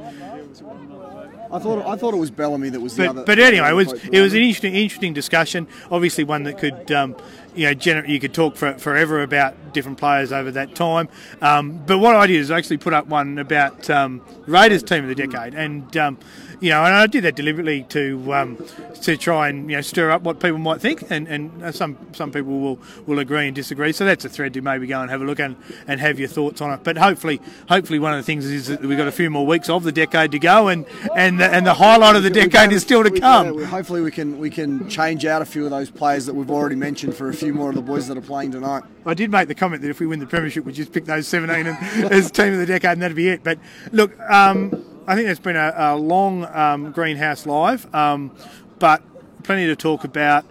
I 1.50 1.58
thought 1.58 1.86
I 1.86 1.96
thought 1.96 2.14
it 2.14 2.18
was 2.18 2.30
Bellamy 2.30 2.68
that 2.70 2.80
was 2.80 2.96
the 2.96 3.04
but, 3.04 3.10
other. 3.10 3.24
but 3.24 3.38
anyway, 3.38 3.70
it 3.70 3.74
was 3.74 3.92
it 3.92 4.20
was 4.20 4.34
an 4.34 4.40
interesting 4.40 4.74
interesting 4.74 5.12
discussion. 5.14 5.66
Obviously, 5.90 6.24
one 6.24 6.42
that 6.44 6.58
could 6.58 6.90
um, 6.92 7.16
you 7.54 7.66
know 7.66 7.74
gener- 7.74 8.08
you 8.08 8.20
could 8.20 8.34
talk 8.34 8.56
for 8.56 8.74
forever 8.74 9.22
about 9.22 9.72
different 9.72 9.98
players 9.98 10.32
over 10.32 10.50
that 10.50 10.74
time. 10.74 11.08
Um, 11.40 11.82
but 11.86 11.98
what 11.98 12.16
I 12.16 12.26
did 12.26 12.36
is 12.36 12.50
I 12.50 12.58
actually 12.58 12.78
put 12.78 12.92
up 12.92 13.06
one 13.06 13.38
about 13.38 13.88
um, 13.88 14.22
Raiders 14.46 14.82
team 14.82 15.04
of 15.04 15.08
the 15.08 15.14
decade, 15.14 15.54
and 15.54 15.96
um, 15.96 16.18
you 16.60 16.70
know, 16.70 16.84
and 16.84 16.94
I 16.94 17.06
did 17.06 17.24
that 17.24 17.36
deliberately 17.36 17.82
to 17.90 18.34
um, 18.34 18.64
to 19.02 19.16
try 19.16 19.48
and 19.48 19.70
you 19.70 19.76
know 19.76 19.80
stir 19.80 20.10
up 20.10 20.22
what 20.22 20.40
people 20.40 20.58
might 20.58 20.80
think, 20.80 21.04
and, 21.10 21.28
and 21.28 21.74
some 21.74 21.96
some 22.12 22.32
people 22.32 22.58
will, 22.60 22.78
will 23.06 23.18
agree 23.18 23.46
and 23.46 23.54
disagree. 23.54 23.92
So 23.92 24.04
that's 24.04 24.24
a 24.24 24.28
thread 24.28 24.54
to 24.54 24.60
maybe 24.60 24.86
go 24.86 25.00
and 25.00 25.10
have 25.10 25.20
a 25.20 25.24
look 25.24 25.38
and, 25.40 25.56
and 25.86 26.00
have 26.00 26.18
your 26.18 26.28
thoughts 26.28 26.60
on 26.60 26.72
it. 26.72 26.80
But 26.82 26.96
hopefully, 26.98 27.40
hopefully 27.68 27.98
one 27.98 28.12
of 28.12 28.18
the 28.18 28.22
things 28.24 28.44
is 28.46 28.66
that 28.68 28.80
we've 28.80 28.98
got 28.98 29.08
a 29.08 29.12
few 29.12 29.30
more 29.30 29.46
weeks 29.46 29.68
of 29.68 29.84
the 29.84 29.92
decade 29.92 30.32
to 30.32 30.38
go, 30.38 30.68
and 30.68 30.84
and 31.14 31.38
the, 31.40 31.46
and 31.46 31.66
the 31.66 31.74
highlight 31.74 32.16
of 32.16 32.22
the 32.22 32.30
decade 32.30 32.72
is 32.72 32.82
still 32.82 33.04
to 33.04 33.10
We- 33.10 33.20
come. 33.20 33.58
yeah, 33.58 33.66
hopefully, 33.66 34.00
we 34.00 34.10
can 34.10 34.38
we 34.38 34.50
can 34.50 34.88
change 34.88 35.24
out 35.24 35.42
a 35.42 35.46
few 35.46 35.64
of 35.64 35.70
those 35.70 35.90
players 35.90 36.26
that 36.26 36.34
we've 36.34 36.50
already 36.50 36.76
mentioned 36.76 37.14
for 37.14 37.28
a 37.28 37.34
few 37.34 37.54
more 37.54 37.68
of 37.70 37.74
the 37.76 37.82
boys 37.82 38.08
that 38.08 38.16
are 38.18 38.22
playing 38.22 38.52
tonight. 38.52 38.82
I 39.06 39.14
did 39.14 39.30
make 39.30 39.48
the 39.48 39.54
comment 39.54 39.80
that 39.82 39.88
if 39.90 40.00
we 40.00 40.06
win 40.06 40.18
the 40.18 40.26
premiership, 40.26 40.64
we 40.64 40.72
just 40.72 40.92
pick 40.92 41.06
those 41.06 41.26
17 41.28 41.66
and, 41.66 41.78
as 42.12 42.30
team 42.30 42.52
of 42.52 42.58
the 42.58 42.66
decade, 42.66 42.92
and 42.92 43.02
that'd 43.02 43.16
be 43.16 43.28
it. 43.28 43.42
But 43.42 43.58
look, 43.92 44.18
um, 44.28 44.84
I 45.08 45.14
think 45.14 45.30
it's 45.30 45.40
been 45.40 45.56
a, 45.56 45.72
a 45.74 45.96
long 45.96 46.44
um, 46.44 46.92
greenhouse 46.92 47.46
live, 47.46 47.92
um, 47.94 48.30
but 48.78 49.02
plenty 49.42 49.66
to 49.68 49.74
talk 49.74 50.04
about. 50.04 50.44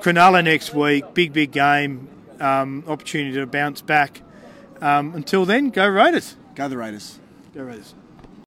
Cronulla 0.00 0.42
next 0.42 0.74
week, 0.74 1.14
big 1.14 1.32
big 1.32 1.52
game, 1.52 2.08
um, 2.40 2.82
opportunity 2.88 3.36
to 3.36 3.46
bounce 3.46 3.80
back. 3.80 4.22
Um, 4.80 5.14
until 5.14 5.44
then, 5.44 5.70
go 5.70 5.86
Raiders. 5.86 6.34
Go 6.56 6.68
the 6.68 6.76
Raiders. 6.76 7.20
Go 7.54 7.62
Raiders. 7.62 7.94